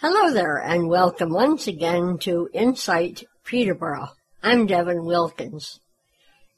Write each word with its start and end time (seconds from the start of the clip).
Hello 0.00 0.32
there, 0.32 0.58
and 0.58 0.88
welcome 0.88 1.32
once 1.32 1.66
again 1.66 2.18
to 2.18 2.48
Insight 2.54 3.24
Peterborough. 3.42 4.10
I'm 4.44 4.66
Devin 4.66 5.04
Wilkins. 5.04 5.80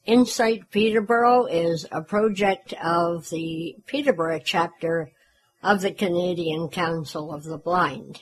Insight 0.04 0.70
Peterborough 0.70 1.46
is 1.46 1.86
a 1.90 2.02
project 2.02 2.74
of 2.84 3.30
the 3.30 3.76
Peterborough 3.86 4.42
chapter 4.44 5.08
of 5.62 5.80
the 5.80 5.90
Canadian 5.90 6.68
Council 6.68 7.32
of 7.32 7.44
the 7.44 7.56
Blind. 7.56 8.20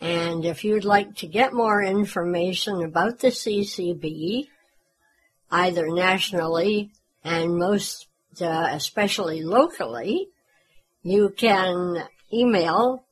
And 0.00 0.44
if 0.44 0.64
you'd 0.64 0.84
like 0.84 1.14
to 1.18 1.28
get 1.28 1.52
more 1.52 1.80
information 1.80 2.82
about 2.82 3.20
the 3.20 3.28
CCB, 3.28 4.48
either 5.52 5.86
nationally 5.86 6.90
and 7.22 7.56
most 7.56 8.08
uh, 8.40 8.66
especially 8.72 9.44
locally, 9.44 10.26
you 11.04 11.32
can 11.36 12.02
email 12.32 13.05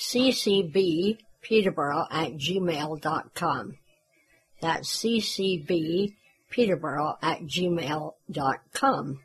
ccbpeterborough 0.00 2.06
at 2.10 2.32
gmail.com. 2.32 3.78
That's 4.62 4.96
ccbpeterborough 4.96 7.18
at 7.22 7.42
gmail.com. 7.42 9.20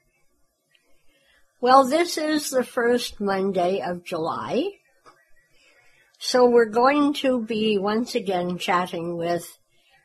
Well, 1.62 1.88
this 1.88 2.18
is 2.18 2.50
the 2.50 2.66
first 2.66 3.22
Monday 3.22 3.82
of 3.82 4.04
July. 4.04 4.72
So 6.20 6.50
we're 6.50 6.66
going 6.66 7.14
to 7.16 7.42
be 7.42 7.78
once 7.78 8.14
again 8.14 8.58
chatting 8.58 9.16
with 9.16 9.58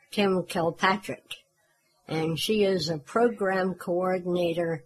Kim 0.09 0.43
Kilpatrick. 0.43 1.35
And 2.07 2.39
she 2.39 2.63
is 2.63 2.89
a 2.89 2.97
program 2.97 3.73
coordinator 3.73 4.85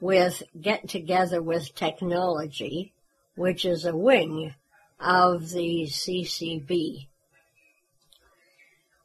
with 0.00 0.44
Get 0.60 0.88
Together 0.88 1.42
with 1.42 1.74
Technology, 1.74 2.92
which 3.34 3.64
is 3.64 3.84
a 3.84 3.96
wing 3.96 4.54
of 5.00 5.50
the 5.50 5.86
CCB. 5.88 7.08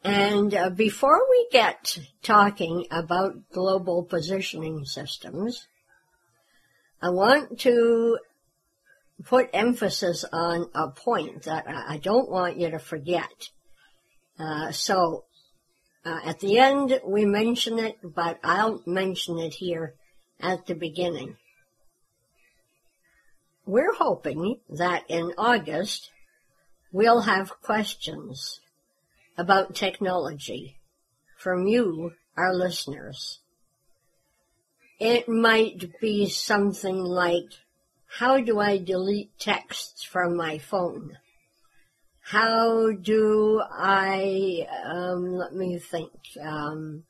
And 0.03 0.53
uh, 0.55 0.69
before 0.71 1.19
we 1.29 1.47
get 1.51 1.99
talking 2.23 2.87
about 2.89 3.51
global 3.51 4.03
positioning 4.03 4.85
systems, 4.85 5.67
I 7.01 7.09
want 7.09 7.59
to 7.59 8.17
put 9.23 9.49
emphasis 9.53 10.25
on 10.31 10.69
a 10.73 10.89
point 10.89 11.43
that 11.43 11.65
I 11.67 11.97
don't 11.97 12.29
want 12.29 12.59
you 12.59 12.71
to 12.71 12.79
forget. 12.79 13.49
Uh, 14.39 14.71
so, 14.71 15.25
uh, 16.03 16.19
at 16.25 16.39
the 16.39 16.57
end 16.57 16.99
we 17.05 17.25
mention 17.25 17.77
it, 17.77 17.97
but 18.03 18.39
I'll 18.43 18.81
mention 18.87 19.37
it 19.37 19.53
here 19.55 19.93
at 20.39 20.65
the 20.65 20.73
beginning. 20.73 21.37
We're 23.65 23.93
hoping 23.93 24.59
that 24.69 25.03
in 25.07 25.33
August 25.37 26.09
we'll 26.91 27.21
have 27.21 27.61
questions 27.61 28.59
about 29.37 29.75
technology 29.75 30.77
from 31.37 31.67
you, 31.67 32.13
our 32.35 32.53
listeners. 32.53 33.39
It 34.99 35.29
might 35.29 35.99
be 35.99 36.27
something 36.29 36.97
like, 36.97 37.49
how 38.07 38.41
do 38.41 38.59
I 38.59 38.77
delete 38.77 39.37
texts 39.39 40.03
from 40.03 40.35
my 40.35 40.57
phone? 40.57 41.17
How 42.21 42.91
do 42.91 43.61
I, 43.71 44.67
um, 44.85 45.33
let 45.33 45.53
me 45.53 45.79
think, 45.79 46.11
um, 46.41 47.03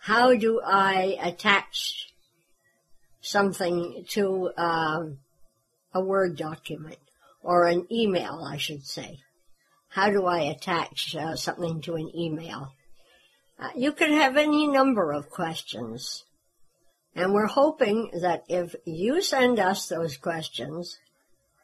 how 0.00 0.34
do 0.34 0.60
I 0.64 1.18
attach 1.22 2.12
something 3.20 4.04
to 4.10 4.50
um, 4.56 5.18
a 5.94 6.00
Word 6.00 6.36
document 6.36 6.98
or 7.42 7.66
an 7.66 7.86
email, 7.90 8.44
I 8.46 8.56
should 8.56 8.84
say. 8.84 9.20
How 9.90 10.10
do 10.10 10.26
I 10.26 10.40
attach 10.40 11.14
uh, 11.14 11.36
something 11.36 11.80
to 11.82 11.94
an 11.94 12.10
email? 12.14 12.72
Uh, 13.58 13.68
you 13.76 13.92
could 13.92 14.10
have 14.10 14.36
any 14.36 14.66
number 14.66 15.12
of 15.12 15.30
questions. 15.30 16.24
And 17.14 17.32
we're 17.32 17.46
hoping 17.46 18.10
that 18.20 18.42
if 18.48 18.74
you 18.84 19.22
send 19.22 19.60
us 19.60 19.88
those 19.88 20.16
questions, 20.16 20.98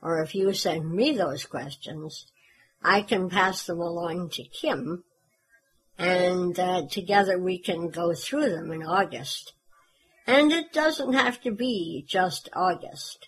or 0.01 0.23
if 0.23 0.35
you 0.35 0.53
send 0.53 0.93
me 0.93 1.11
those 1.17 1.45
questions, 1.45 2.27
I 2.83 3.03
can 3.03 3.29
pass 3.29 3.67
them 3.67 3.81
along 3.81 4.31
to 4.35 4.45
Kim, 4.45 5.03
and 5.99 6.59
uh, 6.59 6.87
together 6.89 7.39
we 7.39 7.59
can 7.59 7.91
go 7.91 8.15
through 8.15 8.51
them 8.51 8.71
in 8.71 8.83
August. 8.83 9.53
And 10.27 10.53
it 10.53 10.73
doesn't 10.73 11.15
have 11.15 11.41
to 11.43 11.51
be 11.51 12.05
just 12.07 12.49
August. 12.55 13.27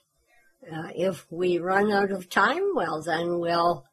Uh, 0.71 0.89
if 0.95 1.27
we 1.31 1.59
run 1.59 1.91
out 1.91 2.11
of 2.11 2.29
time, 2.29 2.75
well, 2.75 3.03
then 3.03 3.39
we'll 3.39 3.85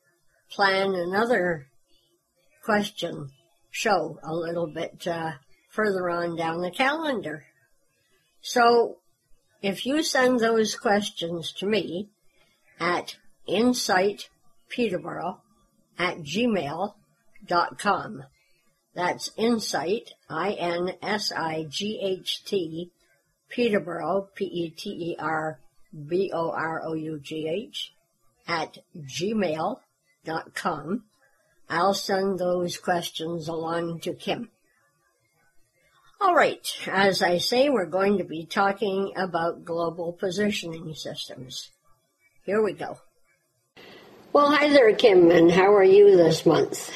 plan 0.52 0.94
another 0.94 1.68
question 2.64 3.30
show 3.72 4.20
a 4.24 4.34
little 4.34 4.68
bit 4.68 5.08
uh, 5.08 5.32
further 5.70 6.10
on 6.10 6.36
down 6.36 6.62
the 6.62 6.72
calendar. 6.72 7.46
So 8.42 8.98
if 9.62 9.86
you 9.86 10.04
send 10.04 10.40
those 10.40 10.76
questions 10.76 11.52
to 11.54 11.66
me 11.66 12.10
at 12.80 13.18
insightpeterborough 13.48 15.40
at 15.98 16.20
gmail.com. 16.20 16.94
That's 18.96 19.32
insight, 19.38 20.14
I-N-S-I-G-H-T, 20.30 20.92
Peterborough, 23.50 24.30
P-E-T-E-R 24.36 25.60
B-O-R-O-U-G-H, 25.94 27.94
at 28.48 28.78
gmail.com. 28.98 31.04
I'll 31.70 31.94
send 31.94 32.40
those 32.40 32.78
questions 32.78 33.48
along 33.48 34.00
to 34.02 34.14
Kim. 34.14 34.50
All 36.22 36.36
right, 36.36 36.68
as 36.88 37.22
I 37.22 37.38
say, 37.38 37.70
we're 37.70 37.86
going 37.86 38.18
to 38.18 38.26
be 38.26 38.46
talking 38.46 39.14
about 39.16 39.64
global 39.64 40.12
positioning 40.12 40.94
systems. 40.94 41.70
Here 42.46 42.62
we 42.62 42.74
go. 42.74 42.98
Well, 44.34 44.52
hi 44.52 44.70
there, 44.70 44.94
Kim, 44.96 45.32
and 45.32 45.50
how 45.50 45.74
are 45.74 45.84
you 45.84 46.18
this 46.18 46.46
month? 46.46 46.92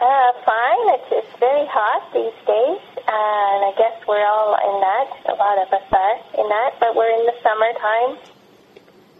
Uh, 0.00 0.32
fine. 0.46 0.94
It's, 0.94 1.10
it's 1.10 1.38
very 1.40 1.66
hot 1.66 2.12
these 2.14 2.38
days, 2.46 2.80
and 2.94 3.64
I 3.66 3.72
guess 3.76 3.98
we're 4.06 4.24
all 4.24 4.54
in 4.54 4.80
that. 4.80 5.08
A 5.26 5.34
lot 5.34 5.58
of 5.58 5.72
us 5.72 5.82
are 5.90 6.40
in 6.40 6.48
that, 6.48 6.74
but 6.78 6.94
we're 6.94 7.10
in 7.18 7.26
the 7.26 7.34
summertime. 7.42 8.32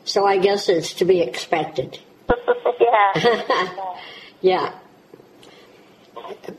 So 0.05 0.25
I 0.25 0.39
guess 0.39 0.69
it's 0.69 0.95
to 0.95 1.05
be 1.05 1.21
expected. 1.21 1.99
yeah. 2.81 3.75
yeah. 4.41 4.79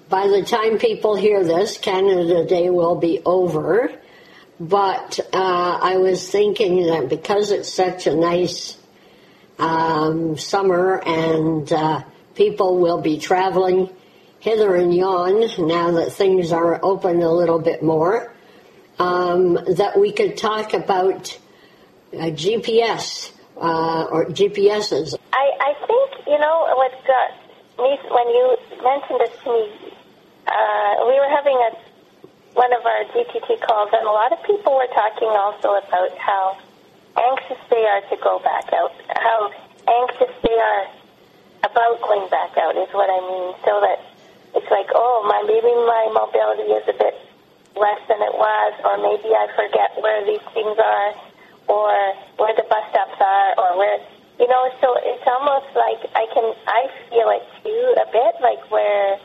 By 0.10 0.28
the 0.28 0.44
time 0.44 0.80
people 0.80 1.16
hear 1.16 1.44
this, 1.46 1.78
Canada 1.78 2.46
Day 2.46 2.70
will 2.70 2.96
be 2.96 3.22
over. 3.26 3.90
But 4.60 5.20
uh, 5.32 5.80
I 5.82 5.96
was 5.98 6.30
thinking 6.30 6.88
that 6.88 7.08
because 7.08 7.52
it's 7.52 7.72
such 7.72 8.06
a 8.06 8.16
nice 8.16 8.78
um, 9.58 10.38
summer 10.38 11.02
and 11.06 11.72
uh, 11.72 12.04
people 12.36 12.80
will 12.80 13.00
be 13.00 13.20
traveling 13.20 13.90
hither 14.40 14.76
and 14.76 14.94
yon 14.94 15.42
now 15.68 15.92
that 15.92 16.12
things 16.12 16.52
are 16.52 16.80
open 16.84 17.22
a 17.22 17.32
little 17.32 17.60
bit 17.60 17.84
more, 17.84 18.34
um, 18.98 19.54
that 19.54 20.00
we 20.00 20.12
could 20.12 20.38
talk 20.38 20.74
about 20.74 21.38
uh, 22.14 22.32
GPS 22.32 23.32
uh, 23.58 24.06
or 24.06 24.26
GPSs. 24.26 25.16
I, 25.34 25.52
I 25.60 25.74
think, 25.86 26.28
you 26.28 26.40
know, 26.40 26.68
what 26.76 26.92
me, 27.80 27.98
when 28.12 28.28
you 28.30 28.58
mentioned 28.84 29.20
this 29.20 29.36
to 29.44 29.50
me, 29.52 29.94
uh, 30.48 31.06
we 31.08 31.16
were 31.20 31.30
having 31.30 31.56
a 31.56 31.90
one 32.54 32.74
of 32.74 32.84
our 32.84 33.04
GTT 33.14 33.62
calls, 33.62 33.90
and 33.94 34.04
a 34.04 34.12
lot 34.12 34.34
of 34.34 34.44
people 34.44 34.74
were 34.74 34.90
talking 34.92 35.30
also 35.30 35.80
about 35.80 36.12
how 36.18 36.58
anxious 37.16 37.62
they 37.70 37.86
are 37.86 38.02
to 38.10 38.18
go 38.22 38.40
back 38.40 38.68
out, 38.74 38.92
how 39.16 39.52
anxious 39.88 40.34
they 40.44 40.58
are 40.58 40.88
about 41.64 42.02
going 42.02 42.28
back 42.30 42.58
out 42.58 42.76
is 42.76 42.90
what 42.92 43.08
I 43.08 43.20
mean. 43.22 43.56
So 43.64 43.80
that 43.80 44.09
it's 44.56 44.70
like, 44.72 44.90
oh, 44.94 45.26
my 45.28 45.40
maybe 45.46 45.70
my 45.86 46.10
mobility 46.10 46.74
is 46.74 46.86
a 46.90 46.98
bit 46.98 47.16
less 47.78 48.02
than 48.10 48.22
it 48.22 48.34
was, 48.34 48.74
or 48.84 48.98
maybe 48.98 49.30
I 49.32 49.46
forget 49.54 49.94
where 50.02 50.26
these 50.26 50.44
things 50.54 50.78
are, 50.78 51.10
or 51.70 51.94
where 52.42 52.56
the 52.58 52.66
bus 52.66 52.86
stops 52.90 53.20
are, 53.22 53.50
or 53.62 53.78
where 53.78 53.98
you 54.42 54.48
know. 54.48 54.64
So 54.82 54.98
it's 55.06 55.26
almost 55.28 55.70
like 55.78 56.02
I 56.18 56.26
can 56.34 56.46
I 56.66 56.82
feel 57.10 57.30
it 57.30 57.46
too 57.62 57.84
a 58.02 58.08
bit, 58.10 58.34
like 58.42 58.64
where 58.72 59.22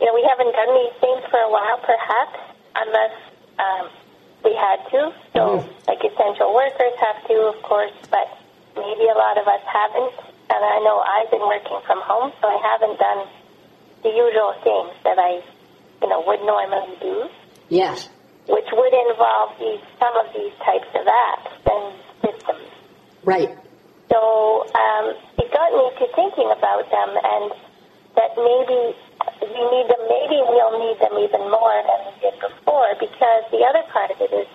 you 0.00 0.06
know 0.08 0.14
we 0.16 0.24
haven't 0.24 0.52
done 0.52 0.72
these 0.74 0.96
things 1.00 1.22
for 1.28 1.40
a 1.40 1.50
while, 1.52 1.78
perhaps, 1.84 2.40
unless 2.76 3.14
um, 3.60 3.84
we 4.44 4.56
had 4.56 4.80
to. 4.96 5.12
So 5.36 5.42
mm-hmm. 5.60 5.68
like 5.86 6.00
essential 6.00 6.54
workers 6.54 6.96
have 7.04 7.20
to, 7.28 7.52
of 7.52 7.60
course, 7.62 7.92
but 8.10 8.32
maybe 8.76 9.12
a 9.12 9.18
lot 9.18 9.36
of 9.36 9.46
us 9.46 9.62
haven't. 9.68 10.14
And 10.48 10.64
I 10.64 10.80
know 10.80 11.04
I've 11.04 11.30
been 11.30 11.44
working 11.44 11.76
from 11.84 12.00
home, 12.00 12.32
so 12.40 12.48
I 12.48 12.56
haven't 12.64 12.98
done 12.98 13.28
the 14.02 14.10
usual 14.10 14.54
things 14.62 14.94
that 15.04 15.18
I, 15.18 15.42
you 16.02 16.08
know, 16.08 16.22
would 16.26 16.40
normally 16.46 16.94
do. 17.00 17.28
Yes. 17.68 18.08
Which 18.48 18.68
would 18.72 18.94
involve 18.94 19.58
these 19.60 19.82
some 20.00 20.14
of 20.16 20.32
these 20.32 20.54
types 20.64 20.88
of 20.96 21.04
apps 21.04 21.52
and 21.68 21.84
systems. 22.24 22.68
Right. 23.24 23.52
So 24.08 24.64
um, 24.72 25.06
it 25.36 25.48
got 25.52 25.68
me 25.76 25.84
to 26.00 26.06
thinking 26.16 26.48
about 26.48 26.88
them, 26.88 27.10
and 27.12 27.52
that 28.16 28.32
maybe 28.40 28.96
we 29.44 29.60
need 29.68 29.86
them. 29.92 30.00
Maybe 30.08 30.40
we'll 30.48 30.80
need 30.80 30.96
them 30.96 31.12
even 31.20 31.44
more 31.52 31.76
than 31.84 32.00
we 32.08 32.12
did 32.24 32.40
before, 32.40 32.96
because 32.96 33.42
the 33.52 33.60
other 33.68 33.84
part 33.92 34.16
of 34.16 34.18
it 34.24 34.32
is 34.32 34.48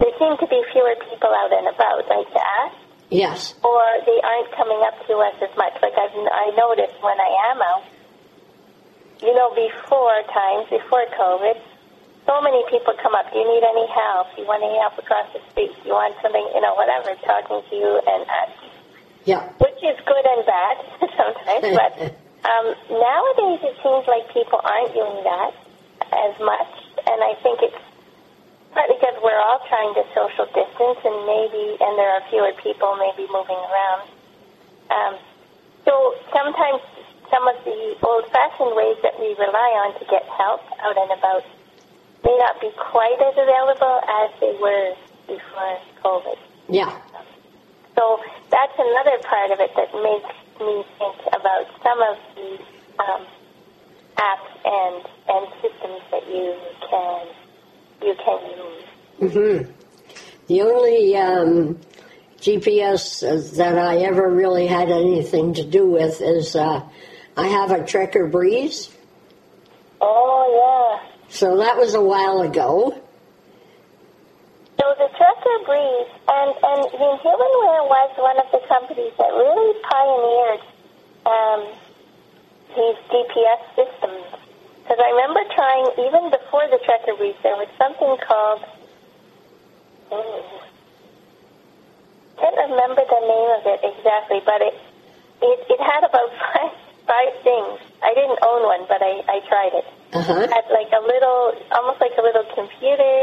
there 0.00 0.14
seem 0.16 0.34
to 0.40 0.46
be 0.48 0.64
fewer 0.72 0.96
people 1.04 1.28
out 1.28 1.52
and 1.52 1.68
about, 1.68 2.08
like 2.08 2.26
to 2.32 2.40
ask, 2.64 2.76
Yes. 3.12 3.52
or 3.62 3.84
they 4.08 4.16
aren't 4.24 4.50
coming 4.56 4.80
up 4.80 4.96
to 5.06 5.14
us 5.20 5.36
as 5.44 5.52
much. 5.60 5.76
Like 5.84 5.92
I've 5.92 6.16
I 6.16 6.56
noticed 6.56 6.96
when 7.04 7.20
I 7.20 7.52
am 7.52 7.60
out, 7.60 7.84
you 9.24 9.32
know, 9.34 9.50
before 9.56 10.20
times 10.28 10.68
before 10.68 11.04
COVID, 11.16 11.56
so 12.28 12.40
many 12.40 12.60
people 12.70 12.92
come 13.00 13.14
up. 13.16 13.32
Do 13.32 13.38
you 13.40 13.48
need 13.48 13.64
any 13.64 13.86
help? 13.88 14.32
Do 14.36 14.42
you 14.42 14.48
want 14.48 14.62
any 14.64 14.76
help 14.80 14.96
across 15.00 15.28
the 15.32 15.40
street? 15.52 15.72
Do 15.82 15.88
you 15.88 15.96
want 15.96 16.16
something? 16.20 16.44
You 16.54 16.60
know, 16.60 16.76
whatever, 16.76 17.12
talking 17.24 17.60
to 17.68 17.72
you 17.76 18.00
and 18.04 18.20
asking 18.28 18.72
Yeah. 19.24 19.48
which 19.60 19.80
is 19.80 19.96
good 20.04 20.24
and 20.24 20.42
bad 20.44 20.76
sometimes. 21.20 21.64
But 21.72 21.92
um, 22.48 22.66
nowadays, 22.92 23.60
it 23.64 23.76
seems 23.80 24.04
like 24.08 24.28
people 24.32 24.60
aren't 24.60 24.92
doing 24.92 25.20
that 25.24 25.52
as 26.12 26.32
much, 26.40 26.72
and 27.08 27.18
I 27.24 27.32
think 27.44 27.60
it's 27.64 27.80
partly 28.72 28.96
because 29.00 29.16
we're 29.24 29.40
all 29.40 29.60
trying 29.68 29.92
to 29.96 30.04
social 30.12 30.48
distance, 30.52 31.00
and 31.04 31.16
maybe 31.28 31.76
and 31.80 31.92
there 31.96 32.12
are 32.12 32.22
fewer 32.28 32.52
people 32.60 32.96
maybe 32.96 33.28
moving 33.32 33.56
around. 33.56 34.04
Um, 34.92 35.12
so 35.84 35.92
sometimes 36.32 36.80
some 37.34 37.48
of 37.48 37.58
the 37.64 37.98
old-fashioned 38.06 38.76
ways 38.78 38.96
that 39.02 39.18
we 39.18 39.34
rely 39.34 39.70
on 39.82 39.98
to 39.98 40.04
get 40.06 40.22
help 40.38 40.62
out 40.78 40.94
and 40.94 41.10
about 41.18 41.42
may 42.22 42.36
not 42.38 42.60
be 42.60 42.70
quite 42.78 43.18
as 43.18 43.34
available 43.34 43.98
as 44.06 44.30
they 44.38 44.54
were 44.62 44.94
before 45.26 45.78
COVID. 46.04 46.38
Yeah. 46.68 46.94
So 47.98 48.20
that's 48.50 48.72
another 48.78 49.18
part 49.26 49.50
of 49.50 49.58
it 49.58 49.70
that 49.74 49.90
makes 49.98 50.34
me 50.62 50.84
think 50.98 51.18
about 51.34 51.66
some 51.82 52.00
of 52.06 52.16
the 52.38 52.50
um, 53.02 53.26
apps 54.16 54.54
and 54.64 55.02
and 55.26 55.44
systems 55.60 56.02
that 56.10 56.26
you 56.28 56.54
can 56.88 57.26
you 58.02 58.14
can 58.24 58.40
use. 58.62 59.34
hmm 59.34 59.72
The 60.46 60.62
only 60.62 61.16
um, 61.16 61.80
GPS 62.40 63.56
that 63.56 63.78
I 63.78 63.98
ever 63.98 64.30
really 64.30 64.66
had 64.66 64.90
anything 64.90 65.54
to 65.54 65.64
do 65.64 65.86
with 65.86 66.20
is 66.20 66.54
uh, 66.54 66.82
I 67.36 67.48
have 67.48 67.70
a 67.72 67.78
Trekker 67.78 68.30
Breeze. 68.30 68.90
Oh 70.00 71.00
yeah. 71.00 71.10
So 71.28 71.58
that 71.58 71.76
was 71.76 71.94
a 71.94 72.00
while 72.00 72.42
ago. 72.42 72.92
So 74.78 74.84
the 74.98 75.08
Trekker 75.18 75.58
Breeze 75.66 76.12
and 76.28 76.50
and 76.62 76.82
the 76.92 77.10
Humanware 77.24 77.84
was 77.90 78.10
one 78.18 78.38
of 78.38 78.46
the 78.52 78.60
companies 78.68 79.12
that 79.18 79.30
really 79.34 79.74
pioneered 79.82 80.62
um, 81.26 81.60
these 82.70 82.98
GPS 83.10 83.62
systems. 83.74 84.26
Because 84.82 85.00
I 85.00 85.10
remember 85.10 85.40
trying 85.54 85.86
even 86.06 86.30
before 86.30 86.68
the 86.70 86.78
Trekker 86.86 87.18
Breeze, 87.18 87.36
there 87.42 87.56
was 87.56 87.68
something 87.78 88.16
called. 88.22 88.62
Oh, 90.12 90.62
can't 92.38 92.56
remember 92.70 93.02
the 93.02 93.20
name 93.26 93.50
of 93.58 93.62
it 93.66 93.80
exactly, 93.82 94.40
but 94.44 94.60
it 94.60 94.74
it, 95.42 95.58
it 95.70 95.80
had 95.80 96.04
about 96.04 96.30
five 96.52 96.84
five 97.06 97.32
things. 97.42 97.80
I 98.02 98.12
didn't 98.14 98.38
own 98.42 98.62
one, 98.64 98.84
but 98.88 99.00
I, 99.00 99.22
I 99.28 99.40
tried 100.14 100.22
it. 100.22 100.30
Uh 100.30 100.34
huh. 100.34 100.42
It 100.46 100.50
had 100.54 100.66
like 100.70 100.92
a 100.94 101.02
little, 101.02 101.42
almost 101.74 101.98
like 102.00 102.14
a 102.14 102.22
little 102.22 102.46
computer, 102.54 103.18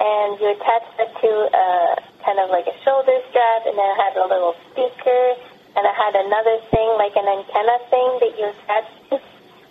and 0.00 0.36
you 0.40 0.46
attached 0.52 0.96
it 1.00 1.10
to 1.24 1.30
a 1.48 1.66
kind 2.24 2.38
of 2.38 2.50
like 2.52 2.66
a 2.68 2.76
shoulder 2.84 3.16
strap, 3.32 3.64
and 3.66 3.74
then 3.78 3.88
it 3.88 3.98
had 3.98 4.14
a 4.20 4.26
little 4.28 4.54
speaker, 4.70 5.22
and 5.74 5.82
it 5.88 5.96
had 5.96 6.14
another 6.14 6.60
thing 6.70 6.88
like 7.00 7.16
an 7.16 7.26
antenna 7.26 7.76
thing 7.90 8.08
that 8.20 8.32
you 8.38 8.46
attached 8.52 8.96
to. 9.10 9.16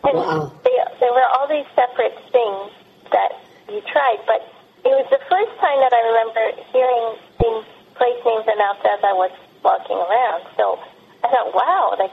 And 0.02 0.18
Wow. 0.18 0.52
they, 0.66 0.74
there 1.00 1.14
were 1.14 1.28
all 1.38 1.46
these 1.48 1.68
separate 1.78 2.18
things 2.34 2.74
that 3.14 3.38
you 3.70 3.82
tried, 3.86 4.18
but 4.26 4.42
it 4.82 4.90
was 4.98 5.06
the 5.14 5.22
first 5.30 5.54
time 5.62 5.78
that 5.78 5.94
I 5.94 6.02
remember 6.10 6.44
hearing 6.74 7.06
these 7.38 7.64
place 7.94 8.18
names 8.26 8.50
announced 8.50 8.82
as 8.82 8.98
I 9.06 9.14
was 9.14 9.30
walking 9.62 10.02
around. 10.02 10.42
So 10.58 10.82
I 11.22 11.30
thought, 11.30 11.54
wow, 11.54 11.94
like 12.02 12.10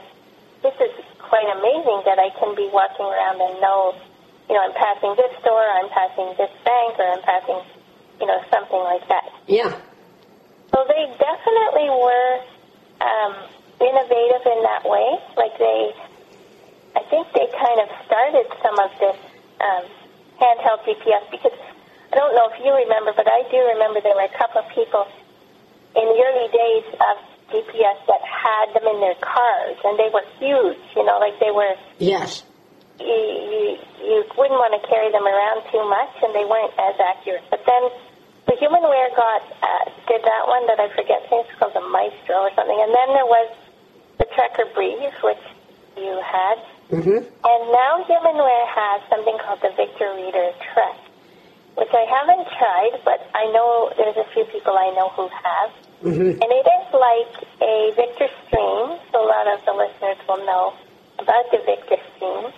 this 0.61 0.77
is 0.77 0.93
quite 1.17 1.49
amazing 1.49 2.05
that 2.05 2.21
I 2.21 2.29
can 2.37 2.53
be 2.53 2.69
walking 2.69 3.09
around 3.09 3.41
and 3.41 3.57
know, 3.57 3.97
you 4.45 4.53
know, 4.53 4.61
I'm 4.69 4.77
passing 4.77 5.17
this 5.17 5.33
store, 5.41 5.65
I'm 5.65 5.89
passing 5.89 6.29
this 6.37 6.53
bank, 6.61 6.93
or 7.01 7.09
I'm 7.09 7.23
passing, 7.25 7.57
you 8.21 8.27
know, 8.29 8.37
something 8.53 8.83
like 8.85 9.01
that. 9.09 9.25
Yeah. 9.49 9.73
So 10.69 10.85
they 10.85 11.09
definitely 11.17 11.89
were 11.89 12.31
um, 13.01 13.33
innovative 13.81 14.45
in 14.45 14.59
that 14.61 14.85
way. 14.85 15.09
Like 15.41 15.57
they, 15.57 15.89
I 16.95 17.01
think 17.09 17.33
they 17.33 17.49
kind 17.49 17.79
of 17.81 17.89
started 18.05 18.45
some 18.61 18.77
of 18.77 18.89
this 18.99 19.17
um, 19.61 19.85
handheld 20.41 20.81
GPS 20.85 21.25
because 21.31 21.57
I 22.11 22.15
don't 22.17 22.33
know 22.35 22.49
if 22.53 22.57
you 22.65 22.73
remember, 22.73 23.13
but 23.15 23.27
I 23.29 23.45
do 23.49 23.57
remember 23.77 24.01
there 24.01 24.15
were 24.17 24.25
a 24.29 24.37
couple 24.37 24.61
of 24.61 24.69
people 24.73 25.05
in 25.95 26.05
the 26.05 26.17
early 26.21 26.49
days 26.49 26.85
of 26.97 27.15
GPS 27.53 27.97
that 28.09 28.21
had 28.25 28.73
them 28.77 28.85
in 28.93 28.99
their 29.01 29.17
cars, 29.21 29.77
and 29.85 29.97
they 29.97 30.09
were 30.13 30.25
huge. 30.41 30.81
You 30.97 31.05
know, 31.05 31.17
like 31.21 31.39
they 31.39 31.49
were 31.53 31.73
Yes. 31.97 32.43
you, 32.99 33.05
you, 33.05 33.77
you 34.05 34.17
wouldn't 34.37 34.57
want 34.57 34.73
to 34.77 34.81
carry 34.89 35.09
them 35.13 35.25
around 35.25 35.65
too 35.73 35.81
much, 35.85 36.13
and 36.25 36.33
they 36.33 36.45
weren't 36.45 36.73
as 36.77 36.93
accurate. 36.97 37.45
But 37.49 37.61
then 37.65 37.89
the 38.49 38.53
Humanware 38.57 39.13
got 39.17 39.41
uh, 39.61 39.85
did 40.09 40.21
that 40.25 40.43
one 40.49 40.65
that 40.65 40.79
I 40.81 40.89
forget. 40.97 41.25
I 41.25 41.29
think 41.29 41.45
it's 41.49 41.57
called 41.61 41.73
the 41.77 41.85
Maestro 41.89 42.49
or 42.49 42.51
something. 42.57 42.77
And 42.81 42.89
then 42.93 43.09
there 43.17 43.29
was 43.29 43.49
the 44.17 44.25
Trekker 44.33 44.73
Breeze, 44.73 45.13
which 45.21 45.41
you 45.97 46.17
had, 46.25 46.57
hmm 46.89 47.21
and 47.21 47.61
now 47.71 48.01
Humanware 48.09 48.65
has 48.67 49.01
something 49.09 49.37
called 49.45 49.61
the 49.61 49.69
Victor 49.77 50.09
Reader 50.17 50.51
Trek, 50.73 50.97
which 51.77 51.93
I 51.93 52.03
haven't 52.09 52.45
tried, 52.57 52.99
but 53.05 53.21
I 53.33 53.45
know 53.53 53.93
there's 53.95 54.17
a 54.17 54.25
few 54.33 54.43
people 54.49 54.73
I 54.73 54.89
know 54.97 55.09
who 55.13 55.29
have. 55.29 55.69
hmm 56.01 56.33
And 56.41 56.49
it 56.49 56.65
is 56.65 56.85
like 56.91 57.33
a 57.61 57.93
Victor 57.95 58.27
Stream, 58.47 58.97
so 59.13 59.21
a 59.23 59.27
lot 59.29 59.45
of 59.53 59.63
the 59.69 59.73
listeners 59.77 60.17
will 60.27 60.43
know 60.49 60.73
about 61.19 61.45
the 61.53 61.61
Victor 61.63 62.01
Stream. 62.17 62.49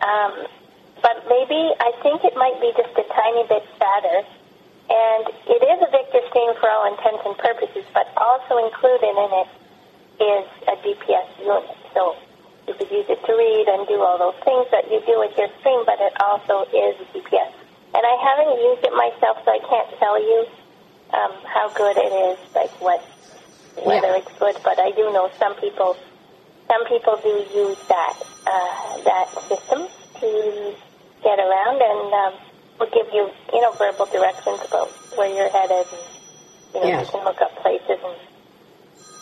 Um, 0.00 0.32
but 1.02 1.16
maybe 1.28 1.60
I 1.80 1.92
think 2.02 2.24
it 2.24 2.34
might 2.36 2.58
be 2.60 2.72
just 2.76 2.96
a 2.96 3.04
tiny 3.12 3.44
bit 3.48 3.64
fatter. 3.78 4.18
And 4.84 5.24
it 5.48 5.62
is 5.64 5.78
a 5.84 5.90
Victor 5.90 6.20
Stream 6.28 6.52
for 6.60 6.68
all 6.68 6.88
intents 6.92 7.22
and 7.24 7.36
purposes, 7.38 7.84
but 7.94 8.08
also 9.12 9.44
included 9.44 9.44
in 9.44 9.44
it 9.44 9.48
is 10.24 10.46
a 10.68 10.74
GPS 10.80 11.28
unit. 11.40 11.76
So 11.92 12.16
you 12.68 12.74
could 12.74 12.90
use 12.90 13.06
it 13.08 13.20
to 13.24 13.32
read 13.36 13.66
and 13.68 13.86
do 13.86 14.00
all 14.00 14.18
those 14.18 14.38
things 14.44 14.66
that 14.70 14.90
you 14.90 15.00
do 15.06 15.18
with 15.20 15.36
your 15.36 15.48
stream, 15.60 15.82
but 15.86 16.00
it 16.00 16.12
also 16.20 16.64
is 16.72 16.94
a 17.00 17.06
GPS. 17.12 17.52
And 17.94 18.02
I 18.02 18.16
haven't 18.22 18.58
used 18.60 18.82
it 18.84 18.92
myself, 18.94 19.38
so 19.44 19.50
I 19.52 19.58
can't 19.68 19.98
tell 19.98 20.20
you 20.20 20.46
um, 21.12 21.32
how 21.44 21.68
good 21.74 21.96
it 21.96 22.12
is, 22.12 22.38
like 22.54 22.70
what 22.80 23.02
whether 23.84 24.06
Yeah. 24.08 24.16
it's 24.22 24.32
good. 24.38 24.56
But 24.64 24.78
I 24.78 24.90
do 24.92 25.12
know 25.12 25.30
some 25.38 25.54
people 25.56 25.96
some 26.70 26.84
people 26.86 27.16
do 27.22 27.44
use 27.54 27.78
that 27.88 28.14
uh, 28.46 28.98
that 29.04 29.28
system 29.48 29.88
to 30.20 30.74
get 31.22 31.38
around 31.38 31.82
and 31.82 32.12
um, 32.14 32.34
will 32.80 32.90
give 32.90 33.12
you 33.12 33.30
you 33.52 33.60
know 33.60 33.72
verbal 33.78 34.06
directions 34.06 34.60
about 34.66 34.90
where 35.16 35.28
you're 35.30 35.50
headed, 35.50 35.86
and 35.92 36.02
you 36.74 36.80
know 36.80 36.86
Yes. 36.88 37.06
you 37.06 37.12
can 37.12 37.24
look 37.24 37.40
up 37.42 37.54
places 37.62 37.98
and 38.02 38.16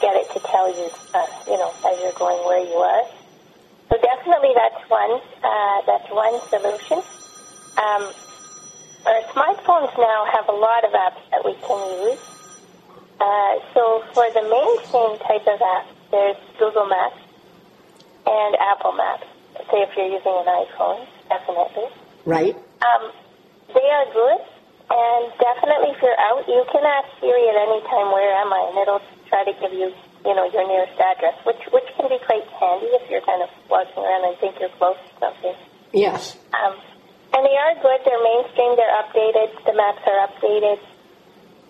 get 0.02 0.18
it 0.18 0.26
to 0.34 0.40
tell 0.50 0.66
you 0.66 0.90
uh, 1.14 1.26
you 1.46 1.56
know 1.56 1.70
as 1.86 1.94
you're 2.02 2.18
going 2.18 2.42
where 2.44 2.66
you 2.66 2.76
are. 2.82 3.06
So 3.88 3.96
definitely 4.02 4.50
that's 4.58 4.82
one 4.90 5.22
uh, 5.46 5.78
that's 5.86 6.10
one 6.10 6.36
solution. 6.50 6.98
Um, 7.78 8.12
our 9.06 9.22
smartphones 9.34 9.94
now 9.98 10.26
have 10.26 10.48
a 10.48 10.58
lot 10.58 10.84
of 10.84 10.92
apps 10.92 11.22
that 11.30 11.42
we 11.46 11.54
can 11.62 11.80
use. 12.10 12.22
Uh, 13.18 13.54
so 13.74 14.02
for 14.14 14.26
the 14.34 14.42
mainstream 14.42 15.18
type 15.22 15.46
of 15.46 15.58
app, 15.62 15.86
there's 16.10 16.36
Google 16.58 16.86
Maps 16.86 17.18
and 18.26 18.56
Apple 18.58 18.92
Maps. 18.92 19.26
Say 19.70 19.82
if 19.86 19.90
you're 19.96 20.10
using 20.10 20.36
an 20.42 20.46
iPhone, 20.46 21.06
definitely. 21.28 21.86
Right. 22.24 22.56
Um, 22.82 23.12
they 23.74 23.88
are 23.88 24.06
good, 24.12 24.40
and 24.90 25.32
definitely 25.38 25.94
if 25.94 26.02
you're 26.02 26.18
out, 26.18 26.46
you 26.48 26.64
can 26.70 26.82
ask 26.84 27.08
Siri 27.20 27.48
at 27.48 27.56
any 27.56 27.80
time, 27.86 28.10
where 28.10 28.34
am 28.42 28.52
I? 28.52 28.70
And 28.70 28.78
it'll 28.78 29.02
try 29.32 29.48
to 29.48 29.54
give 29.56 29.72
you, 29.72 29.88
you 30.28 30.34
know, 30.36 30.44
your 30.52 30.68
nearest 30.68 31.00
address, 31.00 31.40
which, 31.48 31.64
which 31.72 31.88
can 31.96 32.12
be 32.12 32.20
quite 32.28 32.44
handy 32.60 32.92
if 33.00 33.08
you're 33.08 33.24
kind 33.24 33.40
of 33.40 33.48
walking 33.72 33.96
around 34.04 34.28
and 34.28 34.36
think 34.36 34.60
you're 34.60 34.72
close 34.76 35.00
to 35.00 35.12
something. 35.16 35.56
Yes. 35.96 36.36
Um, 36.52 36.76
and 37.32 37.40
they 37.48 37.56
are 37.56 37.72
good. 37.80 38.04
They're 38.04 38.20
mainstream. 38.20 38.76
They're 38.76 38.92
updated. 39.00 39.56
The 39.64 39.72
maps 39.72 40.04
are 40.04 40.28
updated. 40.28 40.84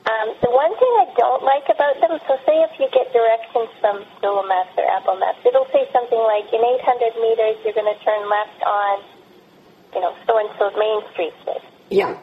Um, 0.02 0.35
the 0.42 0.50
one 0.50 0.75
thing 0.75 0.92
I 0.99 1.07
don't 1.14 1.47
like 1.47 1.71
about 1.71 1.95
them, 2.02 2.19
so 2.26 2.35
say 2.42 2.59
if 2.66 2.75
you 2.83 2.90
get 2.90 3.14
directions 3.14 3.71
from 3.78 4.02
Google 4.19 4.42
Maps 4.42 4.75
or 4.75 4.83
Apple 4.83 5.14
Maps, 5.14 5.38
it'll 5.47 5.71
say 5.71 5.87
something 5.95 6.19
like, 6.26 6.50
in 6.50 6.59
800 6.59 7.14
meters, 7.23 7.62
you're 7.62 7.78
going 7.78 7.87
to 7.87 7.95
turn 8.02 8.26
left 8.26 8.59
on, 8.66 8.95
you 9.95 10.02
know, 10.02 10.11
so-and-so's 10.26 10.75
Main 10.75 11.07
Street. 11.14 11.38
Yeah. 11.95 12.19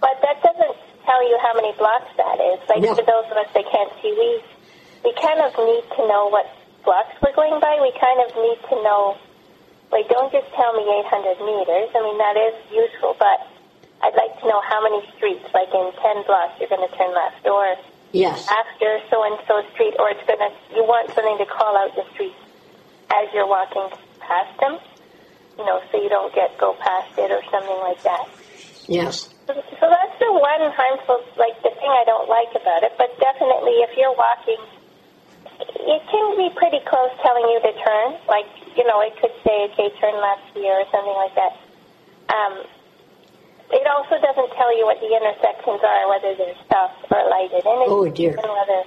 But 0.00 0.16
that 0.24 0.40
doesn't 0.40 0.76
tell 1.04 1.20
you 1.28 1.36
how 1.44 1.52
many 1.52 1.76
blocks 1.76 2.08
that 2.16 2.40
is. 2.40 2.60
Like 2.72 2.80
No. 2.88 2.96
for 2.96 3.04
those 3.04 3.28
of 3.28 3.36
us 3.36 3.52
that 3.52 3.68
can't 3.68 3.92
see, 4.00 4.16
we 4.16 4.40
we 5.04 5.12
kind 5.20 5.40
of 5.40 5.52
need 5.58 5.84
to 5.96 6.02
know 6.06 6.28
what 6.28 6.46
blocks 6.84 7.14
we're 7.22 7.34
going 7.34 7.60
by, 7.60 7.78
we 7.80 7.92
kind 8.00 8.20
of 8.24 8.30
need 8.36 8.60
to 8.68 8.76
know. 8.82 9.16
Like, 9.92 10.08
don't 10.08 10.30
just 10.30 10.46
tell 10.54 10.72
me 10.76 10.86
800 11.06 11.42
meters. 11.42 11.90
I 11.94 12.00
mean, 12.04 12.18
that 12.18 12.36
is 12.38 12.54
useful, 12.70 13.16
but 13.18 13.42
I'd 14.02 14.14
like 14.14 14.38
to 14.40 14.46
know 14.46 14.60
how 14.62 14.80
many 14.82 15.02
streets. 15.16 15.44
Like 15.52 15.68
in 15.74 15.90
10 15.92 16.24
blocks, 16.24 16.56
you're 16.60 16.70
going 16.70 16.86
to 16.86 16.94
turn 16.96 17.12
left, 17.12 17.44
or 17.46 17.76
Yes. 18.12 18.48
after 18.50 18.98
so 19.10 19.22
and 19.22 19.38
so 19.46 19.62
street, 19.72 19.94
or 19.98 20.10
it's 20.10 20.26
gonna 20.26 20.50
you 20.74 20.82
want 20.82 21.14
something 21.14 21.38
to 21.38 21.46
call 21.46 21.76
out 21.78 21.94
the 21.94 22.02
street 22.10 22.34
as 23.14 23.30
you're 23.32 23.46
walking 23.46 23.86
past 24.18 24.50
them, 24.58 24.78
you 25.58 25.64
know, 25.64 25.80
so 25.90 26.02
you 26.02 26.08
don't 26.08 26.34
get 26.34 26.58
go 26.58 26.74
past 26.74 27.14
it 27.18 27.30
or 27.30 27.42
something 27.50 27.78
like 27.86 28.02
that. 28.02 28.26
Yes. 28.88 29.30
So, 29.46 29.54
so 29.54 29.84
that's 29.86 30.18
the 30.18 30.32
one 30.32 30.74
harmful, 30.74 31.22
like 31.38 31.54
the 31.62 31.70
thing 31.70 31.90
I 31.90 32.02
don't 32.04 32.28
like 32.28 32.50
about 32.50 32.82
it. 32.82 32.98
But 32.98 33.14
definitely, 33.20 33.78
if 33.86 33.94
you're 33.96 34.14
walking, 34.14 34.58
it 35.74 36.02
can 36.10 36.26
be 36.36 36.50
pretty 36.56 36.80
close 36.86 37.10
telling 37.22 37.46
you 37.50 37.60
to 37.62 37.72
turn. 37.84 38.08
Like 38.28 38.46
you 38.76 38.84
know, 38.86 39.00
it 39.00 39.14
could 39.20 39.34
say, 39.44 39.70
"Okay, 39.72 39.90
turn 40.00 40.14
left 40.20 40.50
here" 40.54 40.74
or 40.74 40.86
something 40.90 41.16
like 41.16 41.34
that. 41.34 41.52
Um, 42.34 42.54
it 43.70 43.86
also 43.86 44.18
doesn't 44.18 44.50
tell 44.58 44.70
you 44.76 44.84
what 44.86 44.98
the 45.00 45.10
intersections 45.14 45.80
are, 45.82 46.08
whether 46.10 46.34
they're 46.34 46.58
stopped 46.66 47.06
or 47.10 47.22
lighted, 47.30 47.62
and 47.66 47.78
Oh, 47.86 48.08
dear. 48.08 48.34
and 48.34 48.50
whether 48.50 48.82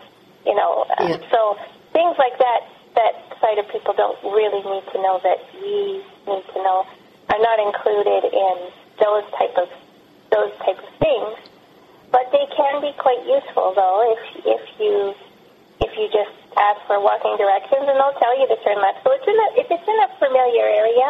you 0.46 0.56
know. 0.56 0.86
Uh, 0.98 1.18
So 1.32 1.58
things 1.94 2.16
like 2.18 2.38
that 2.38 2.62
that 2.96 3.14
sighted 3.40 3.68
people 3.70 3.94
don't 3.94 4.20
really 4.24 4.62
need 4.64 4.86
to 4.92 4.98
know 5.02 5.20
that 5.24 5.40
we 5.56 6.04
need 6.28 6.44
to 6.54 6.60
know 6.64 6.86
are 7.30 7.40
not 7.40 7.60
included 7.60 8.26
in 8.32 8.56
those 9.00 9.24
type 9.40 9.56
of 9.58 9.70
those 10.32 10.52
type 10.60 10.78
of 10.80 10.90
things. 11.00 11.38
But 12.12 12.32
they 12.32 12.46
can 12.56 12.82
be 12.82 12.94
quite 12.98 13.26
useful 13.26 13.74
though 13.76 14.14
if 14.14 14.46
if 14.46 14.62
you 14.80 15.16
if 15.84 15.92
you 16.00 16.08
just 16.10 16.34
ask 16.56 16.80
for 16.88 16.98
walking 17.04 17.36
directions 17.36 17.86
and 17.86 17.96
they'll 18.00 18.20
tell 18.20 18.36
you 18.40 18.48
to 18.48 18.58
turn 18.64 18.80
left. 18.80 19.04
So 19.04 19.12
it's 19.12 19.28
in 19.28 19.36
a, 19.36 19.48
if 19.60 19.68
it's 19.68 19.88
in 19.88 20.00
a 20.04 20.10
familiar 20.18 20.64
area 20.64 21.10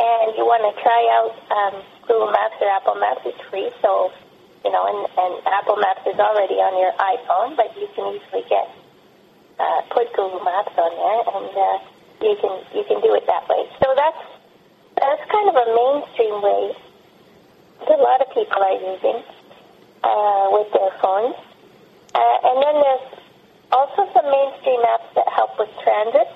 and 0.00 0.32
you 0.36 0.44
want 0.48 0.64
to 0.64 0.72
try 0.80 1.00
out 1.20 1.34
um, 1.52 1.74
Google 2.08 2.32
Maps 2.32 2.56
or 2.60 2.68
Apple 2.72 2.96
Maps, 2.96 3.22
it's 3.24 3.40
free. 3.48 3.68
So 3.84 4.12
you 4.66 4.72
know, 4.72 4.82
and, 4.82 5.00
and 5.14 5.34
Apple 5.46 5.76
Maps 5.76 6.02
is 6.10 6.18
already 6.18 6.58
on 6.58 6.74
your 6.74 6.90
iPhone, 6.98 7.54
but 7.54 7.70
you 7.78 7.86
can 7.94 8.18
easily 8.18 8.42
get 8.50 8.66
uh, 9.62 9.80
put 9.94 10.10
Google 10.10 10.42
Maps 10.42 10.74
on 10.74 10.90
there, 10.90 11.20
and 11.38 11.50
uh, 11.54 11.78
you 12.18 12.34
can 12.42 12.54
you 12.74 12.82
can 12.82 12.98
do 12.98 13.14
it 13.14 13.24
that 13.30 13.46
way. 13.46 13.62
So 13.78 13.94
that's 13.94 14.22
that's 14.98 15.22
kind 15.30 15.48
of 15.48 15.56
a 15.56 15.66
mainstream 15.70 16.42
way 16.42 16.74
that 17.86 17.94
a 17.94 18.02
lot 18.02 18.20
of 18.20 18.28
people 18.34 18.58
are 18.58 18.78
using 18.90 19.22
uh, 20.02 20.44
with 20.50 20.66
their 20.74 20.90
phones. 20.98 21.38
Uh, 22.10 22.48
and 22.50 22.56
then 22.58 22.74
there's 22.82 23.06
also 23.72 24.08
some 24.12 24.26
mainstream 24.30 24.80
apps 24.82 25.10
that 25.14 25.28
help 25.34 25.58
with 25.58 25.70
transit. 25.82 26.28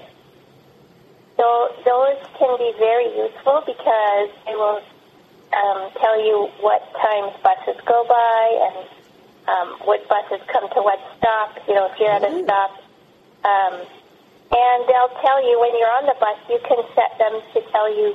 So 1.36 1.72
those 1.84 2.18
can 2.38 2.58
be 2.58 2.72
very 2.78 3.08
useful 3.16 3.62
because 3.64 4.28
they 4.44 4.54
will 4.54 4.82
um, 5.56 5.90
tell 5.96 6.20
you 6.20 6.50
what 6.60 6.82
times 7.00 7.32
buses 7.42 7.80
go 7.86 8.04
by 8.04 8.42
and 8.68 8.76
um, 9.48 9.68
what 9.88 10.06
buses 10.08 10.40
come 10.52 10.68
to 10.74 10.80
what 10.82 11.00
stop. 11.18 11.56
You 11.66 11.74
know, 11.74 11.90
if 11.90 11.98
you're 11.98 12.12
at 12.12 12.24
a 12.24 12.44
stop, 12.44 12.70
um, 13.44 13.74
and 14.50 14.78
they'll 14.84 15.14
tell 15.22 15.40
you 15.40 15.58
when 15.60 15.72
you're 15.78 15.94
on 15.96 16.06
the 16.06 16.18
bus. 16.18 16.36
You 16.50 16.58
can 16.66 16.82
set 16.94 17.16
them 17.18 17.40
to 17.54 17.58
tell 17.70 17.88
you, 17.88 18.14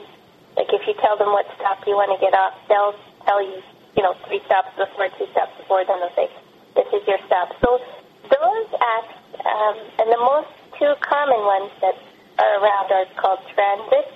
like 0.56 0.68
if 0.70 0.86
you 0.86 0.94
tell 1.02 1.18
them 1.18 1.32
what 1.32 1.48
stop 1.56 1.82
you 1.88 1.96
want 1.96 2.12
to 2.14 2.20
get 2.20 2.36
off, 2.36 2.54
they'll 2.68 2.94
tell 3.26 3.42
you, 3.42 3.64
you 3.96 4.04
know, 4.04 4.14
three 4.28 4.44
stops 4.46 4.76
before, 4.78 5.10
two 5.18 5.28
stops 5.32 5.56
before. 5.58 5.84
Then 5.88 6.00
they'll 6.00 6.14
say, 6.16 6.30
"This 6.76 6.88
is 6.94 7.08
your 7.08 7.18
stop." 7.26 7.56
So 7.64 7.82
those 8.30 8.68
apps, 8.80 9.16
um, 9.46 9.76
and 10.00 10.08
the 10.12 10.18
most 10.20 10.50
two 10.80 10.94
common 11.02 11.40
ones 11.46 11.72
that 11.82 11.96
are 12.40 12.54
around 12.62 12.92
are 12.92 13.06
called 13.16 13.40
Transit 13.54 14.12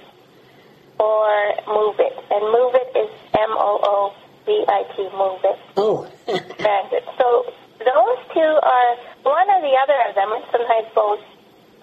or 1.00 1.28
Moovit. 1.68 2.16
And 2.32 2.44
Moovit 2.52 2.90
is 2.96 3.12
M 3.34 3.52
O 3.56 3.80
O 3.84 4.14
V 4.46 4.66
I 4.68 4.84
T, 4.96 5.08
Moovit, 5.16 5.60
Oh. 5.78 6.08
Transit. 6.28 7.04
So 7.18 7.46
those 7.80 8.20
two 8.34 8.52
are, 8.62 8.92
one 9.24 9.48
or 9.50 9.62
the 9.62 9.76
other 9.82 10.00
of 10.10 10.16
them, 10.16 10.32
and 10.34 10.44
sometimes 10.52 10.88
both, 10.94 11.22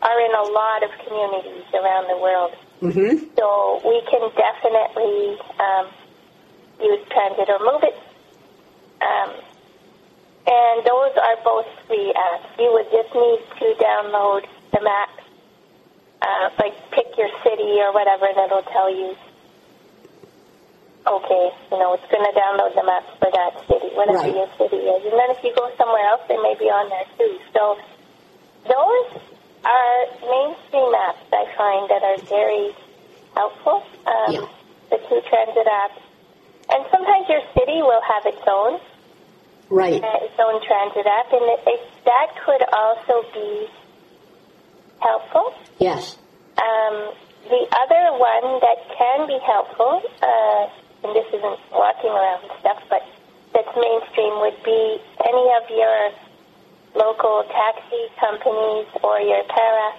are 0.02 0.20
in 0.20 0.32
a 0.34 0.42
lot 0.52 0.82
of 0.84 0.90
communities 1.06 1.64
around 1.72 2.04
the 2.12 2.18
world. 2.20 2.52
mm-hmm. 2.82 3.24
So 3.36 3.80
we 3.88 4.02
can 4.10 4.28
definitely 4.36 5.40
um, 5.58 5.86
use 6.80 7.00
Transit 7.08 7.48
or 7.48 7.58
Moovit. 7.64 7.96
Um, 9.00 9.30
and 10.46 10.86
those 10.86 11.12
are 11.18 11.36
both 11.44 11.66
free 11.86 12.14
apps. 12.14 12.46
You 12.58 12.70
would 12.72 12.90
just 12.90 13.10
need 13.14 13.40
to 13.60 13.66
download 13.82 14.46
the 14.72 14.80
map, 14.82 15.10
uh, 16.22 16.50
like 16.58 16.74
pick 16.92 17.16
your 17.18 17.28
city 17.42 17.80
or 17.82 17.92
whatever, 17.92 18.26
and 18.26 18.38
it'll 18.38 18.62
tell 18.70 18.90
you, 18.94 19.14
okay, 21.06 21.44
you 21.70 21.78
know, 21.78 21.94
it's 21.94 22.06
going 22.10 22.24
to 22.24 22.34
download 22.38 22.74
the 22.74 22.82
maps 22.84 23.10
for 23.18 23.30
that 23.30 23.52
city, 23.68 23.94
whatever 23.94 24.18
Right. 24.26 24.34
your 24.34 24.50
city 24.58 24.76
is. 24.86 25.04
And 25.06 25.14
then 25.18 25.30
if 25.30 25.42
you 25.44 25.54
go 25.54 25.70
somewhere 25.78 26.02
else, 26.10 26.22
they 26.28 26.36
may 26.38 26.54
be 26.58 26.66
on 26.70 26.88
there 26.90 27.06
too. 27.18 27.38
So 27.54 27.78
those 28.66 29.22
are 29.64 29.98
mainstream 30.22 30.90
apps 30.94 31.26
I 31.32 31.44
find 31.56 31.90
that 31.90 32.02
are 32.02 32.18
very 32.26 32.74
helpful. 33.34 33.82
Um, 34.06 34.32
Yeah. 34.32 34.46
The 34.90 34.98
two 34.98 35.20
transit 35.28 35.66
apps. 35.66 35.98
And 36.70 36.84
sometimes 36.90 37.28
your 37.28 37.42
city 37.58 37.82
will 37.82 38.00
have 38.02 38.24
its 38.26 38.42
own 38.46 38.78
Right. 39.68 39.94
its 39.94 40.38
own 40.38 40.62
transit 40.64 41.06
app, 41.06 41.32
and 41.32 41.42
it, 41.42 41.60
it, 41.66 41.80
that 42.04 42.28
could 42.44 42.62
also 42.72 43.26
be 43.34 43.66
helpful. 45.00 45.54
Yes. 45.78 46.16
Um, 46.56 47.12
the 47.48 47.62
other 47.74 48.18
one 48.18 48.60
that 48.62 48.78
can 48.96 49.26
be 49.26 49.38
helpful, 49.44 50.02
uh, 50.22 50.68
and 51.04 51.14
this 51.14 51.26
isn't 51.34 51.58
walking 51.72 52.10
around 52.10 52.42
stuff, 52.60 52.82
but 52.88 53.02
that's 53.54 53.74
mainstream, 53.76 54.38
would 54.40 54.62
be 54.64 54.98
any 55.26 55.46
of 55.58 55.68
your 55.70 56.10
local 56.94 57.44
taxi 57.50 58.08
companies 58.18 58.86
or 59.02 59.20
your 59.20 59.44
para 59.44 59.92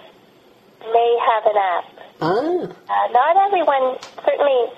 may 0.92 1.18
have 1.24 1.44
an 1.46 1.56
app. 1.56 1.84
Ah. 2.20 2.68
Uh, 2.88 3.12
not 3.12 3.36
everyone, 3.46 3.96
certainly 4.24 4.72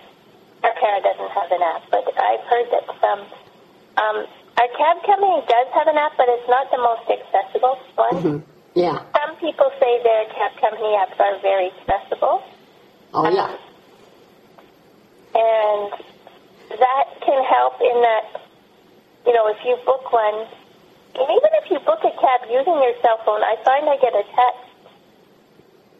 our 0.62 0.74
para 0.74 1.00
doesn't 1.02 1.30
have 1.30 1.50
an 1.50 1.62
app, 1.62 1.82
but 1.90 2.04
I've 2.18 2.44
heard 2.46 2.66
that 2.70 2.86
some. 3.00 3.20
Um, 3.96 4.26
our 4.60 4.68
cab 4.76 4.96
company 5.08 5.40
does 5.48 5.68
have 5.72 5.88
an 5.88 5.96
app, 5.96 6.12
but 6.20 6.28
it's 6.28 6.48
not 6.48 6.68
the 6.70 6.76
most 6.78 7.08
accessible 7.08 7.80
one. 7.96 8.16
hmm 8.20 8.38
Yeah. 8.76 9.00
Some 9.16 9.36
people 9.40 9.72
say 9.80 10.02
their 10.04 10.24
cab 10.36 10.52
company 10.60 10.92
apps 11.00 11.16
are 11.18 11.40
very 11.40 11.72
accessible, 11.72 12.44
Oh, 13.14 13.24
yeah. 13.28 13.56
and 15.34 15.90
that 16.78 17.06
can 17.24 17.40
help 17.44 17.80
in 17.80 17.96
that, 18.04 18.26
you 19.26 19.32
know, 19.32 19.48
if 19.48 19.58
you 19.64 19.76
book 19.86 20.12
one, 20.12 20.46
and 21.16 21.26
even 21.26 21.50
if 21.64 21.70
you 21.70 21.78
book 21.80 22.00
a 22.04 22.12
cab 22.20 22.46
using 22.52 22.76
your 22.84 22.94
cell 23.02 23.18
phone, 23.24 23.42
I 23.42 23.56
find 23.64 23.88
I 23.88 23.96
get 23.96 24.14
a 24.14 24.22
text 24.22 24.68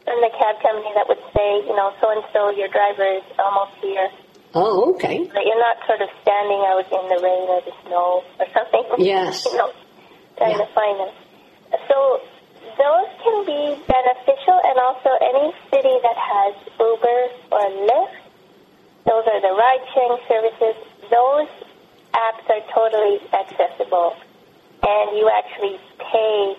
from 0.04 0.20
the 0.20 0.30
cab 0.38 0.60
company 0.62 0.92
that 0.94 1.08
would 1.08 1.22
say, 1.34 1.64
you 1.66 1.74
know, 1.74 1.92
so 2.00 2.10
and 2.12 2.22
so, 2.32 2.50
your 2.50 2.68
driver 2.68 3.04
is 3.08 3.24
almost 3.38 3.72
here. 3.80 4.10
Oh, 4.54 4.94
okay. 4.94 5.26
That 5.30 5.44
you're 5.46 5.62
not 5.62 5.78
sort 5.86 6.02
of 6.02 6.10
standing 6.22 6.60
out 6.66 6.82
in 6.90 7.04
the 7.06 7.18
rain 7.22 7.46
or 7.46 7.60
the 7.62 7.74
snow 7.86 8.24
or 8.38 8.46
something. 8.50 8.84
Yes. 8.98 9.44
you 9.50 9.56
know, 9.56 9.70
trying 10.38 10.58
Yeah. 10.58 10.66
to 10.66 10.68
find 10.74 10.96
them. 10.98 11.12
So 11.86 12.20
those 12.78 13.08
can 13.22 13.46
be 13.46 13.78
beneficial, 13.86 14.58
and 14.66 14.76
also 14.78 15.10
any 15.22 15.54
city 15.70 15.94
that 16.02 16.18
has 16.18 16.54
Uber 16.82 17.20
or 17.54 17.64
Lyft, 17.86 18.18
those 19.06 19.24
are 19.30 19.40
the 19.40 19.54
ride-sharing 19.54 20.18
services. 20.26 20.74
Those 21.10 21.48
apps 22.14 22.44
are 22.50 22.62
totally 22.74 23.22
accessible, 23.32 24.16
and 24.82 25.16
you 25.16 25.30
actually 25.30 25.78
pay 25.98 26.56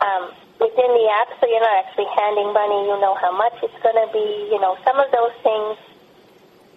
um, 0.00 0.32
within 0.58 0.90
the 0.98 1.06
app, 1.22 1.28
so 1.38 1.46
you're 1.46 1.60
not 1.62 1.84
actually 1.86 2.10
handing 2.16 2.52
money. 2.52 2.90
You 2.90 2.98
know 3.00 3.14
how 3.20 3.30
much 3.36 3.54
it's 3.62 3.78
going 3.82 3.96
to 4.02 4.10
be. 4.12 4.50
You 4.50 4.60
know 4.60 4.76
some 4.84 4.98
of 4.98 5.10
those 5.12 5.32
things. 5.42 5.78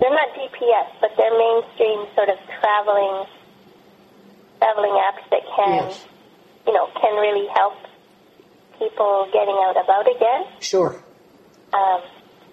They're 0.03 0.11
not 0.11 0.35
GPS, 0.35 0.99
but 0.99 1.11
they're 1.15 1.31
mainstream 1.31 2.03
sort 2.13 2.27
of 2.27 2.35
traveling 2.59 3.23
traveling 4.59 4.91
apps 4.99 5.23
that 5.31 5.43
can, 5.55 5.87
Yes. 5.87 6.05
you 6.67 6.73
know, 6.73 6.87
can 6.99 7.15
really 7.15 7.47
help 7.55 7.73
people 8.77 9.29
getting 9.31 9.55
out 9.63 9.77
about 9.81 10.05
again. 10.13 10.43
Sure. 10.59 10.91
Um, 11.73 12.01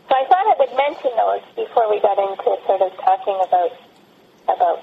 so 0.08 0.14
I 0.14 0.24
thought 0.28 0.46
I 0.46 0.54
would 0.60 0.76
mention 0.76 1.10
those 1.16 1.42
before 1.66 1.90
we 1.90 2.00
got 2.00 2.18
into 2.18 2.56
sort 2.66 2.82
of 2.82 2.92
talking 2.98 3.38
about 3.42 3.70
about 4.44 4.82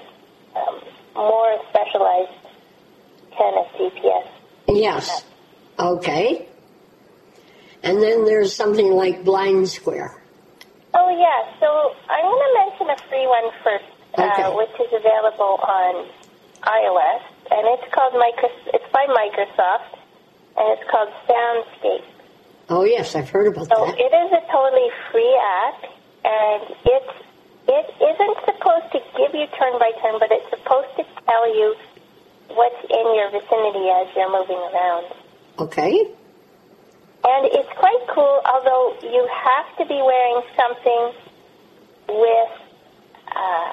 um, 0.54 0.80
more 1.14 1.58
specialized 1.70 2.36
kind 3.36 3.56
of 3.56 3.66
GPS. 3.80 4.28
Yes. 4.68 5.24
Okay. 5.78 6.46
And 7.82 8.02
then 8.02 8.26
there's 8.26 8.54
something 8.54 8.90
like 8.92 9.24
Blind 9.24 9.68
Square. 9.70 10.17
Oh 10.94 11.08
yeah, 11.12 11.52
so 11.60 11.94
I'm 12.08 12.24
going 12.24 12.42
to 12.48 12.54
mention 12.64 12.86
a 12.90 12.98
free 13.08 13.26
one 13.26 13.48
first, 13.62 13.84
Okay. 14.18 14.42
uh, 14.42 14.56
which 14.56 14.72
is 14.80 14.90
available 14.92 15.60
on 15.60 16.08
iOS, 16.64 17.22
and 17.52 17.62
it's 17.76 17.86
called 17.92 18.14
Micro. 18.16 18.48
It's 18.72 18.88
by 18.92 19.04
Microsoft, 19.06 20.00
and 20.56 20.66
it's 20.78 20.86
called 20.90 21.10
Soundscape. 21.28 22.04
Oh 22.70 22.84
yes, 22.84 23.14
I've 23.14 23.28
heard 23.28 23.48
about 23.48 23.68
So 23.68 23.84
that. 23.84 23.98
it 23.98 24.12
is 24.12 24.30
a 24.32 24.42
totally 24.52 24.88
free 25.12 25.36
app, 25.64 25.78
and 26.24 26.62
it's 26.84 27.14
it 27.68 27.86
isn't 28.00 28.36
supposed 28.48 28.88
to 28.92 28.98
give 29.16 29.32
you 29.36 29.46
turn 29.60 29.78
by 29.78 29.92
turn, 30.00 30.16
but 30.18 30.32
it's 30.32 30.48
supposed 30.50 30.88
to 30.96 31.04
tell 31.28 31.44
you 31.54 31.76
what's 32.48 32.80
in 32.88 33.06
your 33.14 33.28
vicinity 33.30 33.88
as 33.92 34.08
you're 34.16 34.32
moving 34.32 34.56
around. 34.72 35.04
Okay. 35.58 35.92
And 37.28 37.44
it's 37.44 37.68
quite 37.76 37.97
cool, 38.18 38.42
although 38.50 38.98
you 39.06 39.22
have 39.30 39.68
to 39.78 39.86
be 39.86 40.02
wearing 40.02 40.42
something 40.58 41.02
with 42.10 42.52
uh, 43.30 43.70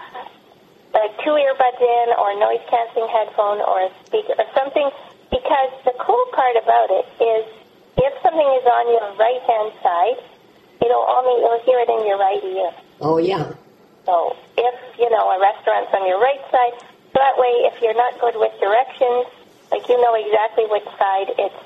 like 0.94 1.18
two 1.26 1.34
earbuds 1.34 1.82
in 1.82 2.08
or 2.14 2.38
noise 2.38 2.62
canceling 2.70 3.10
headphone 3.10 3.58
or 3.66 3.90
a 3.90 3.92
speaker 4.06 4.38
or 4.38 4.46
something 4.54 4.86
because 5.34 5.72
the 5.84 5.98
cool 5.98 6.26
part 6.38 6.54
about 6.62 6.94
it 6.94 7.06
is 7.18 7.44
if 7.98 8.14
something 8.22 8.50
is 8.62 8.66
on 8.70 8.86
your 8.94 9.08
right 9.18 9.42
hand 9.50 9.74
side, 9.82 10.22
it'll 10.78 11.10
only 11.10 11.42
you'll 11.42 11.64
hear 11.66 11.82
it 11.82 11.90
in 11.90 12.06
your 12.06 12.20
right 12.22 12.44
ear. 12.44 12.70
Oh 13.02 13.18
yeah. 13.18 13.50
So 14.06 14.38
if, 14.58 14.76
you 15.00 15.10
know, 15.10 15.26
a 15.34 15.42
restaurant's 15.42 15.90
on 15.98 16.06
your 16.06 16.22
right 16.22 16.44
side, 16.54 16.78
so 16.78 17.18
that 17.18 17.34
way 17.42 17.66
if 17.66 17.82
you're 17.82 17.98
not 17.98 18.20
good 18.22 18.38
with 18.38 18.54
directions, 18.62 19.26
like 19.72 19.90
you 19.90 19.98
know 19.98 20.14
exactly 20.14 20.66
which 20.70 20.86
side 21.02 21.34
it's 21.34 21.62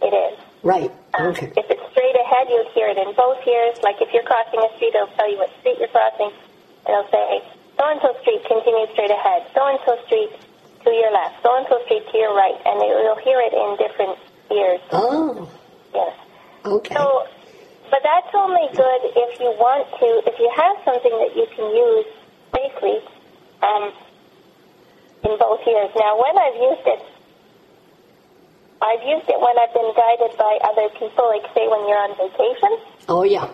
it 0.00 0.14
is. 0.16 0.38
Right. 0.64 0.90
Um, 1.12 1.36
Okay. 1.36 1.52
If 1.54 1.66
it's 1.68 1.84
straight 1.92 2.16
ahead, 2.16 2.48
you'll 2.48 2.72
hear 2.72 2.88
it 2.88 2.96
in 2.98 3.12
both 3.14 3.38
ears. 3.46 3.76
Like 3.84 4.00
if 4.00 4.08
you're 4.16 4.24
crossing 4.24 4.58
a 4.64 4.70
street, 4.76 4.96
it'll 4.96 5.12
tell 5.14 5.28
you 5.30 5.36
what 5.38 5.52
street 5.60 5.76
you're 5.78 5.92
crossing. 5.92 6.32
It'll 6.88 7.08
say, 7.12 7.44
so 7.76 7.84
and 7.84 8.00
so 8.00 8.16
street, 8.24 8.40
continue 8.48 8.88
straight 8.96 9.12
ahead. 9.12 9.44
So 9.54 9.60
and 9.68 9.78
so 9.84 10.00
street 10.08 10.32
to 10.84 10.90
your 10.90 11.12
left. 11.12 11.44
So 11.44 11.52
and 11.54 11.66
so 11.68 11.78
street 11.84 12.08
to 12.10 12.16
your 12.16 12.32
right. 12.34 12.56
And 12.64 12.80
it- 12.80 12.96
you'll 13.04 13.20
hear 13.20 13.40
it 13.44 13.52
in 13.52 13.68
different 13.76 14.16
ears. 14.50 14.80
Oh. 14.90 15.48
Yes. 15.94 16.16
Okay. 16.64 16.94
So, 16.96 17.28
but 17.92 18.00
that's 18.02 18.32
only 18.34 18.66
good 18.72 19.00
if 19.14 19.38
you 19.40 19.52
want 19.60 19.84
to, 20.00 20.08
if 20.26 20.36
you 20.40 20.48
have 20.56 20.76
something 20.84 21.12
that 21.12 21.36
you 21.36 21.46
can 21.54 21.68
use 21.76 22.08
safely 22.56 22.98
um, 23.62 23.92
in 25.28 25.36
both 25.38 25.60
ears. 25.68 25.92
Now, 25.94 26.16
when 26.18 26.34
I've 26.40 26.56
used 26.56 26.86
it, 26.88 27.00
I've 28.84 29.00
used 29.08 29.24
it 29.32 29.40
when 29.40 29.56
I've 29.56 29.72
been 29.72 29.92
guided 29.96 30.36
by 30.36 30.52
other 30.68 30.88
people, 31.00 31.24
like 31.32 31.48
say 31.56 31.64
when 31.72 31.88
you're 31.88 31.98
on 32.04 32.12
vacation, 32.20 32.72
Oh 33.08 33.24
yeah. 33.24 33.48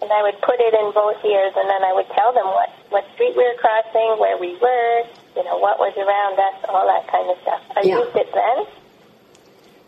and 0.00 0.08
I 0.12 0.22
would 0.22 0.38
put 0.46 0.62
it 0.62 0.72
in 0.78 0.94
both 0.94 1.18
ears, 1.26 1.54
and 1.58 1.66
then 1.68 1.82
I 1.82 1.90
would 1.92 2.06
tell 2.14 2.30
them 2.32 2.46
what 2.46 2.70
what 2.94 3.04
street 3.18 3.34
we 3.34 3.42
were 3.42 3.58
crossing, 3.58 4.22
where 4.22 4.38
we 4.38 4.54
were, 4.62 5.02
you 5.34 5.42
know, 5.42 5.58
what 5.58 5.82
was 5.82 5.90
around 5.98 6.38
us, 6.38 6.56
all 6.70 6.86
that 6.86 7.10
kind 7.10 7.26
of 7.26 7.36
stuff. 7.42 7.62
I 7.74 7.82
Yeah. 7.82 7.98
used 7.98 8.14
it 8.14 8.30
then. 8.30 8.58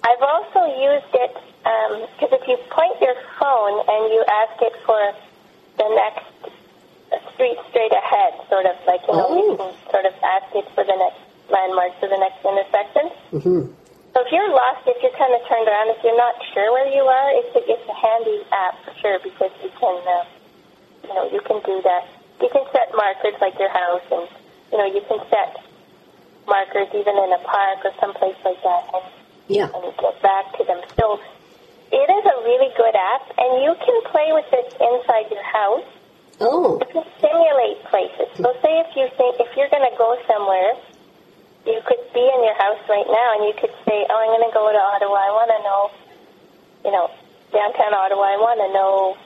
I've 0.02 0.22
also 0.22 0.66
used 0.82 1.14
it 1.14 1.32
because 2.18 2.32
if 2.34 2.44
you 2.48 2.56
point 2.70 2.98
your 3.00 3.14
phone 3.38 3.76
and 3.86 4.02
you 4.12 4.24
ask 4.26 4.56
it 4.62 4.74
for 4.86 4.98
the 5.78 5.88
next 5.94 6.26
street 7.34 7.58
straight 7.70 7.92
ahead, 7.92 8.34
sort 8.50 8.66
of 8.66 8.74
like 8.86 9.02
you 9.06 9.14
know, 9.14 9.30
you 9.30 9.46
Oh. 9.52 9.56
can 9.56 9.70
sort 9.94 10.06
of 10.06 10.14
ask 10.26 10.50
it 10.58 10.66
for 10.74 10.82
the 10.82 10.96
next 10.96 11.22
landmark 11.50 11.92
for 12.00 12.08
the 12.08 12.18
next 12.18 12.42
intersection. 12.42 13.06
hmm 13.30 13.77
So 14.18 14.26
if 14.26 14.34
you're 14.34 14.50
lost, 14.50 14.82
if 14.82 14.98
you're 14.98 15.14
kind 15.14 15.30
of 15.30 15.46
turned 15.46 15.70
around, 15.70 15.94
if 15.94 16.02
you're 16.02 16.18
not 16.18 16.34
sure 16.50 16.74
where 16.74 16.90
you 16.90 17.06
are, 17.06 17.30
it's 17.38 17.54
a, 17.54 17.62
it's 17.62 17.86
a 17.86 17.94
handy 17.94 18.42
app 18.50 18.74
for 18.82 18.90
sure 18.98 19.22
because 19.22 19.54
you 19.62 19.70
can, 19.78 19.94
uh, 19.94 20.26
you 21.06 21.14
know, 21.14 21.30
you 21.30 21.38
can 21.46 21.62
do 21.62 21.78
that. 21.86 22.02
You 22.42 22.50
can 22.50 22.66
set 22.74 22.90
markers 22.98 23.38
like 23.38 23.54
your 23.62 23.70
house, 23.70 24.02
and 24.10 24.26
you 24.74 24.78
know, 24.82 24.90
you 24.90 25.06
can 25.06 25.22
set 25.30 25.62
markers 26.50 26.90
even 26.98 27.14
in 27.14 27.30
a 27.30 27.38
park 27.46 27.86
or 27.86 27.94
someplace 28.02 28.34
like 28.42 28.58
that, 28.66 28.90
and, 28.90 29.06
Yeah. 29.46 29.70
and 29.70 29.86
get 30.02 30.18
back 30.18 30.50
to 30.58 30.66
them. 30.66 30.82
So 30.98 31.22
it 31.94 32.08
is 32.10 32.24
a 32.26 32.36
really 32.42 32.74
good 32.74 32.98
app, 32.98 33.22
and 33.38 33.62
you 33.62 33.70
can 33.78 33.98
play 34.10 34.34
with 34.34 34.50
it 34.50 34.66
inside 34.82 35.30
your 35.30 35.46
house. 35.46 35.86
Oh. 36.42 36.82
You 36.82 36.90
can 36.90 37.06
simulate 37.22 37.86
places. 37.86 38.34
So 38.34 38.50
say 38.66 38.82
if 38.82 38.90
you 38.98 39.06
think 39.14 39.38
if 39.38 39.54
you're 39.54 39.70
going 39.70 39.86
to 39.86 39.94
go 39.94 40.18
somewhere, 40.26 40.74
you 41.68 41.80
could 41.84 42.00
be 42.16 42.24
in 42.24 42.40
your 42.44 42.56
house 42.56 42.80
right 42.88 43.06
now 43.06 43.28
and 43.36 43.42
you 43.46 43.54
could 43.60 43.72
say, 43.84 44.06
"Oh, 44.08 44.16
I'm 44.16 44.32
going 44.32 44.48
to 44.48 44.54
go 44.56 44.64
to 44.72 44.80
Ottawa. 44.96 45.16
I 45.20 45.32
want 45.36 45.50
to 45.52 45.60
know, 45.62 45.80
you 46.88 46.92
know, 46.96 47.06
downtown 47.52 47.92
Ottawa. 47.92 48.24
I 48.24 48.38
want 48.40 48.58
to 48.64 48.68
know, 48.72 49.16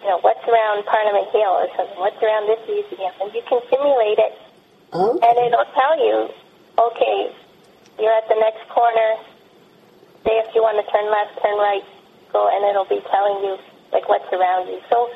you 0.00 0.08
know, 0.08 0.18
what's 0.22 0.42
around 0.46 0.86
Parliament 0.86 1.28
Hill 1.34 1.54
or 1.60 1.66
something. 1.76 1.98
What's 1.98 2.22
around 2.22 2.46
this 2.46 2.62
museum?" 2.70 3.12
And 3.20 3.34
you 3.34 3.42
can 3.50 3.60
simulate 3.68 4.18
it, 4.22 4.34
Oh. 4.94 5.18
and 5.18 5.34
it'll 5.42 5.70
tell 5.74 5.94
you, 5.98 6.30
"Okay, 6.78 7.34
you're 7.98 8.14
at 8.14 8.28
the 8.30 8.38
next 8.38 8.64
corner. 8.70 9.18
Say 10.24 10.38
if 10.38 10.54
you 10.54 10.62
want 10.62 10.78
to 10.78 10.86
turn 10.92 11.10
left, 11.10 11.42
turn 11.42 11.58
right, 11.58 11.84
go," 12.32 12.46
and 12.46 12.64
it'll 12.70 12.86
be 12.88 13.00
telling 13.10 13.42
you 13.44 13.58
like 13.92 14.08
what's 14.08 14.30
around 14.32 14.68
you. 14.68 14.80
So 14.88 15.10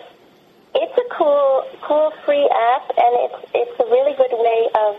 it's 0.74 0.96
a 0.98 1.06
cool, 1.14 1.62
cool 1.82 2.10
free 2.26 2.48
app, 2.48 2.90
and 2.98 3.12
it's 3.24 3.40
it's 3.54 3.76
a 3.80 3.86
really 3.86 4.14
good 4.14 4.32
way 4.32 4.60
of 4.74 4.96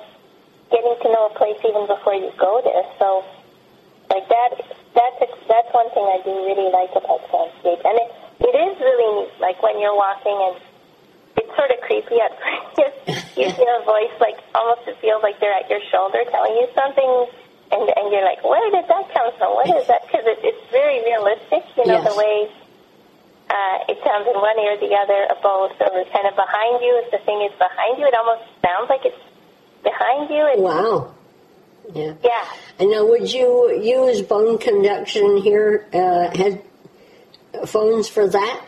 getting 0.72 0.96
to 1.02 1.08
know 1.12 1.30
a 1.30 1.34
place 1.38 1.58
even 1.68 1.86
before 1.88 2.16
you 2.16 2.32
go 2.38 2.62
there. 2.64 2.86
So, 2.98 3.24
like 4.10 4.28
that, 4.30 4.50
that's 4.94 5.20
a, 5.22 5.28
that's 5.48 5.70
one 5.74 5.90
thing 5.94 6.06
I 6.06 6.20
do 6.24 6.34
really 6.46 6.70
like 6.72 6.92
about 6.96 7.22
Soundscape, 7.30 7.82
and 7.86 7.96
it 8.00 8.10
it 8.46 8.54
is 8.56 8.74
really 8.80 9.10
neat. 9.26 9.34
Like 9.42 9.62
when 9.64 9.80
you're 9.80 9.96
walking, 9.96 10.36
and 10.36 10.56
it's 11.38 11.52
sort 11.56 11.72
of 11.72 11.80
creepy 11.86 12.18
at 12.22 12.32
first. 12.76 13.38
you 13.38 13.50
hear 13.52 13.74
a 13.82 13.84
voice 13.84 14.14
like 14.22 14.38
almost 14.56 14.88
it 14.88 14.98
feels 15.02 15.22
like 15.24 15.40
they're 15.40 15.54
at 15.56 15.70
your 15.70 15.82
shoulder 15.92 16.24
telling 16.32 16.54
you 16.56 16.68
something. 16.76 17.28
And, 17.66 17.82
and 17.82 18.14
you're 18.14 18.24
like, 18.24 18.46
where 18.46 18.62
did 18.70 18.86
that 18.86 19.10
come 19.10 19.34
from? 19.42 19.58
What 19.58 19.66
is 19.74 19.90
that? 19.90 20.06
Because 20.06 20.22
it, 20.30 20.38
it's 20.46 20.64
very 20.70 21.02
realistic, 21.02 21.66
you 21.76 21.90
know, 21.90 21.98
Yes. 21.98 22.06
the 22.06 22.14
way 22.14 22.46
uh, 23.50 23.90
it 23.90 23.98
sounds 24.06 24.30
in 24.30 24.38
one 24.38 24.54
ear 24.62 24.78
or 24.78 24.80
the 24.80 24.94
other, 24.94 25.26
or 25.34 25.38
both, 25.42 25.74
or 25.82 26.06
kind 26.14 26.30
of 26.30 26.38
behind 26.38 26.78
you. 26.86 26.94
If 27.04 27.10
the 27.10 27.18
thing 27.26 27.42
is 27.42 27.52
behind 27.58 27.98
you, 27.98 28.06
it 28.06 28.14
almost 28.14 28.46
sounds 28.62 28.86
like 28.86 29.02
it's 29.06 29.18
behind 29.86 30.30
you. 30.30 30.44
It's, 30.52 30.60
Wow. 30.62 31.14
Yeah. 31.94 32.14
Yeah. 32.24 32.46
And 32.80 32.90
now, 32.92 33.06
would 33.06 33.32
you 33.32 33.72
use 33.80 34.22
bone 34.22 34.58
conduction 34.58 35.38
here? 35.38 35.86
Uh, 35.94 36.34
headphones 36.34 38.10
for 38.10 38.28
that? 38.28 38.66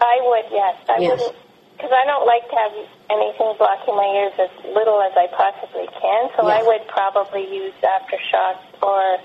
I 0.00 0.20
would, 0.20 0.44
yes. 0.52 0.76
I 0.86 1.00
Yes. 1.00 1.10
wouldn't, 1.18 1.36
because 1.72 1.90
I 1.96 2.04
don't 2.04 2.26
like 2.26 2.44
to 2.52 2.56
have 2.56 2.72
anything 3.08 3.54
blocking 3.56 3.96
my 3.96 4.04
ears 4.20 4.36
as 4.38 4.52
little 4.74 5.00
as 5.00 5.12
I 5.16 5.26
possibly 5.32 5.88
can. 6.00 6.28
So. 6.36 6.46
I 6.46 6.62
would 6.62 6.86
probably 6.88 7.48
use 7.48 7.72
AfterShokz 7.82 8.82
or, 8.84 9.18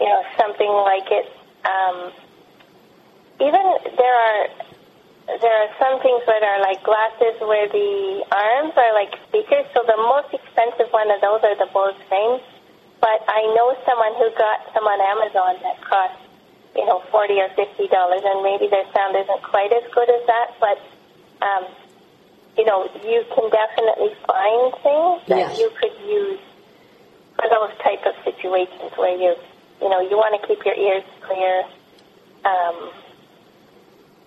you 0.00 0.06
know, 0.10 0.22
something 0.36 0.68
like 0.68 1.06
it. 1.14 1.26
Um, 1.64 2.10
even 3.40 3.62
there 3.96 4.14
are 4.14 4.48
there 5.28 5.56
are 5.60 5.70
some 5.76 6.00
things 6.00 6.24
that 6.24 6.40
are 6.40 6.60
like 6.64 6.80
glasses 6.82 7.36
where 7.44 7.68
the 7.68 8.24
arms 8.32 8.72
are 8.76 8.92
like 8.96 9.12
speakers. 9.28 9.68
So 9.76 9.84
the 9.84 10.00
most 10.00 10.32
expensive 10.32 10.88
one 10.90 11.12
of 11.12 11.20
those 11.20 11.44
are 11.44 11.56
the 11.60 11.68
Bose 11.68 12.00
frames. 12.08 12.40
But 13.00 13.22
I 13.28 13.44
know 13.54 13.76
someone 13.84 14.16
who 14.16 14.32
got 14.34 14.72
some 14.72 14.88
on 14.88 14.98
Amazon 14.98 15.60
that 15.62 15.78
cost, 15.84 16.18
you 16.74 16.84
know, 16.88 17.04
forty 17.12 17.38
or 17.38 17.48
fifty 17.54 17.86
dollars, 17.92 18.24
and 18.24 18.42
maybe 18.42 18.66
their 18.72 18.88
sound 18.96 19.14
isn't 19.14 19.42
quite 19.44 19.70
as 19.70 19.84
good 19.92 20.08
as 20.08 20.22
that. 20.26 20.48
But 20.58 20.78
um, 21.44 21.64
you 22.56 22.64
know, 22.64 22.88
you 23.04 23.22
can 23.36 23.46
definitely 23.52 24.16
find 24.26 24.72
things 24.82 25.16
that 25.28 25.38
Yes. 25.54 25.58
you 25.60 25.70
could 25.78 25.94
use 26.08 26.40
for 27.36 27.46
those 27.52 27.70
type 27.84 28.02
of 28.02 28.16
situations 28.24 28.90
where 28.98 29.14
you, 29.14 29.36
you 29.80 29.88
know, 29.88 30.00
you 30.00 30.16
want 30.18 30.34
to 30.40 30.42
keep 30.48 30.64
your 30.66 30.74
ears 30.74 31.04
clear. 31.22 31.62
Um, 32.44 32.90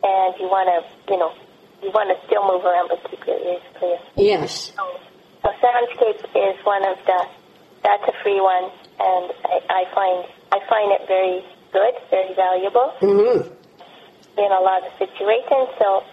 and 0.03 0.33
you 0.39 0.47
want 0.49 0.67
to, 0.69 0.81
you 1.11 1.19
know, 1.19 1.33
you 1.81 1.89
want 1.91 2.09
to 2.13 2.17
still 2.27 2.45
move 2.45 2.65
around 2.65 2.89
but 2.89 3.01
keep 3.09 3.25
your 3.25 3.37
ears 3.37 3.65
clear. 3.77 3.97
Yes. 4.15 4.73
So, 4.77 4.85
so 5.41 5.49
Soundscape 5.61 6.21
is 6.37 6.57
one 6.65 6.85
of 6.85 6.97
the, 7.05 7.19
that's 7.83 8.05
a 8.05 8.15
free 8.21 8.41
one, 8.41 8.69
and 9.01 9.33
I, 9.45 9.85
I 9.85 9.95
find 9.95 10.25
I 10.53 10.59
find 10.69 10.91
it 10.91 11.07
very 11.07 11.41
good, 11.71 11.95
very 12.09 12.33
valuable 12.35 12.93
hmm 12.99 13.61
in 14.37 14.51
a 14.51 14.61
lot 14.63 14.85
of 14.85 14.91
situations. 14.95 15.67
So, 15.77 16.03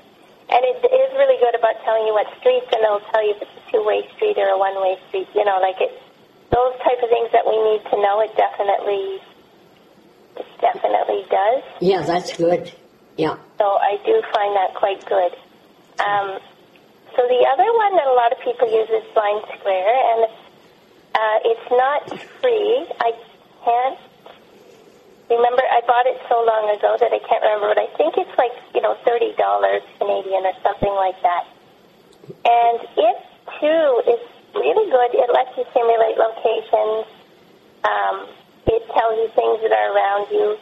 and 0.51 0.61
it 0.65 0.81
is 0.83 1.11
really 1.15 1.39
good 1.39 1.55
about 1.55 1.77
telling 1.85 2.07
you 2.07 2.15
what 2.15 2.27
streets, 2.41 2.67
and 2.73 2.83
it'll 2.83 3.05
tell 3.13 3.23
you 3.25 3.35
if 3.37 3.43
it's 3.43 3.51
a 3.53 3.71
two-way 3.71 4.09
street 4.17 4.37
or 4.39 4.49
a 4.49 4.59
one-way 4.59 4.99
street. 5.09 5.29
You 5.35 5.45
know, 5.45 5.59
like 5.61 5.77
it, 5.81 5.93
those 6.51 6.75
type 6.83 6.99
of 7.03 7.09
things 7.11 7.31
that 7.33 7.47
we 7.47 7.57
need 7.63 7.83
to 7.91 7.97
know. 8.01 8.21
It 8.21 8.35
definitely, 8.37 9.21
it 10.41 10.49
definitely 10.61 11.23
does. 11.31 11.63
Yeah, 11.81 12.03
that's 12.03 12.37
good. 12.37 12.73
Yeah. 13.19 13.35
So 13.59 13.67
I 13.67 13.99
do 14.07 14.23
find 14.33 14.55
that 14.55 14.79
quite 14.79 15.03
good. 15.05 15.35
Um, 15.99 16.39
so 17.19 17.27
the 17.27 17.43
other 17.51 17.67
one 17.67 17.93
that 17.99 18.07
a 18.07 18.15
lot 18.15 18.31
of 18.31 18.39
people 18.47 18.71
use 18.71 18.87
is 18.87 19.03
Blind 19.11 19.43
Square, 19.59 19.91
and 19.91 20.21
uh, 21.19 21.39
it's 21.51 21.69
not 21.75 22.07
free. 22.39 22.87
I 23.03 23.11
can't 23.67 23.99
remember. 25.27 25.67
I 25.67 25.83
bought 25.83 26.07
it 26.07 26.23
so 26.31 26.47
long 26.47 26.71
ago 26.71 26.95
that 27.03 27.11
I 27.11 27.19
can't 27.19 27.43
remember, 27.43 27.75
but 27.75 27.83
I 27.83 27.91
think 27.99 28.15
it's 28.23 28.39
like 28.39 28.55
you 28.73 28.81
know 28.87 28.95
thirty 29.03 29.35
dollars 29.35 29.83
Canadian 29.99 30.47
or 30.47 30.55
something 30.63 30.95
like 30.95 31.19
that. 31.27 31.43
And 32.47 32.79
it 33.03 33.17
too 33.59 34.15
is 34.15 34.23
really 34.55 34.87
good. 34.95 35.11
It 35.19 35.31
lets 35.35 35.59
you 35.59 35.67
simulate 35.75 36.15
locations. 36.23 37.11
Um, 37.83 38.31
it 38.71 38.87
tells 38.95 39.19
you 39.19 39.27
things 39.35 39.59
that 39.67 39.75
are 39.75 39.91
around 39.91 40.31
you. 40.31 40.55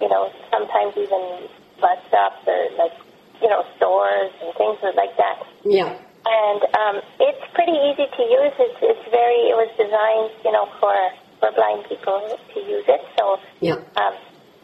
You 0.00 0.08
know, 0.08 0.32
sometimes 0.50 0.96
even 0.96 1.48
bus 1.80 1.98
stops 2.08 2.42
or 2.46 2.60
like, 2.76 2.92
you 3.40 3.48
know, 3.48 3.64
stores 3.76 4.32
and 4.42 4.52
things 4.56 4.78
like 4.96 5.16
that. 5.16 5.38
Yeah. 5.64 5.96
And 6.26 6.60
um, 6.76 6.96
it's 7.20 7.44
pretty 7.54 7.76
easy 7.88 8.04
to 8.04 8.22
use. 8.22 8.54
It's, 8.60 8.80
it's 8.80 9.06
very, 9.10 9.48
it 9.48 9.56
was 9.56 9.72
designed, 9.76 10.32
you 10.44 10.52
know, 10.52 10.68
for, 10.80 10.92
for 11.40 11.52
blind 11.52 11.88
people 11.88 12.20
to 12.20 12.58
use 12.60 12.84
it. 12.88 13.00
So 13.16 13.40
Yeah. 13.60 13.80
um, 13.96 14.14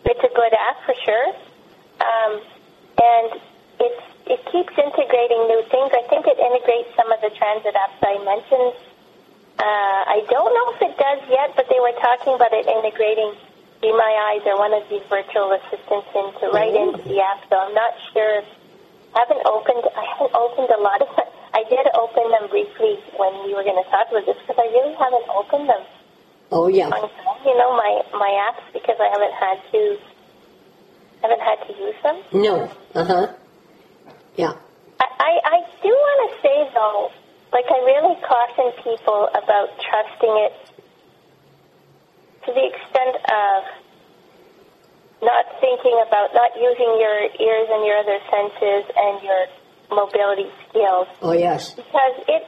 it's 0.05 0.21
a 0.21 0.33
good 0.33 0.53
app 0.53 0.85
for 0.85 0.95
sure. 1.05 1.29
Um, 2.01 2.33
and 3.01 3.41
it's, 3.81 4.05
it 4.29 4.41
keeps 4.53 4.73
integrating 4.77 5.49
new 5.49 5.63
things. 5.73 5.93
I 5.97 6.05
think 6.09 6.29
it 6.29 6.37
integrates 6.37 6.93
some 6.97 7.09
of 7.13 7.21
the 7.25 7.33
transit 7.33 7.73
apps 7.73 8.01
I 8.05 8.21
mentioned. 8.21 8.77
Uh, 9.57 10.01
I 10.13 10.21
don't 10.29 10.53
know 10.53 10.67
if 10.77 10.81
it 10.85 10.95
does 11.01 11.21
yet, 11.33 11.57
but 11.57 11.65
they 11.73 11.81
were 11.81 11.97
talking 11.97 12.37
about 12.37 12.53
it 12.53 12.69
integrating 12.69 13.33
Be 13.83 13.93
My 13.93 14.13
Eyes 14.33 14.43
or 14.47 14.57
one 14.59 14.73
of 14.73 14.89
these 14.89 15.03
virtual 15.09 15.53
assistants 15.53 16.09
into 16.15 16.49
right 16.53 16.73
Oh. 16.75 16.83
into 16.97 17.03
the 17.09 17.21
app. 17.21 17.45
So 17.51 17.57
I'm 17.59 17.75
not 17.75 17.93
sure. 18.13 18.43
I 19.15 19.21
haven't 19.25 19.45
opened. 19.47 19.85
I 19.97 20.05
haven't 20.17 20.35
opened 20.35 20.71
a 20.71 20.81
lot 20.81 21.03
of. 21.03 21.09
I 21.57 21.65
did 21.71 21.87
open 21.97 22.31
them 22.31 22.49
briefly 22.51 22.99
when 23.17 23.33
we 23.45 23.55
were 23.55 23.65
going 23.65 23.81
to 23.83 23.89
talk 23.91 24.09
about 24.11 24.27
this 24.27 24.37
because 24.45 24.61
I 24.61 24.69
really 24.77 24.93
haven't 24.95 25.25
opened 25.33 25.69
them 25.71 25.81
Oh, 26.53 26.69
yeah. 26.69 26.89
on 26.93 27.09
you 27.47 27.57
know 27.57 27.73
my 27.77 28.03
my 28.13 28.29
apps 28.53 28.65
because 28.73 28.97
I 29.01 29.09
haven't 29.09 29.33
had 29.33 29.59
to 29.73 29.99
haven't 31.23 31.41
had 31.41 31.59
to 31.67 31.73
use 31.81 31.97
them. 32.03 32.17
No. 32.33 32.71
Uh 32.95 33.05
huh. 33.05 33.27
Yeah. 34.37 34.53
I, 35.01 35.07
I, 35.19 35.33
I 35.45 35.59
do 35.83 35.89
want 35.89 36.19
to 36.29 36.43
say 36.43 36.71
though, 36.75 37.11
like 37.53 37.65
I 37.73 37.79
really 37.89 38.17
caution 38.21 38.73
people 38.85 39.29
about 39.33 39.69
trusting 39.81 40.35
it 40.45 40.53
to 42.47 42.51
the 42.55 42.65
extent 42.71 43.15
of 43.27 43.59
not 45.23 45.45
thinking 45.61 45.97
about 46.07 46.31
not 46.35 46.53
using 46.57 46.91
your 47.01 47.19
ears 47.41 47.69
and 47.73 47.83
your 47.85 47.99
other 47.99 48.21
senses 48.31 48.85
and 48.95 49.23
your 49.25 49.43
mobility 49.91 50.47
skills 50.69 51.09
Oh, 51.23 51.33
yes. 51.33 51.73
because 51.75 52.15
it 52.29 52.43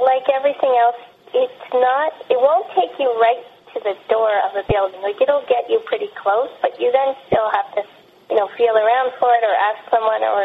like 0.00 0.24
everything 0.32 0.72
else 0.76 0.96
it's 1.34 1.64
not 1.74 2.12
it 2.30 2.38
won't 2.38 2.66
take 2.78 2.94
you 2.98 3.10
right 3.20 3.42
to 3.74 3.78
the 3.84 3.94
door 4.08 4.32
of 4.48 4.56
a 4.56 4.64
building 4.70 5.02
like 5.02 5.20
it'll 5.20 5.44
get 5.50 5.68
you 5.68 5.80
pretty 5.84 6.08
close 6.16 6.48
but 6.62 6.78
you 6.80 6.88
then 6.92 7.12
still 7.26 7.48
have 7.52 7.68
to 7.74 7.82
you 8.30 8.36
know 8.36 8.48
feel 8.56 8.72
around 8.76 9.12
for 9.20 9.28
it 9.34 9.42
or 9.44 9.52
ask 9.52 9.80
someone 9.90 10.22
or 10.24 10.44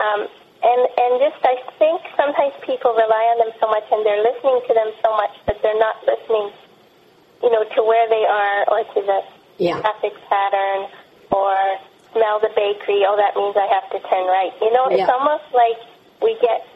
um 0.00 0.20
and 0.64 0.80
and 0.96 1.12
just 1.22 1.38
i 1.44 1.54
think 1.78 2.00
sometimes 2.16 2.54
people 2.66 2.90
rely 2.96 3.24
on 3.36 3.46
them 3.46 3.52
so 3.60 3.68
much 3.68 3.84
and 3.92 4.00
they're 4.06 4.24
listening 4.24 4.58
to 4.66 4.72
them 4.74 4.90
so 5.04 5.12
much 5.14 5.34
that 5.46 5.60
they're 5.62 5.78
not 5.78 6.00
listening 6.08 6.50
you 7.42 7.50
know 7.50 7.64
to 7.64 7.80
where 7.82 8.08
they 8.08 8.24
are 8.24 8.58
or 8.70 8.80
to 8.94 9.00
the 9.02 9.20
Yeah. 9.58 9.80
traffic 9.80 10.14
pattern 10.28 10.88
or 11.32 11.54
smell 12.12 12.40
the 12.40 12.50
bakery 12.56 13.04
oh 13.06 13.16
that 13.16 13.36
means 13.36 13.56
i 13.56 13.66
have 13.70 13.86
to 13.94 13.98
turn 14.08 14.26
right 14.26 14.52
you 14.60 14.72
know 14.72 14.88
it's 14.88 14.98
Yeah. 14.98 15.12
almost 15.14 15.46
like 15.54 15.78
we 16.20 16.36
get 16.40 16.66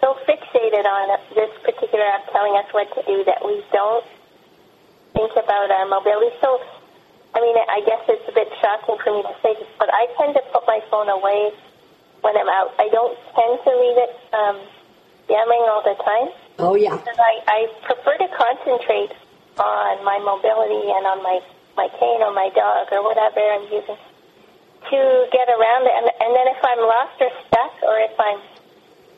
so 0.00 0.14
fixated 0.28 0.84
on 0.84 1.18
this 1.34 1.50
particular 1.64 2.04
app 2.04 2.30
telling 2.32 2.56
us 2.56 2.66
what 2.72 2.88
to 2.94 3.02
do 3.04 3.24
that 3.24 3.44
we 3.44 3.64
don't 3.72 4.04
think 5.14 5.32
about 5.32 5.70
our 5.70 5.86
mobility. 5.88 6.30
So, 6.40 6.60
I 7.34 7.40
mean, 7.40 7.56
I 7.58 7.80
guess 7.84 8.00
it's 8.08 8.28
a 8.28 8.32
bit 8.32 8.48
shocking 8.60 8.96
for 9.02 9.10
me 9.16 9.22
to 9.22 9.34
say 9.42 9.54
this, 9.58 9.68
but 9.78 9.90
I 9.92 10.06
tend 10.16 10.34
to 10.34 10.42
put 10.52 10.64
my 10.66 10.80
phone 10.90 11.08
away 11.08 11.50
when 12.22 12.36
I'm 12.36 12.48
out. 12.48 12.72
I 12.78 12.88
don't 12.88 13.18
tend 13.34 13.58
to 13.64 13.70
leave 13.74 13.98
it 13.98 14.14
um, 14.32 14.56
jamming 15.28 15.64
all 15.68 15.82
the 15.82 15.96
time. 16.02 16.28
Oh, 16.60 16.74
yeah. 16.76 16.94
Because 16.96 17.18
I, 17.18 17.32
I 17.48 17.58
prefer 17.84 18.16
to 18.18 18.28
concentrate 18.30 19.12
on 19.58 20.04
my 20.04 20.18
mobility 20.20 20.90
and 20.90 21.04
on 21.06 21.22
my, 21.22 21.40
my 21.76 21.88
cane 21.98 22.20
or 22.22 22.32
my 22.32 22.50
dog 22.54 22.92
or 22.92 23.02
whatever 23.02 23.40
I'm 23.40 23.66
using 23.72 23.98
to 24.88 24.98
get 25.32 25.46
around 25.48 25.84
it. 25.86 25.94
And, 25.94 26.06
and 26.08 26.30
then 26.32 26.46
if 26.48 26.60
I'm 26.64 26.80
lost 26.80 27.16
or 27.20 27.30
stuck 27.46 27.74
or 27.84 27.96
if 28.00 28.16
I'm, 28.16 28.40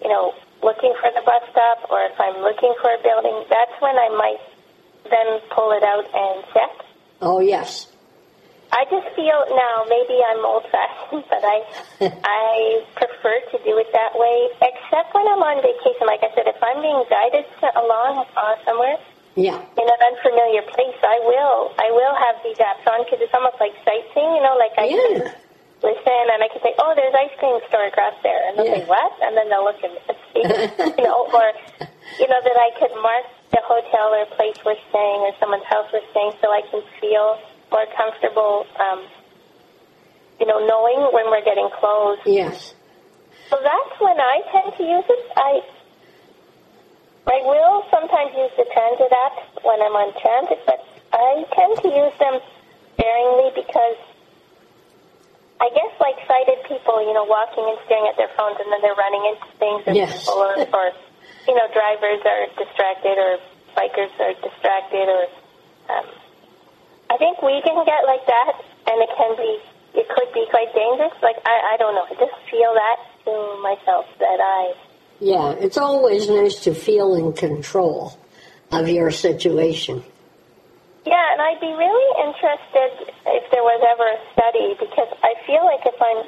you 0.02 0.10
know, 0.10 0.34
looking 0.62 0.94
for 0.98 1.10
the 1.14 1.22
bus 1.22 1.42
stop 1.50 1.90
or 1.90 2.02
if 2.06 2.18
I'm 2.18 2.42
looking 2.42 2.74
for 2.80 2.90
a 2.90 3.00
building, 3.02 3.46
that's 3.50 3.74
when 3.78 3.94
I 3.94 4.08
might 4.14 4.42
then 5.10 5.42
pull 5.50 5.72
it 5.72 5.82
out 5.82 6.06
and 6.06 6.44
check. 6.54 6.72
Oh, 7.20 7.40
yes. 7.40 7.92
I 8.72 8.88
just 8.88 9.04
feel 9.14 9.38
now 9.52 9.84
maybe 9.84 10.16
I'm 10.24 10.40
old 10.48 10.64
fashioned, 10.72 11.24
but 11.32 11.44
I 11.44 11.58
I 12.24 12.82
prefer 12.96 13.36
to 13.52 13.56
do 13.62 13.76
it 13.76 13.92
that 13.92 14.16
way. 14.16 14.48
Except 14.64 15.12
when 15.12 15.28
I'm 15.28 15.44
on 15.44 15.60
vacation, 15.60 16.08
like 16.08 16.24
I 16.24 16.32
said, 16.34 16.48
if 16.48 16.56
I'm 16.62 16.80
being 16.80 17.04
guided 17.12 17.44
to, 17.60 17.66
along 17.78 18.24
uh, 18.32 18.56
somewhere 18.64 18.96
Yeah. 19.34 19.56
in 19.56 19.86
an 19.88 20.00
unfamiliar 20.12 20.60
place, 20.76 20.98
I 21.00 21.18
will 21.24 21.72
I 21.80 21.88
will 21.88 22.14
have 22.14 22.36
these 22.44 22.60
apps 22.60 22.84
on 22.84 23.04
because 23.04 23.20
it's 23.24 23.32
almost 23.32 23.56
like 23.56 23.72
sightseeing. 23.80 24.28
You 24.36 24.42
know, 24.44 24.56
like 24.60 24.76
I 24.76 24.88
can 24.92 25.32
listen 25.80 26.24
and 26.30 26.40
I 26.44 26.48
can 26.52 26.60
say, 26.60 26.76
oh, 26.78 26.92
there's 26.92 27.16
ice 27.16 27.32
cream 27.40 27.56
store 27.68 27.88
across 27.88 28.14
there, 28.22 28.38
and 28.48 28.60
they'll 28.60 28.68
say 28.68 28.84
what, 28.84 29.12
and 29.24 29.32
then 29.36 29.48
they'll 29.48 29.64
look 29.64 29.80
and 29.80 29.96
see, 30.36 30.44
you 31.00 31.04
know, 31.04 31.26
or 31.32 31.46
you 32.20 32.28
know 32.28 32.40
that 32.44 32.56
I 32.60 32.70
could 32.76 32.92
mark 33.00 33.24
the 33.50 33.62
hotel 33.64 34.12
or 34.12 34.24
place 34.36 34.56
we're 34.64 34.80
staying 34.92 35.20
or 35.24 35.32
someone's 35.40 35.64
house 35.64 35.88
we're 35.92 36.04
staying, 36.12 36.32
so 36.40 36.52
I 36.52 36.62
can 36.68 36.84
feel 37.00 37.40
more 37.72 37.88
comfortable, 37.96 38.66
um, 38.80 39.00
you 40.40 40.46
know, 40.46 40.60
knowing 40.64 41.08
when 41.12 41.32
we're 41.32 41.44
getting 41.44 41.68
close. 41.80 42.20
Yes. 42.24 42.74
So 43.50 43.56
that's 43.60 43.94
when 44.00 44.20
I 44.20 44.40
tend 44.52 44.76
to 44.76 44.82
use 44.84 45.04
it. 45.08 45.24
I 45.36 45.60
I 47.26 47.38
will 47.46 47.86
sometimes 47.90 48.34
use 48.34 48.50
the 48.58 48.66
transit 48.74 49.10
apps 49.10 49.42
when 49.62 49.78
I'm 49.80 49.94
on 49.94 50.10
transit, 50.18 50.58
but 50.66 50.80
I 51.12 51.46
tend 51.54 51.78
to 51.86 51.88
use 51.88 52.14
them 52.18 52.40
sparingly 52.98 53.50
because 53.54 53.98
I 55.62 55.70
guess 55.70 55.92
like 56.02 56.18
sighted 56.26 56.66
people, 56.66 56.98
you 57.06 57.14
know, 57.14 57.22
walking 57.22 57.62
and 57.62 57.78
staring 57.86 58.10
at 58.10 58.18
their 58.18 58.30
phones 58.34 58.58
and 58.58 58.66
then 58.74 58.82
they're 58.82 58.98
running 58.98 59.22
into 59.30 59.46
things 59.62 59.82
or 59.86 59.94
Yes. 59.94 60.10
people 60.26 60.34
or, 60.42 60.54
or 60.74 60.86
you 61.46 61.54
know, 61.54 61.66
drivers 61.70 62.18
are 62.26 62.42
distracted 62.58 63.14
or 63.14 63.38
bikers 63.78 64.10
are 64.18 64.34
distracted 64.42 65.06
or 65.06 65.22
um, 65.94 66.06
I 67.10 67.16
think 67.22 67.38
we 67.42 67.62
can 67.62 67.78
get 67.86 68.02
like 68.02 68.26
that 68.26 68.54
and 68.90 68.98
it 68.98 69.10
can 69.14 69.36
be 69.38 69.52
it 69.94 70.08
could 70.08 70.32
be 70.34 70.46
quite 70.50 70.74
dangerous. 70.74 71.14
Like 71.22 71.38
I, 71.46 71.74
I 71.74 71.76
don't 71.78 71.94
know. 71.94 72.06
I 72.10 72.14
just 72.18 72.34
feel 72.50 72.74
that 72.74 72.98
to 73.30 73.32
myself 73.62 74.06
that 74.18 74.40
I 74.42 74.74
Yeah. 75.22 75.54
It's 75.54 75.78
always 75.78 76.28
nice 76.28 76.66
to 76.66 76.74
feel 76.74 77.14
in 77.14 77.32
control 77.32 78.18
of 78.72 78.88
your 78.88 79.12
situation. 79.12 80.02
Yeah, 81.06 81.14
and 81.14 81.38
I'd 81.38 81.62
be 81.62 81.70
really 81.70 82.10
interested 82.26 83.14
if 83.30 83.44
there 83.54 83.62
was 83.62 83.80
ever 83.86 84.02
a 84.02 84.18
study 84.34 84.74
because 84.82 85.10
I 85.22 85.38
feel 85.46 85.62
like 85.62 85.86
if 85.86 85.94
I'm 85.94 86.26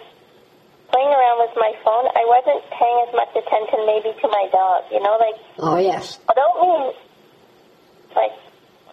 playing 0.95 1.11
around 1.11 1.39
with 1.43 1.55
my 1.59 1.75
phone, 1.83 2.07
I 2.07 2.23
wasn't 2.23 2.63
paying 2.71 2.99
as 3.03 3.11
much 3.19 3.35
attention 3.35 3.83
maybe 3.83 4.15
to 4.15 4.27
my 4.31 4.47
dog. 4.55 4.87
You 4.95 5.03
know, 5.03 5.19
like 5.19 5.39
Oh, 5.59 5.79
yes. 5.83 6.23
I 6.31 6.35
don't 6.39 6.59
mean 6.63 6.95
like 8.15 8.35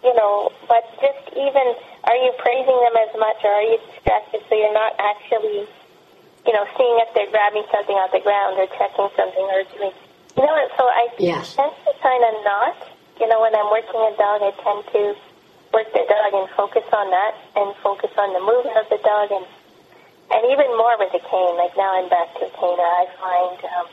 you 0.02 0.14
know, 0.18 0.50
but 0.66 0.82
just 0.98 1.30
even 1.30 1.66
are 2.10 2.18
you 2.18 2.34
praising 2.42 2.74
them 2.74 2.96
as 3.06 3.14
much 3.14 3.38
or 3.46 3.54
are 3.54 3.66
you 3.70 3.78
distracted 3.94 4.42
so 4.50 4.54
you're 4.58 4.74
not 4.74 4.98
actually 4.98 5.70
you 6.46 6.52
know 6.52 6.64
seeing 6.76 6.96
if 7.02 7.08
they're 7.14 7.30
grabbing 7.30 7.64
something 7.70 7.94
off 7.96 8.10
the 8.10 8.20
ground 8.20 8.58
or 8.58 8.66
checking 8.78 9.08
something 9.16 9.46
or 9.46 9.62
doing 9.76 9.94
you 10.36 10.42
know. 10.42 10.56
So 10.76 10.84
I 10.86 11.08
Yes. 11.18 11.54
tend 11.56 11.72
to 11.86 11.92
kind 12.02 12.22
of 12.24 12.34
not. 12.44 12.76
You 13.20 13.28
know, 13.28 13.40
when 13.40 13.54
I'm 13.54 13.70
working 13.70 14.00
a 14.02 14.12
dog, 14.18 14.42
I 14.42 14.50
tend 14.64 14.82
to 14.96 15.14
work 15.72 15.86
the 15.94 16.02
dog 16.08 16.30
and 16.34 16.48
focus 16.56 16.82
on 16.92 17.10
that 17.10 17.34
and 17.54 17.76
focus 17.84 18.10
on 18.18 18.32
the 18.34 18.40
movement 18.40 18.76
of 18.76 18.88
the 18.90 18.98
dog 19.04 19.30
and 19.30 19.46
and 20.32 20.42
even 20.50 20.68
more 20.76 20.96
with 20.98 21.12
the 21.12 21.20
cane. 21.20 21.54
Like 21.56 21.76
now 21.76 21.92
I'm 21.96 22.08
back 22.08 22.32
to 22.40 22.46
cane. 22.48 22.80
I 22.80 23.06
find 23.20 23.58
um, 23.76 23.86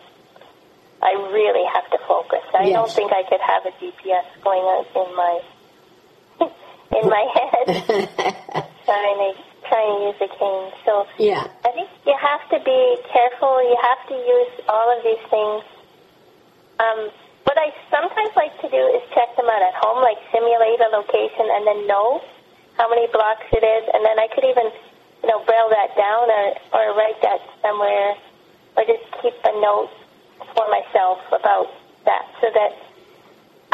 I 1.01 1.11
really 1.31 1.65
have 1.71 1.89
to 1.91 1.99
focus. 2.07 2.43
I 2.57 2.71
don't 2.71 2.91
think 2.91 3.11
I 3.11 3.23
could 3.29 3.41
have 3.41 3.65
a 3.65 3.71
GPS 3.79 4.25
going 4.43 4.63
on 4.63 4.83
in 4.95 5.09
my 5.15 5.33
in 6.97 7.03
my 7.09 7.25
head 7.35 7.67
trying 8.85 9.19
to 9.19 9.48
trying 9.67 9.89
to 9.89 9.99
use 10.11 10.19
a 10.21 10.29
cane. 10.31 10.67
So 10.85 11.07
Yeah. 11.17 11.47
I 11.65 11.71
think 11.71 11.89
you 12.05 12.15
have 12.15 12.43
to 12.49 12.59
be 12.63 12.81
careful. 13.11 13.61
You 13.63 13.77
have 13.77 14.01
to 14.07 14.15
use 14.15 14.51
all 14.67 14.87
of 14.95 15.03
these 15.03 15.23
things. 15.29 15.63
Um, 16.79 17.11
what 17.43 17.57
I 17.57 17.73
sometimes 17.89 18.31
like 18.35 18.55
to 18.61 18.69
do 18.69 18.81
is 18.95 19.01
check 19.11 19.35
them 19.35 19.49
out 19.49 19.61
at 19.61 19.75
home, 19.81 19.99
like 20.05 20.17
simulate 20.31 20.79
a 20.79 20.89
location 20.93 21.49
and 21.49 21.65
then 21.65 21.87
know 21.87 22.21
how 22.77 22.87
many 22.87 23.07
blocks 23.11 23.43
it 23.51 23.63
is, 23.65 23.83
and 23.91 24.05
then 24.05 24.15
I 24.19 24.27
could 24.31 24.45
even, 24.47 24.71
you 25.23 25.27
know, 25.27 25.43
braille 25.43 25.67
that 25.67 25.91
down 25.97 26.31
or 26.31 26.45
or 26.71 26.83
write 26.95 27.19
that 27.23 27.41
somewhere, 27.61 28.15
or 28.77 28.85
just 28.87 29.03
keep 29.19 29.35
a 29.43 29.53
note 29.59 29.91
for 30.55 30.63
myself 30.71 31.19
about 31.35 31.67
that, 32.05 32.23
so 32.39 32.47
that 32.53 32.71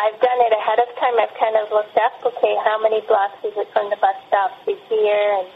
I've 0.02 0.20
done 0.20 0.40
it 0.42 0.54
ahead 0.58 0.80
of 0.80 0.90
time. 0.98 1.20
I've 1.22 1.38
kind 1.38 1.56
of 1.56 1.70
looked 1.70 1.96
up, 2.02 2.18
okay, 2.34 2.56
how 2.66 2.82
many 2.82 3.02
blocks 3.06 3.38
is 3.46 3.54
it 3.56 3.70
from 3.72 3.90
the 3.92 3.98
bus 4.02 4.16
stop 4.28 4.52
to 4.66 4.74
here, 4.90 5.28
and 5.40 5.48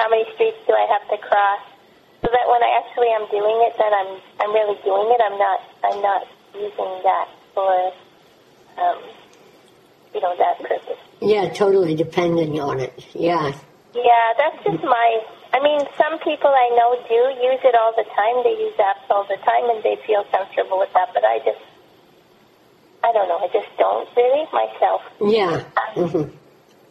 how 0.00 0.08
many 0.08 0.24
streets 0.32 0.56
do 0.66 0.72
I 0.72 0.88
have 0.88 1.04
to 1.12 1.18
cross, 1.20 1.60
so 2.24 2.28
that 2.32 2.46
when 2.48 2.62
I 2.64 2.80
actually 2.80 3.12
am 3.12 3.28
doing 3.28 3.58
it, 3.68 3.76
then 3.76 3.92
I'm 3.92 4.10
I'm 4.40 4.52
really 4.56 4.80
doing 4.80 5.12
it. 5.12 5.20
I'm 5.20 5.36
not 5.36 5.60
I'm 5.84 6.00
not 6.00 6.22
using 6.56 6.92
that 7.04 7.28
for 7.52 7.92
um, 8.80 8.98
you 10.14 10.20
know 10.24 10.34
that 10.40 10.56
purpose. 10.64 11.00
Yeah, 11.20 11.52
totally 11.52 11.94
depending 11.94 12.58
on 12.58 12.80
it. 12.80 12.96
Yeah. 13.12 13.52
Yeah, 13.92 14.26
that's 14.38 14.64
just 14.64 14.82
my 14.84 15.20
I 15.52 15.60
mean, 15.62 15.80
some 15.98 16.18
people 16.20 16.48
I 16.48 16.70
know 16.78 16.96
do 17.08 17.20
use 17.42 17.60
it 17.64 17.74
all 17.74 17.92
the 17.92 18.06
time. 18.16 18.40
They 18.44 18.56
use 18.56 18.74
apps 18.78 19.04
all 19.10 19.24
the 19.24 19.36
time, 19.44 19.68
and 19.68 19.82
they 19.82 19.98
feel 20.06 20.24
comfortable 20.30 20.78
with 20.78 20.92
that. 20.94 21.10
But 21.12 21.24
I 21.24 21.38
just, 21.44 21.60
I 23.02 23.12
don't 23.12 23.28
know. 23.28 23.38
I 23.38 23.48
just 23.52 23.68
don't 23.76 24.08
really 24.16 24.46
myself. 24.52 25.02
Yeah. 25.20 25.64
Mm-hmm. 25.96 26.36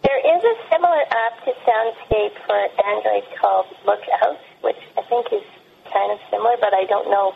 There 0.04 0.20
is 0.38 0.44
a 0.44 0.56
similar 0.72 1.02
app 1.02 1.44
to 1.46 1.52
Soundscape 1.68 2.36
for 2.46 2.58
Android 2.86 3.24
called 3.40 3.66
Lookout, 3.86 4.38
which 4.62 4.78
I 4.98 5.02
think 5.10 5.28
is 5.34 5.44
kind 5.92 6.12
of 6.12 6.20
similar, 6.32 6.56
but 6.60 6.74
I 6.74 6.86
don't 6.86 7.10
know. 7.10 7.34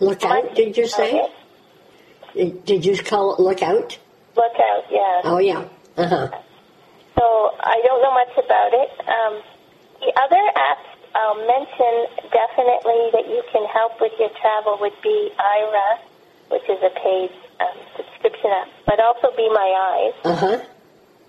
Lookout, 0.00 0.54
did 0.54 0.76
you 0.76 0.86
say? 0.86 1.22
Okay. 2.34 2.50
Did 2.64 2.84
you 2.86 2.96
call 3.02 3.34
it 3.34 3.40
Lookout? 3.40 3.98
Lookout, 4.36 4.84
yeah. 4.90 5.20
Oh, 5.24 5.38
yeah. 5.38 5.66
Uh 5.96 6.06
huh. 6.06 6.28
So 7.18 7.24
I 7.58 7.82
don't 7.84 8.02
know 8.02 8.14
much 8.14 8.32
about 8.38 8.70
it. 8.72 8.90
Um, 9.08 9.42
the 9.98 10.12
other 10.22 10.42
apps 10.54 10.86
I'll 11.14 11.46
mention 11.46 12.06
definitely 12.30 13.10
that 13.12 13.26
you 13.26 13.42
can 13.50 13.66
help 13.66 14.00
with 14.00 14.12
your 14.20 14.30
travel 14.40 14.78
would 14.80 14.94
be 15.02 15.30
Aira, 15.36 15.98
which 16.50 16.62
is 16.68 16.78
a 16.78 16.90
paid 16.94 17.30
um, 17.58 17.74
subscription 17.96 18.50
app, 18.52 18.68
but 18.86 19.00
also 19.00 19.34
Be 19.36 19.48
My 19.50 20.12
Eyes. 20.14 20.14
Uh 20.24 20.36
huh. 20.36 20.64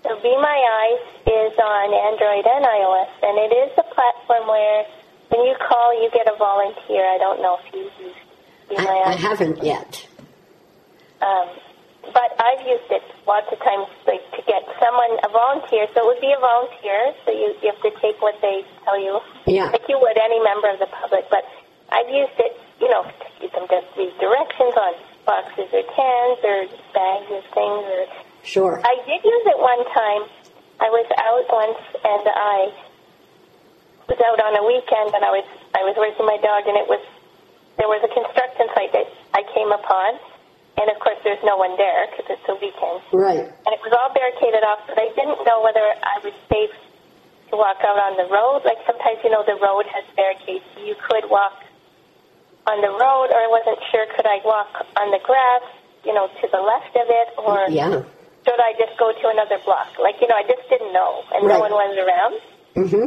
So 0.02 0.16
Be 0.22 0.32
My 0.40 0.58
Eyes 0.80 1.02
is 1.28 1.52
on 1.60 1.88
Android 1.92 2.46
and 2.48 2.64
iOS, 2.64 3.12
and 3.22 3.34
it 3.36 3.52
is 3.52 3.70
a 3.76 3.84
platform 3.94 4.48
where 4.48 4.84
when 5.28 5.44
you 5.46 5.54
call, 5.60 5.92
you 6.02 6.10
get 6.10 6.26
a 6.26 6.36
volunteer. 6.36 7.04
I 7.04 7.18
don't 7.18 7.42
know 7.42 7.58
if 7.60 7.66
you've 7.74 7.92
used 8.00 8.24
Be 8.68 8.76
My 8.76 8.88
I, 8.88 9.12
I 9.12 9.16
haven't 9.16 9.62
yet. 9.62 10.06
Um, 11.20 11.48
but 12.00 12.32
I've 12.40 12.64
used 12.66 12.88
it 12.90 13.04
lots 13.28 13.52
of 13.52 13.60
times, 13.60 13.86
like 14.08 14.24
to 14.32 14.42
get 14.48 14.64
someone 14.80 15.20
a 15.22 15.28
volunteer. 15.28 15.84
So 15.92 16.00
it 16.00 16.06
would 16.16 16.22
be 16.24 16.32
a 16.32 16.40
volunteer. 16.40 17.12
So 17.28 17.30
you, 17.30 17.52
you 17.60 17.68
have 17.68 17.82
to 17.84 17.92
take 18.00 18.16
what 18.24 18.40
they 18.40 18.64
tell 18.88 18.98
you, 18.98 19.20
Yeah. 19.46 19.68
like 19.68 19.84
you 19.86 20.00
would 20.00 20.16
any 20.16 20.40
member 20.40 20.72
of 20.72 20.80
the 20.80 20.88
public. 20.88 21.28
But 21.28 21.44
I've 21.92 22.08
used 22.08 22.40
it, 22.40 22.56
you 22.80 22.88
know, 22.88 23.04
to 23.04 23.26
get 23.44 23.52
them 23.52 23.68
to 23.68 23.78
read 24.00 24.16
directions 24.16 24.74
on 24.80 24.92
boxes 25.28 25.68
or 25.76 25.84
cans 25.92 26.40
or 26.40 26.58
bags 26.96 27.28
of 27.36 27.44
things. 27.52 27.84
Or 27.84 28.02
Sure. 28.42 28.80
I 28.82 28.94
did 29.06 29.20
use 29.24 29.44
it 29.46 29.58
one 29.58 29.84
time. 29.92 30.22
I 30.80 30.88
was 30.88 31.06
out 31.12 31.44
once 31.52 31.80
and 32.02 32.24
I 32.24 32.58
was 34.08 34.18
out 34.18 34.40
on 34.40 34.52
a 34.56 34.64
weekend 34.64 35.12
and 35.14 35.22
I 35.22 35.30
was 35.30 35.46
I 35.76 35.82
was 35.86 35.94
working 36.00 36.24
my 36.26 36.40
dog 36.40 36.64
and 36.66 36.74
it 36.80 36.88
was 36.88 37.04
there 37.78 37.86
was 37.86 38.00
a 38.02 38.10
construction 38.10 38.66
site 38.74 38.92
that 38.96 39.06
I 39.36 39.44
came 39.54 39.70
upon 39.70 40.18
and 40.80 40.88
of 40.90 40.98
course 41.04 41.20
there's 41.22 41.42
no 41.44 41.60
one 41.60 41.76
there 41.76 42.08
because 42.10 42.26
it's 42.32 42.48
a 42.48 42.56
weekend 42.58 43.04
Right. 43.12 43.44
and 43.44 43.70
it 43.76 43.82
was 43.84 43.92
all 43.94 44.10
barricaded 44.16 44.64
off 44.64 44.82
but 44.88 44.96
I 44.98 45.12
didn't 45.14 45.44
know 45.46 45.60
whether 45.62 45.84
I 45.84 46.16
was 46.24 46.34
safe 46.48 46.74
to 47.52 47.54
walk 47.60 47.78
out 47.86 48.00
on 48.00 48.16
the 48.18 48.26
road 48.32 48.64
like 48.64 48.80
sometimes 48.88 49.20
you 49.22 49.30
know 49.30 49.44
the 49.46 49.60
road 49.60 49.84
has 49.86 50.02
barricades 50.16 50.64
so 50.74 50.80
you 50.82 50.96
could 50.96 51.28
walk 51.30 51.60
on 52.66 52.80
the 52.80 52.90
road 52.90 53.28
or 53.30 53.38
I 53.38 53.48
wasn't 53.52 53.78
sure 53.92 54.08
could 54.16 54.26
I 54.26 54.40
walk 54.48 54.74
on 54.96 55.12
the 55.12 55.20
grass 55.22 55.62
you 56.08 56.16
know 56.16 56.26
to 56.26 56.44
the 56.50 56.62
left 56.64 56.96
of 56.96 57.06
it 57.06 57.28
or 57.36 57.68
Yeah. 57.70 58.02
Should 58.44 58.60
I 58.60 58.72
just 58.78 58.96
go 58.98 59.12
to 59.12 59.24
another 59.28 59.58
block? 59.64 59.92
Like, 60.00 60.16
you 60.20 60.28
know, 60.28 60.36
I 60.36 60.44
just 60.48 60.64
didn't 60.68 60.92
know, 60.92 61.24
and 61.32 61.46
Right. 61.46 61.54
no 61.54 61.60
one 61.60 61.72
was 61.72 61.92
around. 61.98 62.34
Mm-hmm. 62.76 63.06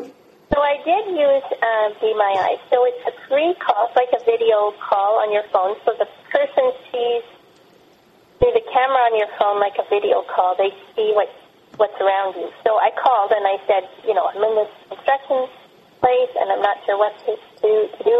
So 0.54 0.62
I 0.62 0.78
did 0.86 1.06
use 1.18 1.48
uh, 1.50 1.90
Be 1.98 2.14
My 2.14 2.30
Eyes. 2.46 2.62
So 2.70 2.86
it's 2.86 3.02
a 3.10 3.14
free 3.28 3.56
call. 3.58 3.90
It's 3.90 3.98
like 3.98 4.14
a 4.14 4.22
video 4.24 4.70
call 4.78 5.18
on 5.26 5.34
your 5.34 5.42
phone. 5.50 5.74
So 5.82 5.98
the 5.98 6.06
person 6.30 6.70
sees 6.94 7.26
through 8.38 8.54
the 8.54 8.62
camera 8.70 9.02
on 9.10 9.18
your 9.18 9.32
phone 9.42 9.58
like 9.60 9.74
a 9.82 9.86
video 9.90 10.22
call. 10.30 10.54
They 10.54 10.70
see 10.94 11.10
what 11.18 11.32
what's 11.82 11.98
around 11.98 12.38
you. 12.38 12.54
So 12.62 12.78
I 12.78 12.94
called 12.94 13.34
and 13.34 13.42
I 13.50 13.58
said, 13.66 13.90
you 14.06 14.14
know, 14.14 14.30
I'm 14.30 14.38
in 14.46 14.54
this 14.62 14.70
construction 14.94 15.50
place 15.98 16.30
and 16.38 16.52
I'm 16.54 16.62
not 16.62 16.78
sure 16.86 17.02
what 17.02 17.18
to 17.26 17.34
do. 17.66 17.74
To 17.90 18.04
do. 18.06 18.18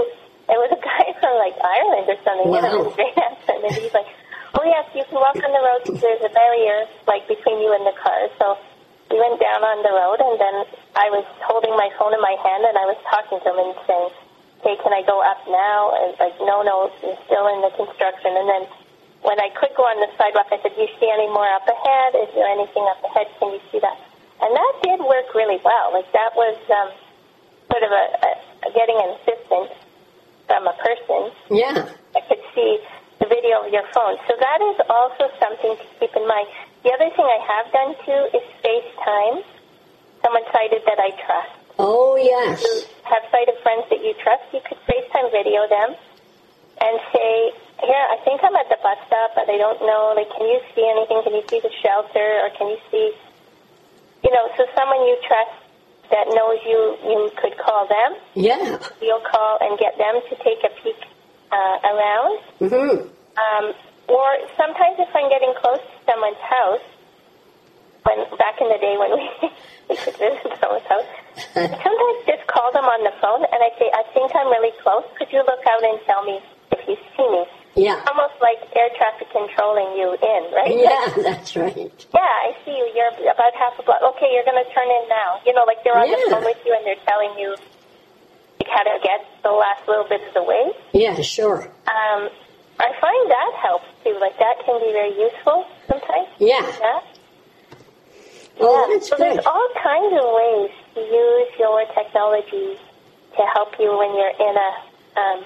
It 0.50 0.58
was 0.58 0.74
a 0.74 0.82
guy 0.82 1.14
from 1.22 1.38
like 1.38 1.54
Ireland 1.62 2.10
or 2.10 2.18
something. 2.26 2.50
Wow. 2.50 2.90
great 2.98 3.14
accent, 3.14 3.62
and 3.62 3.74
he's 3.78 3.94
like, 3.94 4.10
"Oh 4.54 4.66
yes, 4.66 4.86
you 4.94 5.04
can 5.10 5.18
walk 5.20 5.36
on 5.36 5.52
the 5.52 5.64
road. 5.64 5.82
There's 6.00 6.24
a 6.24 6.34
barrier 6.34 6.86
like 7.08 7.28
between 7.28 7.60
you 7.62 7.74
and 7.74 7.86
the 7.86 7.96
car." 7.98 8.30
So 8.40 8.58
we 9.10 9.18
went 9.20 9.40
down 9.42 9.62
on 9.62 9.82
the 9.84 9.94
road, 9.94 10.20
and 10.22 10.36
then 10.40 10.56
I 10.96 11.10
was 11.10 11.26
holding 11.46 11.74
my 11.78 11.90
phone 11.98 12.14
in 12.14 12.22
my 12.22 12.36
hand, 12.42 12.64
and 12.66 12.78
I 12.78 12.86
was 12.86 12.98
talking 13.10 13.40
to 13.42 13.48
him 13.50 13.60
and 13.60 13.74
saying, 13.86 14.10
"Hey, 14.64 14.76
can 14.82 14.94
I 14.94 15.02
go 15.04 15.22
up 15.22 15.42
now?" 15.48 15.80
And 16.00 16.18
like, 16.20 16.38
"No, 16.42 16.62
no, 16.62 16.90
you're 17.02 17.20
still 17.26 17.48
in 17.54 17.62
the 17.62 17.72
construction." 17.78 18.38
And 18.38 18.48
then 18.50 18.64
when 19.22 19.40
I 19.40 19.50
could 19.54 19.74
go 19.76 19.84
on 19.84 19.98
the 20.00 20.10
sidewalk, 20.18 20.48
I 20.52 20.58
said, 20.62 20.76
"Do 20.76 20.82
you 20.82 20.92
see 21.00 21.10
any 21.10 21.28
more 21.28 21.48
up 21.48 21.68
ahead? 21.68 22.16
Is 22.16 22.30
there 22.36 22.48
anything 22.48 22.86
up 22.90 23.02
ahead? 23.04 23.28
Can 23.40 23.54
you 23.54 23.62
see 23.72 23.80
that?" 23.80 23.98
And 24.42 24.52
that 24.56 24.74
did 24.84 25.00
work 25.00 25.34
really 25.34 25.60
well. 25.64 25.94
Like 25.94 26.12
that 26.12 26.36
was 26.36 26.58
um, 26.70 26.90
sort 27.72 27.84
of 27.84 27.92
a, 27.92 28.06
a, 28.28 28.32
a 28.68 28.74
getting 28.74 28.98
an 29.00 29.16
assistance 29.18 29.72
from 30.48 30.68
a 30.68 30.76
person. 30.78 31.22
Yeah. 31.50 31.88
I 32.16 32.22
could 32.28 32.44
see 32.54 32.80
the 33.20 33.28
video 33.28 33.66
of 33.66 33.72
your 33.72 33.86
phone. 33.94 34.18
So 34.28 34.34
that 34.40 34.60
is 34.62 34.78
also 34.90 35.30
something 35.40 35.78
to 35.78 35.86
keep 36.00 36.14
in 36.16 36.26
mind. 36.28 36.48
The 36.84 36.92
other 36.92 37.10
thing 37.16 37.26
I 37.26 37.40
have 37.42 37.66
done 37.72 37.92
too 38.06 38.22
is 38.38 38.44
FaceTime. 38.64 39.44
Someone 40.24 40.46
sighted 40.52 40.82
that 40.86 41.00
I 41.00 41.12
trust. 41.20 41.54
Oh, 41.80 42.16
yes. 42.16 42.62
You 42.64 42.86
have 43.04 43.24
sighted 43.32 43.56
friends 43.64 43.86
that 43.90 44.04
you 44.04 44.14
trust. 44.22 44.44
You 44.54 44.62
could 44.62 44.80
FaceTime 44.88 45.32
video 45.32 45.68
them 45.68 45.96
and 46.82 47.00
say, 47.14 47.54
"Here, 47.82 48.06
I 48.12 48.18
think 48.24 48.44
I'm 48.44 48.56
at 48.56 48.70
the 48.70 48.78
bus 48.82 48.98
stop, 49.08 49.36
but 49.36 49.50
I 49.50 49.58
don't 49.58 49.82
know. 49.82 50.14
Like, 50.16 50.30
can 50.32 50.48
you 50.48 50.60
see 50.76 50.86
anything? 50.86 51.24
Can 51.24 51.34
you 51.34 51.44
see 51.48 51.60
the 51.60 51.72
shelter, 51.82 52.30
or 52.44 52.50
can 52.58 52.68
you 52.70 52.80
see, 52.92 53.14
you 54.24 54.32
know, 54.32 54.46
so 54.58 54.66
someone 54.76 55.06
you 55.08 55.18
trust 55.28 55.64
that 56.12 56.28
knows 56.30 56.60
you, 56.66 56.98
you 57.10 57.32
could 57.42 57.58
call 57.58 57.88
them, 57.88 58.16
Yeah. 58.36 58.78
You'll 59.02 59.22
call, 59.22 59.58
and 59.62 59.80
get 59.80 59.98
them 59.98 60.22
to 60.30 60.36
take 60.44 60.64
a 60.64 60.70
peek 60.84 61.00
uh, 61.54 61.76
around." 61.94 62.34
Mm-hmm. 62.58 63.14
Um, 63.38 63.66
or 64.10 64.28
sometimes 64.58 64.98
if 65.00 65.10
I'm 65.14 65.30
getting 65.30 65.54
close 65.62 65.80
to 65.80 65.98
someone's 66.06 66.42
house, 66.42 66.86
when 68.04 68.20
back 68.38 68.60
in 68.60 68.68
the 68.68 68.80
day 68.80 68.96
when 69.00 69.12
we, 69.18 69.26
we 69.90 69.96
could 69.96 70.18
visit 70.20 70.44
someone's 70.62 70.88
house, 70.88 71.08
I 71.56 71.72
sometimes 71.72 72.20
just 72.28 72.46
call 72.48 72.72
them 72.76 72.86
on 72.86 73.02
the 73.04 73.16
phone 73.24 73.44
and 73.48 73.60
I 73.64 73.72
say, 73.80 73.90
I 73.90 74.04
think 74.14 74.32
I'm 74.36 74.52
really 74.52 74.76
close. 74.84 75.08
Could 75.18 75.32
you 75.32 75.42
look 75.42 75.64
out 75.66 75.82
and 75.82 75.98
tell 76.06 76.24
me 76.24 76.40
if 76.72 76.82
you 76.88 76.98
see 77.16 77.28
me? 77.32 77.44
Yeah. 77.74 77.98
Almost 78.06 78.38
like 78.38 78.62
air 78.78 78.94
traffic 78.94 79.34
controlling 79.34 79.98
you 79.98 80.14
in, 80.14 80.42
right? 80.54 80.78
Yeah, 80.78 81.10
that's 81.34 81.58
right. 81.58 81.90
Yeah, 82.14 82.22
I 82.22 82.54
see 82.62 82.76
you. 82.76 82.86
You're 82.94 83.34
about 83.34 83.50
half 83.58 83.74
a 83.80 83.84
block. 83.84 83.98
Okay, 84.14 84.30
you're 84.30 84.46
going 84.46 84.62
to 84.62 84.70
turn 84.78 84.86
in 84.86 85.10
now. 85.10 85.42
You 85.42 85.58
know, 85.58 85.66
like 85.66 85.82
they're 85.82 85.98
on 85.98 86.06
the 86.06 86.22
phone 86.30 86.46
with 86.46 86.62
you 86.62 86.78
and 86.78 86.86
they're 86.86 87.02
telling 87.10 87.34
you 87.42 87.58
how 88.68 88.84
to 88.84 89.00
get 89.02 89.26
the 89.44 89.52
last 89.52 89.88
little 89.88 90.08
bit 90.08 90.22
of 90.28 90.34
the 90.34 90.44
way. 90.44 90.72
Yeah, 90.94 91.20
sure. 91.22 91.64
Um, 91.88 92.30
I 92.80 92.90
find 93.00 93.32
that 93.32 93.52
helps 93.62 93.88
too. 94.04 94.18
Like 94.20 94.38
that 94.40 94.56
can 94.66 94.80
be 94.80 94.92
very 94.92 95.14
useful 95.16 95.66
sometimes. 95.88 96.30
Yeah. 96.40 96.62
Yeah. 96.62 97.00
Oh, 98.60 98.88
yeah. 98.90 99.00
so 99.00 99.18
good. 99.18 99.38
there's 99.38 99.46
all 99.46 99.70
kinds 99.82 100.14
of 100.14 100.26
ways 100.30 100.72
to 100.96 101.02
use 101.02 101.50
your 101.58 101.86
technology 101.94 102.78
to 103.38 103.42
help 103.54 103.74
you 103.80 103.90
when 103.98 104.14
you're 104.14 104.38
in 104.38 104.56
a 104.58 104.72
um, 105.20 105.40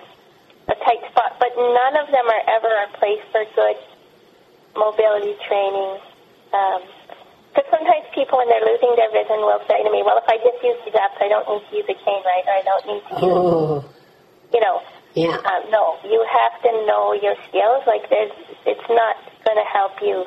a 0.67 0.75
tight 0.83 1.03
spot. 1.11 1.39
But 1.39 1.55
none 1.55 1.95
of 1.97 2.07
them 2.11 2.27
are 2.27 2.43
ever 2.57 2.71
a 2.83 2.97
place 2.99 3.23
for 3.31 3.43
good 3.55 3.77
mobility 4.75 5.35
training. 5.47 5.99
Because 7.57 7.73
sometimes 7.73 8.05
people, 8.13 8.37
when 8.37 8.45
they're 8.53 8.61
losing 8.61 8.93
their 9.01 9.09
vision, 9.09 9.41
will 9.41 9.57
say 9.65 9.81
to 9.81 9.89
me, 9.89 10.05
"Well, 10.05 10.21
if 10.21 10.29
I 10.29 10.37
just 10.37 10.61
use 10.61 10.77
these 10.85 10.93
apps, 10.93 11.17
I 11.17 11.25
don't 11.25 11.41
need 11.49 11.65
to 11.65 11.73
use 11.81 11.89
a 11.89 11.97
cane, 12.05 12.21
right? 12.21 12.45
Or 12.45 12.53
I 12.53 12.61
don't 12.61 12.85
need 12.85 13.01
to, 13.09 13.13
use, 13.17 13.33
Oh, 13.33 13.81
you 14.53 14.61
know." 14.61 14.77
yeah. 15.17 15.41
Um, 15.41 15.65
no, 15.73 15.97
you 16.05 16.21
have 16.21 16.53
to 16.61 16.69
know 16.85 17.17
your 17.17 17.33
skills. 17.49 17.81
Like 17.89 18.05
there's, 18.13 18.29
it's 18.69 18.85
not 18.93 19.17
going 19.41 19.57
to 19.57 19.65
help 19.73 19.97
you. 20.05 20.21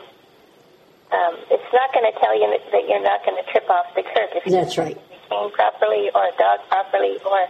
Um, 1.14 1.38
it's 1.54 1.70
not 1.70 1.94
going 1.94 2.10
to 2.10 2.18
tell 2.18 2.34
you 2.34 2.50
that, 2.50 2.82
you're 2.90 3.02
not 3.02 3.22
going 3.24 3.38
to 3.38 3.46
trip 3.50 3.70
off 3.70 3.94
the 3.94 4.02
curb 4.02 4.30
if 4.34 4.46
you 4.46 4.50
That's 4.50 4.74
right. 4.78 4.98
use 4.98 5.06
the 5.14 5.18
cane 5.30 5.50
properly 5.54 6.10
or 6.10 6.26
a 6.26 6.34
dog 6.34 6.66
properly. 6.66 7.14
Or 7.22 7.46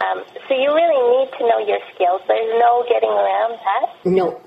um, 0.00 0.24
so 0.48 0.56
you 0.56 0.72
really 0.72 1.00
need 1.12 1.28
to 1.36 1.44
know 1.44 1.60
your 1.60 1.80
skills. 1.92 2.24
There's 2.24 2.56
no 2.56 2.84
getting 2.88 3.12
around 3.12 3.52
that. 3.60 3.84
No. 4.08 4.40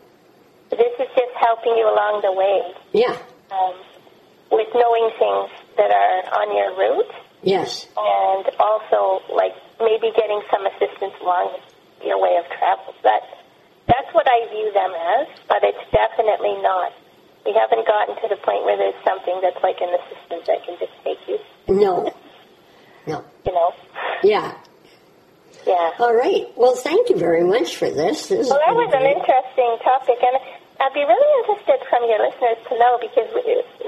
This 0.73 0.93
is 0.97 1.09
just 1.13 1.33
helping 1.37 1.77
you 1.77 1.85
along 1.85 2.21
the 2.25 2.31
way 2.33 2.73
Yeah. 2.93 3.17
um, 3.53 3.75
with 4.51 4.67
knowing 4.75 5.09
things 5.17 5.49
that 5.77 5.91
are 5.91 6.19
on 6.43 6.47
your 6.55 6.75
route 6.77 7.11
Yes. 7.43 7.87
and 7.97 8.45
also 8.59 9.23
like 9.33 9.55
maybe 9.79 10.11
getting 10.15 10.41
some 10.51 10.65
assistance 10.67 11.15
along 11.21 11.57
your 12.05 12.21
way 12.21 12.37
of 12.37 12.45
travel. 12.57 12.93
That 13.03 13.21
that's 13.87 14.13
what 14.13 14.27
I 14.29 14.47
view 14.51 14.71
them 14.73 14.91
as, 14.93 15.27
but 15.47 15.63
it's 15.63 15.83
definitely 15.91 16.61
not. 16.61 16.93
We 17.45 17.53
haven't 17.57 17.87
gotten 17.87 18.15
to 18.21 18.27
the 18.29 18.37
point 18.45 18.63
where 18.65 18.77
there's 18.77 19.01
something 19.03 19.39
that's 19.41 19.61
like 19.63 19.81
an 19.81 19.89
assistant 19.89 20.45
that 20.45 20.63
can 20.65 20.77
just 20.77 20.93
take 21.03 21.17
you. 21.27 21.39
No. 21.67 22.13
No. 23.07 23.25
You 23.45 23.53
know? 23.53 23.73
Yeah. 24.23 24.53
Yeah. 25.65 25.91
All 25.99 26.13
right. 26.13 26.45
Well, 26.55 26.75
thank 26.75 27.09
you 27.09 27.17
very 27.17 27.43
much 27.43 27.77
for 27.77 27.89
this. 27.89 28.27
this 28.27 28.49
Well, 28.49 28.59
that 28.65 28.75
was 28.75 28.91
been 28.91 29.01
an 29.01 29.17
interesting 29.17 29.77
topic, 29.83 30.17
and 30.21 30.60
I'd 30.81 30.93
be 30.97 31.05
really 31.05 31.31
interested 31.45 31.77
from 31.93 32.01
your 32.09 32.17
listeners 32.25 32.57
to 32.69 32.73
know 32.81 32.97
because 32.97 33.29
we, 33.37 33.41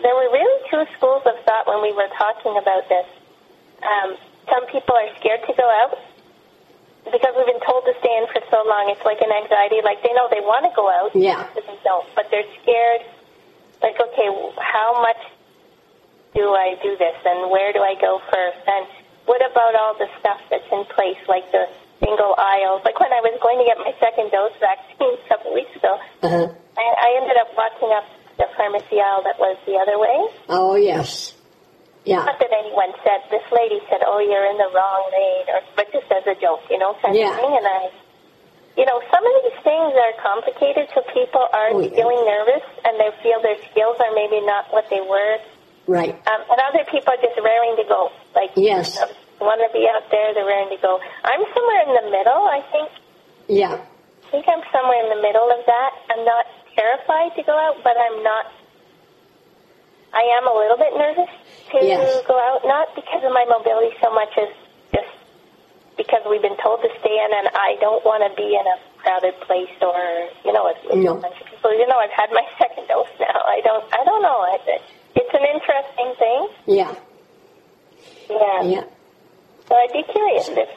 there 0.06 0.14
were 0.14 0.30
really 0.30 0.58
two 0.70 0.86
schools 0.94 1.26
of 1.26 1.34
thought 1.46 1.66
when 1.66 1.82
we 1.82 1.90
were 1.92 2.10
talking 2.14 2.54
about 2.54 2.86
this. 2.88 3.08
Um, 3.82 4.14
some 4.46 4.64
people 4.70 4.94
are 4.94 5.10
scared 5.18 5.42
to 5.50 5.54
go 5.58 5.66
out 5.82 5.98
because 7.10 7.34
we've 7.36 7.50
been 7.50 7.66
told 7.66 7.84
to 7.90 7.94
stay 8.00 8.14
in 8.22 8.30
for 8.30 8.40
so 8.54 8.62
long. 8.70 8.94
It's 8.94 9.04
like 9.04 9.20
an 9.26 9.34
anxiety. 9.34 9.82
Like 9.82 10.06
they 10.06 10.14
know 10.14 10.30
they 10.30 10.46
want 10.46 10.70
to 10.70 10.74
go 10.78 10.86
out, 10.88 11.12
Yeah. 11.18 11.50
but 11.58 11.66
they 11.66 11.78
don't. 11.84 12.06
But 12.14 12.30
they're 12.30 12.48
scared. 12.62 13.02
Like, 13.82 14.00
okay, 14.00 14.30
how 14.62 15.02
much 15.02 15.20
do 16.34 16.54
I 16.56 16.78
do 16.82 16.96
this, 16.98 17.18
and 17.26 17.52
where 17.52 17.74
do 17.74 17.82
I 17.84 17.96
go 18.00 18.22
first, 18.32 18.64
and 18.66 18.88
what 19.26 19.44
about 19.44 19.76
all 19.76 19.94
the 20.00 20.08
stuff 20.20 20.40
that's 20.50 20.66
in 20.72 20.86
place, 20.96 21.20
like 21.28 21.52
the 21.52 21.68
single 22.04 22.36
aisles? 22.38 22.84
Like 22.84 23.00
when 23.00 23.12
I 23.16 23.24
was 23.24 23.36
going 23.40 23.58
to 23.64 23.66
get 23.66 23.80
my 23.80 23.94
second 24.04 24.30
dose 24.36 24.54
vaccine 24.60 25.16
a 25.24 25.28
couple 25.32 25.54
weeks 25.56 25.72
ago, 25.76 25.96
Uh-huh. 26.22 26.48
I, 26.76 26.84
I 26.84 27.10
ended 27.24 27.38
up 27.40 27.50
walking 27.56 27.92
up 27.96 28.06
the 28.38 28.48
pharmacy 28.58 29.00
aisle 29.00 29.24
that 29.24 29.38
was 29.40 29.56
the 29.66 29.78
other 29.80 29.98
way. 30.02 30.18
Oh, 30.50 30.76
yes. 30.76 31.34
Yeah. 32.04 32.26
Not 32.26 32.36
that 32.42 32.52
anyone 32.52 32.92
said, 33.06 33.24
this 33.32 33.46
lady 33.54 33.80
said, 33.88 34.02
oh, 34.04 34.20
you're 34.20 34.44
in 34.52 34.58
the 34.60 34.68
wrong 34.76 35.04
lane, 35.16 35.48
or, 35.56 35.62
but 35.78 35.88
just 35.96 36.12
as 36.12 36.26
a 36.28 36.36
joke, 36.42 36.60
you 36.70 36.78
know, 36.82 36.98
kind 37.00 37.16
Yeah. 37.16 37.32
of 37.32 37.40
thing. 37.40 37.54
And 37.56 37.64
I, 37.64 37.82
you 38.76 38.84
know, 38.90 39.00
some 39.08 39.24
of 39.24 39.34
these 39.46 39.60
things 39.64 39.94
are 39.96 40.14
complicated, 40.20 40.90
so 40.92 41.00
people 41.14 41.46
aren't 41.54 41.78
Oh, 41.78 41.86
yeah. 41.86 41.96
feeling 41.96 42.26
nervous, 42.28 42.66
and 42.84 43.00
they 43.00 43.08
feel 43.24 43.40
their 43.40 43.56
skills 43.72 43.96
are 44.04 44.12
maybe 44.18 44.42
not 44.44 44.68
what 44.74 44.90
they 44.90 45.00
were. 45.00 45.38
Right. 45.88 46.12
Um, 46.28 46.42
and 46.50 46.60
other 46.74 46.84
people 46.92 47.14
are 47.14 47.22
just 47.22 47.38
raring 47.40 47.78
to 47.80 47.86
go. 47.88 48.10
Like, 48.36 48.52
Yes. 48.58 48.98
Want 49.46 49.62
to 49.64 49.72
be 49.76 49.86
out 49.88 50.08
there, 50.12 50.34
they're 50.34 50.46
raring 50.48 50.70
to 50.72 50.80
go. 50.82 51.00
I'm 51.24 51.44
somewhere 51.54 51.82
in 51.88 51.92
the 52.00 52.08
middle, 52.12 52.44
I 52.50 52.60
think. 52.72 52.90
Yeah. 53.48 53.76
I 53.80 54.28
think 54.32 54.46
I'm 54.50 54.64
somewhere 54.74 55.00
in 55.04 55.10
the 55.14 55.22
middle 55.22 55.46
of 55.52 55.62
that. 55.68 55.92
I'm 56.10 56.24
not 56.26 56.46
terrified 56.74 57.36
to 57.38 57.44
go 57.44 57.54
out, 57.54 57.84
but 57.84 57.94
I'm 58.00 58.24
not. 58.24 58.46
I 60.14 60.24
am 60.38 60.46
a 60.46 60.54
little 60.54 60.78
bit 60.78 60.94
nervous 60.94 61.30
to 61.74 61.78
Yes. 61.82 62.22
go 62.28 62.38
out, 62.38 62.62
not 62.66 62.94
because 62.96 63.24
of 63.26 63.34
my 63.34 63.46
mobility 63.50 63.94
so 64.02 64.14
much 64.14 64.30
as 64.38 64.50
just 64.94 65.10
because 65.98 66.22
we've 66.30 66.42
been 66.42 66.58
told 66.62 66.82
to 66.82 66.90
stay 67.02 67.14
in, 67.18 67.30
and 67.34 67.50
I 67.54 67.78
don't 67.82 68.06
want 68.06 68.22
to 68.26 68.30
be 68.38 68.54
in 68.54 68.66
a 68.66 68.78
crowded 69.02 69.34
place 69.42 69.74
or 69.82 69.98
you 70.46 70.54
know, 70.54 70.66
with, 70.70 70.78
with 70.86 71.02
No. 71.04 71.18
a 71.18 71.22
bunch 71.22 71.38
of 71.42 71.48
people. 71.50 71.74
You 71.74 71.86
know, 71.88 71.98
I've 71.98 72.14
had 72.14 72.30
my 72.32 72.46
second 72.62 72.88
dose 72.88 73.10
now. 73.20 73.38
I 73.46 73.62
don't. 73.66 73.86
I 73.94 74.02
don't 74.06 74.22
know. 74.22 74.46
It's 75.16 75.34
an 75.34 75.46
interesting 75.46 76.10
thing. 76.18 76.42
Yeah. 76.78 76.94
Yeah. 78.30 78.62
Yeah. 78.64 78.84
So 79.68 79.76
I'd 79.76 79.94
be 79.94 80.04
curious 80.12 80.50
if, 80.50 80.70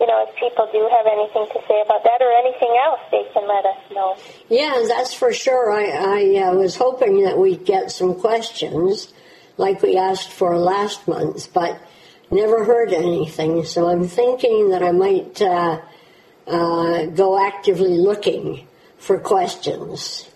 you 0.00 0.06
know, 0.06 0.26
if 0.28 0.34
people 0.36 0.68
do 0.72 0.88
have 0.90 1.06
anything 1.06 1.46
to 1.52 1.66
say 1.68 1.80
about 1.84 2.02
that 2.04 2.20
or 2.20 2.32
anything 2.32 2.76
else, 2.84 3.00
they 3.10 3.24
can 3.32 3.48
let 3.48 3.64
us 3.64 3.78
know. 3.92 4.16
Yeah, 4.48 4.84
that's 4.88 5.14
for 5.14 5.32
sure. 5.32 5.70
I, 5.72 5.84
I 5.86 6.48
uh, 6.48 6.54
was 6.54 6.76
hoping 6.76 7.22
that 7.24 7.38
we'd 7.38 7.64
get 7.64 7.90
some 7.90 8.14
questions 8.18 9.12
like 9.56 9.82
we 9.82 9.96
asked 9.96 10.30
for 10.32 10.56
last 10.58 11.06
month, 11.06 11.52
but 11.52 11.80
never 12.30 12.64
heard 12.64 12.92
anything. 12.92 13.64
So 13.64 13.88
I'm 13.88 14.08
thinking 14.08 14.70
that 14.70 14.82
I 14.82 14.90
might 14.90 15.40
uh, 15.40 15.80
uh, 16.46 17.06
go 17.06 17.38
actively 17.38 17.98
looking 17.98 18.66
for 18.98 19.18
questions. 19.18 20.28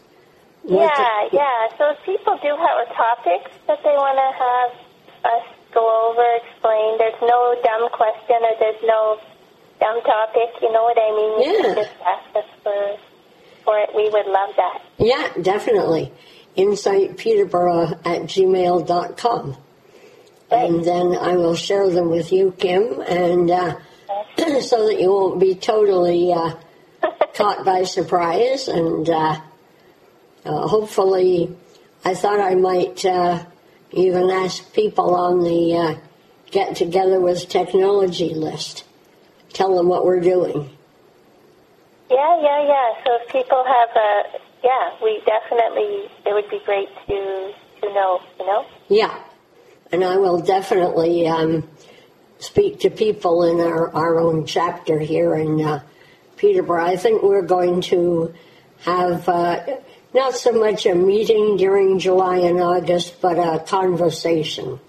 Yeah, 0.64 0.87
the- 0.87 1.37
yeah. 1.37 1.68
So 1.79 1.90
if 1.90 1.98
people 2.05 2.38
do 2.42 2.48
have 2.48 2.96
topics 2.96 3.50
that 3.66 3.79
they 3.83 3.94
want 3.96 4.18
to 4.18 4.31
have 4.38 5.33
us 5.33 5.56
go 5.76 5.84
over, 6.08 6.24
explain, 6.40 6.96
there's 6.96 7.20
no 7.20 7.54
dumb 7.62 7.84
question 7.92 8.40
or 8.40 8.54
there's 8.58 8.82
no 8.82 9.20
dumb 9.78 10.00
topic. 10.02 10.50
You 10.64 10.72
know 10.72 10.82
what 10.88 10.96
I 10.96 11.10
mean? 11.12 11.32
You 11.44 11.52
Yeah. 11.52 11.62
can 11.62 11.74
just 11.84 11.96
ask 12.00 12.28
us 12.40 12.48
for, 12.64 12.80
for 13.64 13.78
it. 13.84 13.90
We 13.94 14.08
would 14.08 14.26
love 14.26 14.50
that. 14.56 14.78
Yeah, 14.96 15.28
definitely. 15.40 16.12
InsightPeterborough 16.56 18.00
at 18.06 18.22
gmail.com. 18.22 19.56
And 20.50 20.84
then 20.84 21.16
I 21.16 21.36
will 21.36 21.56
share 21.56 21.90
them 21.90 22.08
with 22.08 22.32
you, 22.32 22.52
Kim, 22.56 23.00
and 23.02 23.50
uh, 23.50 23.76
so 24.60 24.86
that 24.86 24.96
you 25.00 25.10
won't 25.10 25.40
be 25.40 25.54
totally 25.56 26.32
uh, 26.32 26.52
caught 27.34 27.64
by 27.64 27.82
surprise. 27.82 28.68
And 28.68 29.08
uh, 29.10 29.40
uh, 30.44 30.68
hopefully, 30.68 31.54
I 32.04 32.14
thought 32.14 32.38
I 32.40 32.54
might 32.54 33.04
uh, 33.04 33.44
even 33.92 34.31
ask 34.31 34.72
people 34.72 35.14
on 35.14 35.42
the 35.42 35.77
uh, 35.77 35.94
Get 36.51 36.77
Together 36.77 37.20
with 37.20 37.49
Technology 37.49 38.35
list. 38.35 38.85
Tell 39.53 39.77
them 39.77 39.88
what 39.88 40.05
we're 40.05 40.20
doing. 40.20 40.70
Yeah, 42.11 42.40
yeah, 42.40 42.66
yeah. 42.66 43.05
So 43.05 43.18
if 43.20 43.33
people 43.33 43.64
have 43.64 43.88
a, 43.96 44.22
yeah, 44.62 44.90
we 45.03 45.22
definitely, 45.27 46.09
it 46.25 46.33
would 46.33 46.49
be 46.51 46.61
great 46.64 46.88
to, 47.09 47.53
to 47.81 47.94
know, 47.94 48.20
you 48.38 48.46
know? 48.46 48.66
Yeah, 48.88 49.18
and 49.90 50.05
I 50.05 50.16
will 50.16 50.40
definitely 50.40 51.27
um, 51.27 51.68
speak 52.38 52.81
to 52.81 52.90
people 52.90 53.42
in 53.44 53.61
our, 53.61 53.92
our 53.94 54.20
own 54.20 54.46
chapter 54.46 54.99
here 54.99 55.35
in 55.35 55.61
uh, 55.61 55.81
Peterborough. 56.37 56.85
I 56.85 56.96
think 56.96 57.22
we're 57.22 57.42
going 57.42 57.81
to 57.83 58.35
have 58.81 59.29
uh, 59.29 59.64
not 60.16 60.35
so 60.35 60.50
much 60.50 60.87
a 60.87 60.94
meeting 60.94 61.59
during 61.59 61.98
July 61.98 62.38
and 62.38 62.59
August, 62.59 63.20
but 63.20 63.38
a 63.38 63.62
conversation, 63.62 64.81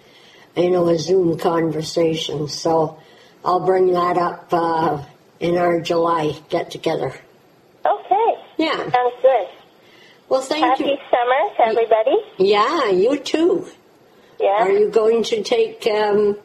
you 0.55 0.69
know, 0.71 0.87
a 0.87 0.97
Zoom 0.97 1.37
conversation. 1.37 2.47
So 2.47 2.97
I'll 3.43 3.65
bring 3.65 3.91
that 3.91 4.17
up 4.17 4.47
uh, 4.51 5.03
in 5.41 5.57
our 5.57 5.81
July 5.81 6.33
get 6.49 6.71
together. 6.71 7.13
Okay. 7.85 8.29
Yeah. 8.57 8.77
Sounds 8.77 9.17
good. 9.21 9.47
Well, 10.29 10.41
thank 10.41 10.63
Happy 10.63 10.83
you. 10.85 10.97
Happy 10.97 11.03
summer 11.11 11.41
to 11.55 11.61
everybody. 11.71 12.17
Yeah, 12.39 12.89
you 12.89 13.19
too. 13.19 13.67
Yeah. 14.39 14.63
Are 14.63 14.71
you 14.71 14.89
going 14.89 15.23
to 15.23 15.43
take? 15.43 15.85
Um, 15.87 16.37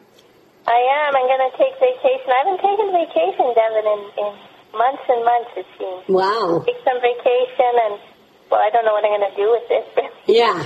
I 0.67 0.79
am. 0.99 1.15
I'm 1.15 1.27
going 1.27 1.51
to 1.51 1.57
take 1.57 1.73
vacation. 1.79 2.27
I 2.27 2.39
haven't 2.43 2.61
taken 2.63 2.87
vacation, 2.91 3.47
Devin, 3.55 3.85
in, 3.95 4.01
in 4.23 4.31
months 4.75 5.03
and 5.07 5.23
months, 5.23 5.51
it 5.57 5.67
seems. 5.77 6.03
wow. 6.09 6.63
Take 6.65 6.81
some 6.83 6.99
vacation, 6.99 7.71
and, 7.85 7.99
well, 8.53 8.61
I 8.61 8.69
don't 8.69 8.85
know 8.85 8.93
what 8.93 9.01
I'm 9.03 9.17
going 9.17 9.25
to 9.25 9.35
do 9.35 9.49
with 9.49 9.65
this, 9.65 9.85
Yeah. 10.29 10.61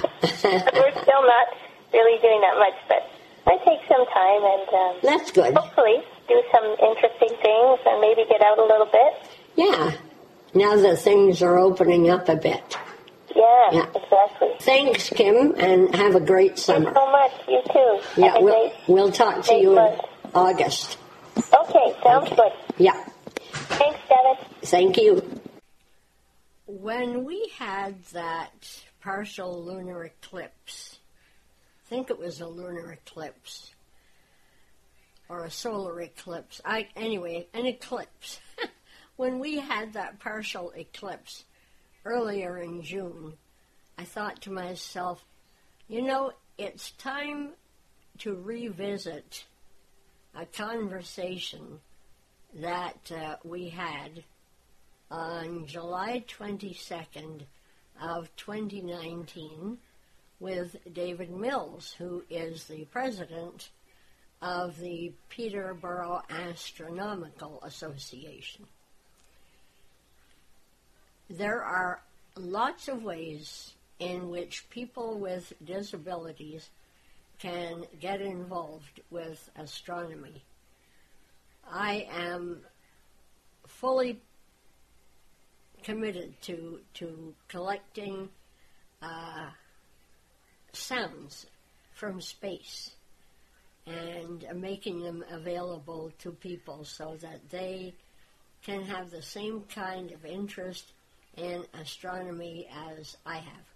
we're 0.76 0.91
still 1.02 1.23
not 1.23 1.47
really 1.95 2.19
doing 2.21 2.41
that 2.43 2.60
much, 2.60 2.76
but 2.91 3.02
I 3.47 3.56
take 3.63 3.80
some 3.88 4.06
time 4.12 4.43
and 4.43 4.67
um, 4.76 4.93
That's 5.02 5.32
good. 5.32 5.56
hopefully 5.56 6.04
do 6.28 6.43
some 6.52 6.65
interesting 6.84 7.32
things 7.41 7.80
and 7.88 8.02
maybe 8.02 8.26
get 8.28 8.41
out 8.41 8.60
a 8.60 8.63
little 8.67 8.86
bit. 8.91 9.13
Yeah. 9.56 9.91
Now 10.54 10.76
that 10.76 10.97
things 11.00 11.41
are 11.41 11.58
opening 11.58 12.10
up 12.10 12.28
a 12.28 12.36
bit. 12.36 12.78
Yeah, 13.36 13.69
Yeah. 13.71 13.86
exactly. 13.95 14.50
Thanks, 14.60 15.10
Kim, 15.10 15.56
and 15.58 15.95
have 15.95 16.15
a 16.15 16.19
great 16.19 16.58
Thanks 16.60 16.63
summer. 16.63 16.93
so 16.93 17.12
much. 17.12 17.32
You 17.47 17.62
too. 17.71 18.00
Yeah, 18.21 18.38
we'll, 18.39 18.71
we'll 18.88 19.12
talk 19.12 19.43
to 19.45 19.56
you 19.56 19.80
in. 19.80 19.97
August. 20.36 20.97
Okay, 21.38 21.95
sounds 22.04 22.30
good. 22.30 22.52
Yeah. 22.78 23.02
Thanks, 23.52 24.00
Devin. 24.10 24.45
Thank 24.63 24.97
you. 24.97 25.41
When 26.81 27.23
we 27.23 27.51
had 27.57 28.03
that 28.13 28.83
partial 29.01 29.63
lunar 29.63 30.03
eclipse, 30.03 30.99
I 31.83 31.89
think 31.89 32.11
it 32.11 32.19
was 32.19 32.39
a 32.39 32.47
lunar 32.47 32.91
eclipse 32.91 33.73
or 35.27 35.43
a 35.43 35.49
solar 35.49 35.99
eclipse. 36.01 36.61
I 36.63 36.89
anyway, 36.95 37.47
an 37.55 37.65
eclipse. 37.65 38.39
when 39.15 39.39
we 39.39 39.57
had 39.57 39.93
that 39.93 40.19
partial 40.19 40.71
eclipse 40.77 41.45
earlier 42.05 42.59
in 42.59 42.83
June, 42.83 43.33
I 43.97 44.03
thought 44.03 44.43
to 44.43 44.51
myself, 44.51 45.25
you 45.87 46.03
know, 46.03 46.31
it's 46.59 46.91
time 46.91 47.53
to 48.19 48.35
revisit 48.35 49.45
a 50.35 50.45
conversation 50.45 51.79
that 52.53 53.11
uh, 53.11 53.37
we 53.43 53.69
had 53.69 54.23
on 55.10 55.65
July 55.65 56.24
22nd 56.28 57.41
of 58.02 58.36
2019 58.36 59.78
with 60.39 60.76
David 60.93 61.32
Mills, 61.32 61.95
who 61.97 62.24
is 62.30 62.66
the 62.66 62.86
president 62.86 63.70
of 64.41 64.78
the 64.80 65.14
Peterborough 65.30 66.22
Astronomical 66.30 67.60
Association. 67.64 68.66
There 71.30 71.64
are 71.64 72.01
lots 72.36 72.88
of 72.88 73.03
ways 73.03 73.74
in 73.99 74.30
which 74.30 74.70
people 74.70 75.18
with 75.18 75.53
disabilities 75.64 76.70
can 77.39 77.86
get 77.99 78.22
involved 78.22 79.01
with 79.10 79.49
astronomy. 79.58 80.43
I 81.70 82.08
am 82.12 82.62
fully 83.66 84.22
committed 85.88 86.33
to 86.41 86.81
to 86.93 87.33
collecting 87.47 88.27
uh, 89.01 89.49
sounds 90.73 91.45
from 91.93 92.19
space 92.19 92.91
and 93.85 94.45
making 94.53 95.01
them 95.01 95.23
available 95.31 96.11
to 96.19 96.31
people 96.31 96.83
so 96.83 97.15
that 97.21 97.39
they 97.49 97.93
can 98.61 98.83
have 98.83 99.09
the 99.11 99.21
same 99.21 99.63
kind 99.73 100.11
of 100.11 100.25
interest 100.25 100.91
in 101.38 101.63
astronomy 101.81 102.67
as 102.93 103.15
I 103.25 103.38
have. 103.38 103.67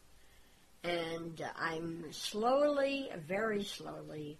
And 0.83 1.41
I'm 1.57 2.11
slowly, 2.11 3.09
very 3.25 3.63
slowly, 3.63 4.37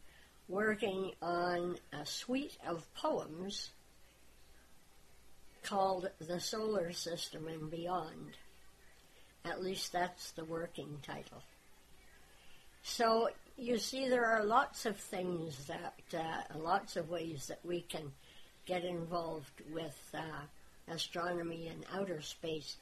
working 0.49 1.13
on 1.21 1.77
a 1.93 2.05
suite 2.05 2.57
of 2.67 2.85
poems 2.95 3.69
called 5.63 6.09
The 6.19 6.39
Solar 6.39 6.91
System 6.91 7.47
and 7.47 7.69
Beyond. 7.69 8.37
At 9.45 9.63
least 9.63 9.91
that's 9.91 10.31
the 10.31 10.45
working 10.45 10.97
title. 11.01 11.41
So 12.83 13.29
you 13.57 13.77
see, 13.77 14.09
there 14.09 14.25
are 14.25 14.43
lots 14.43 14.85
of 14.85 14.97
things 14.97 15.65
that, 15.65 15.95
uh, 16.13 16.57
lots 16.57 16.95
of 16.95 17.09
ways 17.09 17.47
that 17.47 17.59
we 17.63 17.81
can 17.81 18.11
get 18.65 18.83
involved 18.83 19.61
with 19.71 19.97
uh, 20.13 20.91
astronomy 20.91 21.67
and 21.67 21.85
outer 21.93 22.21
space. 22.21 22.77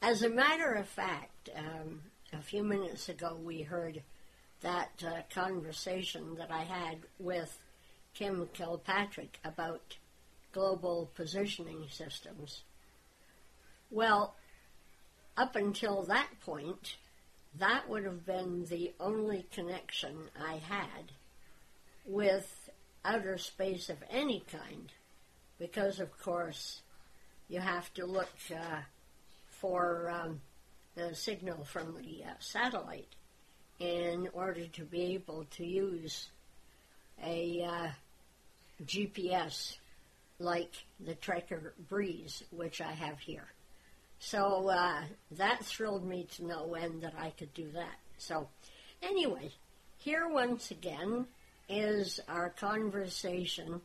As 0.00 0.22
a 0.22 0.28
matter 0.28 0.72
of 0.72 0.88
fact, 0.88 1.50
um, 1.56 2.00
a 2.32 2.40
few 2.40 2.62
minutes 2.62 3.08
ago 3.08 3.38
we 3.42 3.62
heard 3.62 4.02
that 4.62 4.90
uh, 5.06 5.20
conversation 5.32 6.34
that 6.36 6.50
I 6.50 6.62
had 6.62 6.98
with 7.18 7.58
Kim 8.14 8.48
Kilpatrick 8.52 9.38
about 9.44 9.96
global 10.52 11.10
positioning 11.14 11.86
systems. 11.90 12.62
Well, 13.90 14.34
up 15.36 15.56
until 15.56 16.02
that 16.04 16.28
point, 16.40 16.96
that 17.58 17.88
would 17.88 18.04
have 18.04 18.24
been 18.24 18.66
the 18.66 18.92
only 19.00 19.46
connection 19.52 20.16
I 20.40 20.54
had 20.56 21.12
with 22.06 22.70
outer 23.04 23.38
space 23.38 23.88
of 23.88 23.98
any 24.10 24.44
kind, 24.50 24.92
because 25.58 26.00
of 26.00 26.18
course 26.18 26.82
you 27.48 27.60
have 27.60 27.92
to 27.94 28.06
look 28.06 28.30
uh, 28.50 28.80
for 29.48 30.10
um, 30.10 30.40
the 30.94 31.14
signal 31.14 31.64
from 31.64 31.94
the 31.94 32.24
uh, 32.24 32.34
satellite 32.38 33.14
in 33.78 34.28
order 34.32 34.66
to 34.66 34.84
be 34.84 35.14
able 35.14 35.44
to 35.56 35.64
use 35.66 36.28
a 37.24 37.62
uh, 37.62 37.88
GPS 38.84 39.76
like 40.42 40.74
the 41.00 41.14
Trekker 41.14 41.72
Breeze, 41.88 42.42
which 42.50 42.80
I 42.80 42.92
have 42.92 43.20
here. 43.20 43.46
So 44.18 44.68
uh, 44.68 45.02
that 45.32 45.64
thrilled 45.64 46.06
me 46.06 46.26
to 46.36 46.44
no 46.44 46.74
end 46.74 47.02
that 47.02 47.14
I 47.18 47.30
could 47.30 47.52
do 47.54 47.70
that. 47.72 47.98
So, 48.18 48.48
anyway, 49.02 49.52
here 49.98 50.28
once 50.28 50.70
again 50.70 51.26
is 51.68 52.20
our 52.28 52.50
conversation 52.50 53.80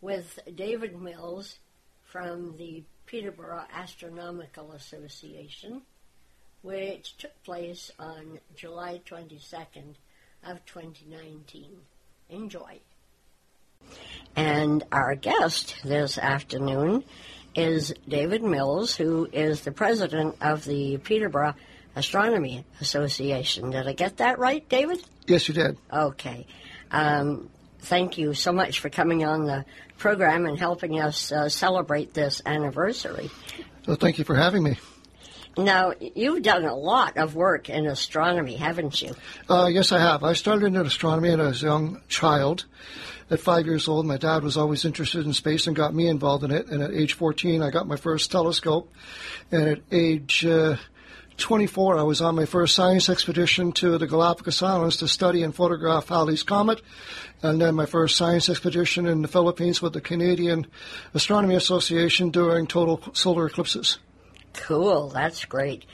with 0.00 0.38
David 0.54 1.00
Mills 1.00 1.58
from 2.04 2.56
the 2.56 2.82
Peterborough 3.06 3.64
Astronomical 3.72 4.72
Association, 4.72 5.82
which 6.62 7.16
took 7.16 7.42
place 7.42 7.90
on 7.98 8.38
July 8.54 9.00
22nd 9.06 9.94
of 10.44 10.64
2019. 10.66 11.78
Enjoy. 12.28 12.80
And 14.36 14.84
our 14.92 15.14
guest 15.14 15.76
this 15.84 16.16
afternoon 16.18 17.04
is 17.54 17.92
David 18.08 18.42
Mills, 18.42 18.94
who 18.94 19.28
is 19.32 19.62
the 19.62 19.72
president 19.72 20.36
of 20.40 20.64
the 20.64 20.98
Peterborough 20.98 21.54
Astronomy 21.96 22.64
Association. 22.80 23.70
Did 23.70 23.88
I 23.88 23.92
get 23.92 24.18
that 24.18 24.38
right, 24.38 24.66
David? 24.68 25.02
Yes, 25.26 25.48
you 25.48 25.54
did. 25.54 25.76
Okay. 25.92 26.46
Um, 26.92 27.50
thank 27.80 28.18
you 28.18 28.34
so 28.34 28.52
much 28.52 28.78
for 28.78 28.88
coming 28.88 29.24
on 29.24 29.44
the 29.44 29.64
program 29.98 30.46
and 30.46 30.58
helping 30.58 31.00
us 31.00 31.32
uh, 31.32 31.48
celebrate 31.48 32.14
this 32.14 32.40
anniversary. 32.46 33.30
Well, 33.86 33.96
thank 33.96 34.18
you 34.18 34.24
for 34.24 34.36
having 34.36 34.62
me. 34.62 34.78
Now, 35.58 35.92
you've 36.14 36.42
done 36.42 36.64
a 36.64 36.74
lot 36.74 37.16
of 37.16 37.34
work 37.34 37.68
in 37.68 37.86
astronomy, 37.86 38.54
haven't 38.54 39.02
you? 39.02 39.14
Uh, 39.48 39.68
yes, 39.70 39.90
I 39.90 39.98
have. 39.98 40.22
I 40.22 40.34
started 40.34 40.66
in 40.66 40.76
astronomy 40.76 41.30
as 41.30 41.62
a 41.62 41.66
young 41.66 42.00
child. 42.08 42.66
At 43.30 43.40
five 43.40 43.64
years 43.66 43.86
old, 43.86 44.06
my 44.06 44.16
dad 44.16 44.42
was 44.42 44.56
always 44.56 44.84
interested 44.84 45.24
in 45.24 45.32
space 45.32 45.66
and 45.66 45.76
got 45.76 45.94
me 45.94 46.08
involved 46.08 46.42
in 46.42 46.50
it. 46.50 46.66
And 46.66 46.82
at 46.82 46.92
age 46.92 47.14
14, 47.14 47.62
I 47.62 47.70
got 47.70 47.86
my 47.86 47.96
first 47.96 48.30
telescope. 48.32 48.92
And 49.52 49.68
at 49.68 49.80
age 49.92 50.44
uh, 50.44 50.76
24, 51.36 51.96
I 51.96 52.02
was 52.02 52.20
on 52.20 52.34
my 52.34 52.44
first 52.44 52.74
science 52.74 53.08
expedition 53.08 53.72
to 53.72 53.98
the 53.98 54.06
Galapagos 54.06 54.62
Islands 54.62 54.96
to 54.98 55.08
study 55.08 55.42
and 55.42 55.54
photograph 55.54 56.08
Halley's 56.08 56.42
Comet. 56.42 56.82
And 57.42 57.60
then 57.60 57.76
my 57.76 57.86
first 57.86 58.16
science 58.16 58.48
expedition 58.48 59.06
in 59.06 59.22
the 59.22 59.28
Philippines 59.28 59.80
with 59.80 59.92
the 59.92 60.00
Canadian 60.00 60.66
Astronomy 61.14 61.54
Association 61.54 62.30
during 62.30 62.66
total 62.66 63.00
solar 63.12 63.46
eclipses. 63.46 63.98
Cool, 64.54 65.08
that's 65.08 65.44
great. 65.44 65.86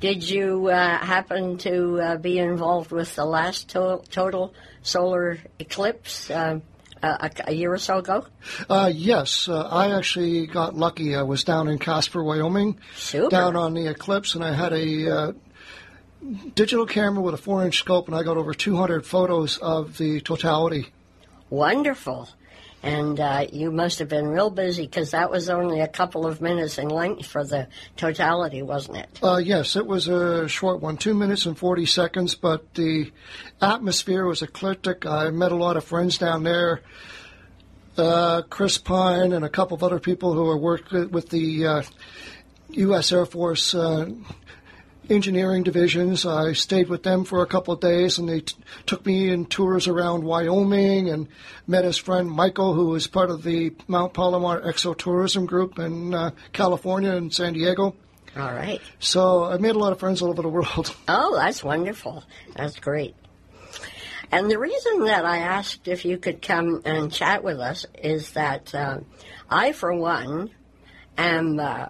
Did 0.00 0.28
you 0.28 0.68
uh, 0.68 0.98
happen 0.98 1.58
to 1.58 2.00
uh, 2.00 2.16
be 2.16 2.38
involved 2.38 2.90
with 2.90 3.14
the 3.14 3.24
last 3.24 3.70
to- 3.70 4.02
total 4.10 4.54
solar 4.82 5.38
eclipse? 5.58 6.30
Uh, 6.30 6.60
a, 7.04 7.30
a, 7.46 7.52
year 7.52 7.72
or 7.72 7.78
so 7.78 7.98
ago? 7.98 8.26
Uh, 8.68 8.90
yes, 8.92 9.48
uh, 9.48 9.68
I 9.68 9.96
actually 9.96 10.46
got 10.46 10.74
lucky. 10.74 11.14
I 11.14 11.22
was 11.22 11.44
down 11.44 11.68
in 11.68 11.78
Casper, 11.78 12.22
Wyoming, 12.22 12.78
Super. 12.96 13.28
down 13.28 13.56
on 13.56 13.74
the 13.74 13.88
eclipse, 13.88 14.34
and 14.34 14.44
I 14.44 14.52
had 14.52 14.72
a 14.72 15.10
uh, 15.10 15.32
digital 16.54 16.86
camera 16.86 17.22
with 17.22 17.34
a 17.34 17.38
four-inch 17.38 17.78
scope, 17.78 18.08
and 18.08 18.16
I 18.16 18.22
got 18.22 18.36
over 18.36 18.54
200 18.54 19.06
photos 19.06 19.58
of 19.58 19.98
the 19.98 20.20
totality. 20.20 20.88
Wonderful. 21.50 22.28
And 22.84 23.18
uh, 23.18 23.46
you 23.50 23.70
must 23.70 23.98
have 24.00 24.08
been 24.08 24.28
real 24.28 24.50
busy 24.50 24.84
because 24.84 25.12
that 25.12 25.30
was 25.30 25.48
only 25.48 25.80
a 25.80 25.88
couple 25.88 26.26
of 26.26 26.42
minutes 26.42 26.76
in 26.76 26.88
length 26.88 27.24
for 27.26 27.42
the 27.42 27.68
totality, 27.96 28.60
wasn't 28.60 28.98
it? 28.98 29.18
Uh, 29.22 29.38
yes, 29.38 29.74
it 29.74 29.86
was 29.86 30.06
a 30.06 30.46
short 30.48 30.82
one, 30.82 30.98
two 30.98 31.14
minutes 31.14 31.46
and 31.46 31.56
40 31.56 31.86
seconds, 31.86 32.34
but 32.34 32.74
the 32.74 33.10
atmosphere 33.62 34.26
was 34.26 34.42
eclectic. 34.42 35.06
I 35.06 35.30
met 35.30 35.50
a 35.50 35.56
lot 35.56 35.78
of 35.78 35.84
friends 35.84 36.18
down 36.18 36.42
there. 36.42 36.82
Uh, 37.96 38.42
Chris 38.50 38.76
Pine 38.76 39.32
and 39.32 39.44
a 39.44 39.48
couple 39.48 39.76
of 39.76 39.82
other 39.82 40.00
people 40.00 40.34
who 40.34 40.46
are 40.46 40.58
worked 40.58 40.92
with 40.92 41.30
the 41.30 41.66
uh, 41.66 41.82
U.S. 42.70 43.12
Air 43.12 43.24
Force 43.24 43.74
uh, 43.74 44.10
engineering 45.10 45.62
divisions. 45.62 46.26
I 46.26 46.52
stayed 46.52 46.88
with 46.88 47.02
them 47.02 47.24
for 47.24 47.42
a 47.42 47.46
couple 47.46 47.74
of 47.74 47.80
days, 47.80 48.18
and 48.18 48.28
they 48.28 48.40
t- 48.40 48.56
took 48.86 49.04
me 49.04 49.30
in 49.30 49.46
tours 49.46 49.88
around 49.88 50.24
Wyoming 50.24 51.08
and 51.10 51.28
met 51.66 51.84
his 51.84 51.98
friend 51.98 52.30
Michael, 52.30 52.74
who 52.74 52.86
was 52.86 53.06
part 53.06 53.30
of 53.30 53.42
the 53.42 53.72
Mount 53.88 54.14
Palomar 54.14 54.60
Exotourism 54.60 55.46
Group 55.46 55.78
in 55.78 56.14
uh, 56.14 56.30
California 56.52 57.12
and 57.12 57.32
San 57.32 57.52
Diego. 57.52 57.94
All 58.36 58.52
right. 58.52 58.80
So 58.98 59.44
I 59.44 59.58
made 59.58 59.76
a 59.76 59.78
lot 59.78 59.92
of 59.92 60.00
friends 60.00 60.20
all 60.20 60.30
over 60.30 60.42
the 60.42 60.48
world. 60.48 60.94
Oh, 61.08 61.36
that's 61.36 61.62
wonderful. 61.62 62.24
That's 62.56 62.78
great. 62.80 63.14
And 64.32 64.50
the 64.50 64.58
reason 64.58 65.04
that 65.04 65.24
I 65.24 65.38
asked 65.38 65.86
if 65.86 66.04
you 66.04 66.18
could 66.18 66.42
come 66.42 66.82
and 66.84 67.12
chat 67.12 67.44
with 67.44 67.58
us 67.58 67.86
is 68.02 68.32
that 68.32 68.74
uh, 68.74 69.00
I, 69.48 69.72
for 69.72 69.94
one, 69.94 70.50
am 71.16 71.60
uh, 71.60 71.88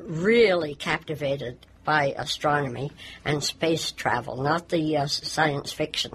really 0.00 0.74
captivated 0.74 1.58
by 1.84 2.14
astronomy 2.16 2.90
and 3.24 3.42
space 3.42 3.92
travel, 3.92 4.42
not 4.42 4.68
the 4.68 4.98
uh, 4.98 5.06
science 5.06 5.72
fiction 5.72 6.12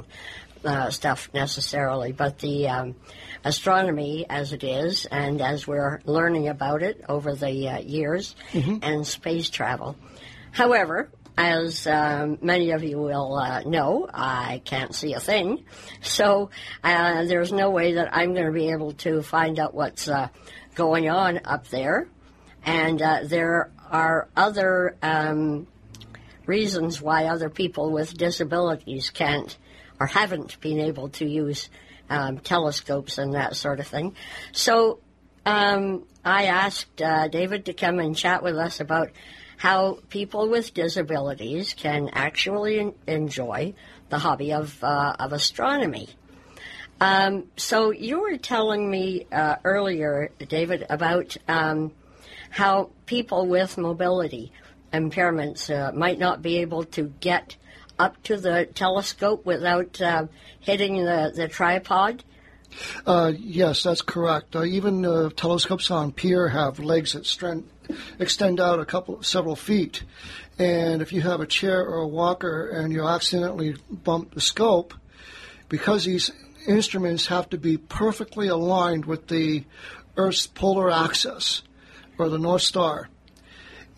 uh, 0.66 0.90
stuff 0.90 1.30
necessarily, 1.34 2.12
but 2.12 2.40
the 2.40 2.68
um, 2.68 2.96
astronomy 3.44 4.26
as 4.30 4.54
it 4.54 4.64
is 4.64 5.06
and 5.06 5.42
as 5.42 5.68
we're 5.68 6.00
learning 6.06 6.48
about 6.48 6.84
it 6.84 7.04
over 7.08 7.34
the 7.36 7.70
uh, 7.70 7.80
years 7.80 8.36
mm-hmm. 8.52 8.78
and 8.82 9.06
space 9.08 9.50
travel. 9.50 9.96
However, 10.52 11.10
as 11.38 11.88
um, 11.88 12.38
many 12.42 12.72
of 12.72 12.84
you 12.84 12.98
will 12.98 13.36
uh, 13.36 13.62
know, 13.62 14.10
I 14.14 14.62
can't 14.66 14.94
see 14.94 15.14
a 15.14 15.22
thing, 15.22 15.64
so 16.02 16.50
uh, 16.84 17.24
there's 17.26 17.54
no 17.54 17.70
way 17.70 17.94
that 17.94 18.10
I'm 18.14 18.34
going 18.34 18.48
to 18.48 18.52
be 18.52 18.72
able 18.72 18.92
to 18.94 19.22
find 19.22 19.58
out 19.58 19.74
what's 19.74 20.10
uh, 20.10 20.28
going 20.76 21.10
on 21.10 21.40
up 21.46 21.68
there. 21.70 22.10
And 22.64 23.02
uh, 23.02 23.20
there 23.24 23.72
are 23.90 24.28
other 24.36 24.96
um, 25.02 25.68
reasons 26.46 27.02
why 27.02 27.26
other 27.26 27.50
people 27.50 27.92
with 27.92 28.18
disabilities 28.18 29.10
can't 29.10 29.58
or 30.00 30.08
haven't 30.08 30.60
been 30.62 30.80
able 30.80 31.10
to 31.10 31.26
use 31.26 31.70
um, 32.10 32.40
telescopes 32.40 33.18
and 33.18 33.34
that 33.34 33.56
sort 33.56 33.80
of 33.80 33.88
thing. 33.88 34.16
So 34.52 35.00
um, 35.46 36.06
I 36.24 36.46
asked 36.46 37.02
uh, 37.02 37.28
David 37.28 37.66
to 37.66 37.74
come 37.74 38.00
and 38.00 38.16
chat 38.16 38.44
with 38.44 38.56
us 38.56 38.80
about 38.80 39.10
how 39.58 40.00
people 40.10 40.50
with 40.50 40.74
disabilities 40.74 41.74
can 41.74 42.10
actually 42.14 42.94
enjoy 43.08 43.74
the 44.10 44.18
hobby 44.18 44.54
of, 44.54 44.84
uh, 44.84 45.16
of 45.20 45.34
astronomy. 45.34 46.08
Um, 47.02 47.46
so 47.56 47.92
you 47.92 48.22
were 48.22 48.38
telling 48.38 48.90
me 48.90 49.26
uh, 49.32 49.58
earlier, 49.64 50.32
David, 50.48 50.86
about 50.90 51.38
um, 51.48 51.92
how 52.50 52.90
people 53.06 53.48
with 53.48 53.78
mobility 53.78 54.52
impairments 54.94 55.70
uh, 55.70 55.92
might 55.92 56.20
not 56.20 56.42
be 56.42 56.58
able 56.58 56.84
to 56.84 57.14
get 57.20 57.56
up 57.98 58.22
to 58.24 58.38
the 58.38 58.68
telescope 58.74 59.46
without 59.46 60.02
uh, 60.02 60.26
hitting 60.60 61.04
the, 61.04 61.32
the 61.36 61.48
tripod? 61.48 62.24
Uh, 63.06 63.34
yes, 63.38 63.84
that's 63.84 64.02
correct. 64.02 64.56
Uh, 64.56 64.64
even 64.64 65.06
uh, 65.06 65.30
telescopes 65.36 65.92
on 65.92 66.12
pier 66.12 66.48
have 66.48 66.80
legs 66.80 67.14
that 67.14 67.26
strand, 67.26 67.68
extend 68.20 68.60
out 68.60 68.80
a 68.80 68.86
couple, 68.86 69.22
several 69.24 69.56
feet, 69.56 70.04
and 70.58 71.02
if 71.02 71.12
you 71.12 71.22
have 71.22 71.40
a 71.40 71.48
chair 71.48 71.82
or 71.86 72.02
a 72.02 72.08
walker 72.08 72.70
and 72.70 72.94
you 72.94 73.08
accidentally 73.08 73.76
bump 73.90 74.34
the 74.34 74.42
scope, 74.42 74.94
because 75.68 76.06
these 76.06 76.32
instruments 76.68 77.28
have 77.28 77.50
to 77.50 77.58
be 77.58 77.78
perfectly 77.78 78.48
aligned 78.48 79.06
with 79.06 79.28
the 79.28 79.64
Earth's 80.16 80.46
polar 80.48 80.92
axis 80.92 81.64
or 82.20 82.30
the 82.30 82.38
North 82.40 82.62
Star. 82.62 83.10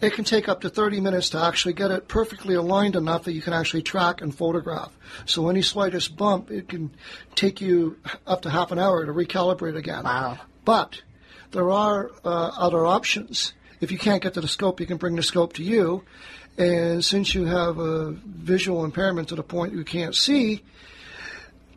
It 0.02 0.14
can 0.14 0.26
take 0.26 0.50
up 0.50 0.62
to 0.62 0.70
30 0.70 1.00
minutes 1.00 1.30
to 1.30 1.40
actually 1.40 1.74
get 1.74 1.92
it 1.92 2.08
perfectly 2.08 2.56
aligned 2.56 2.96
enough 2.96 3.24
that 3.26 3.34
you 3.34 3.42
can 3.42 3.54
actually 3.54 3.84
track 3.84 4.22
and 4.22 4.34
photograph. 4.34 4.92
So 5.26 5.48
any 5.48 5.62
slightest 5.62 6.18
bump, 6.18 6.50
it 6.50 6.70
can 6.70 6.92
take 7.36 7.62
you 7.62 7.98
up 8.26 8.42
to 8.42 8.50
half 8.50 8.72
an 8.72 8.80
hour 8.80 9.06
to 9.06 9.14
recalibrate 9.14 9.78
again. 9.78 10.04
Wow. 10.04 10.40
But 10.66 11.04
there 11.52 11.70
are 11.70 12.10
uh, 12.26 12.52
other 12.58 12.86
options. 12.86 13.54
If 13.80 13.92
you 13.92 14.00
can't 14.00 14.24
get 14.24 14.34
to 14.34 14.42
the 14.42 14.48
scope, 14.48 14.80
you 14.80 14.88
can 14.88 14.98
bring 14.98 15.16
the 15.16 15.24
scope 15.24 15.54
to 15.54 15.64
you. 15.64 16.04
And 16.58 17.06
since 17.06 17.36
you 17.36 17.46
have 17.46 17.78
a 17.78 18.12
visual 18.12 18.84
impairment 18.84 19.30
to 19.30 19.36
the 19.36 19.44
point 19.44 19.74
you 19.74 19.84
can't 19.84 20.16
see, 20.16 20.64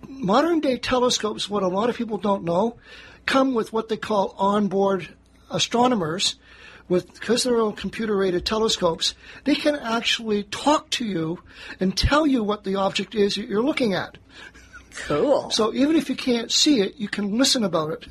modern 0.09 0.61
day 0.61 0.79
telescopes, 0.79 1.51
what 1.51 1.63
a 1.63 1.69
lot 1.69 1.91
of 1.91 1.97
people 1.97 2.17
don't 2.17 2.45
know, 2.45 2.79
come 3.27 3.55
with 3.55 3.73
what 3.73 3.89
they 3.89 3.97
call 3.97 4.35
onboard 4.39 5.09
astronomers. 5.51 6.37
With 6.87 7.15
because 7.15 7.45
they're 7.45 7.59
all 7.59 7.73
computer 7.73 8.23
aided 8.23 8.45
telescopes, 8.45 9.15
they 9.45 9.55
can 9.55 9.75
actually 9.75 10.43
talk 10.43 10.91
to 10.91 11.07
you 11.07 11.41
and 11.81 11.97
tell 11.97 12.27
you 12.27 12.45
what 12.45 12.63
the 12.63 12.75
object 12.75 13.15
is 13.15 13.37
that 13.37 13.49
you're 13.49 13.63
looking 13.63 13.95
at. 13.95 14.19
Cool. 14.95 15.49
So 15.49 15.73
even 15.73 15.97
if 15.97 16.11
you 16.11 16.15
can't 16.15 16.53
see 16.53 16.81
it, 16.81 16.97
you 16.97 17.09
can 17.09 17.39
listen 17.39 17.65
about 17.65 17.93
it. 17.93 18.07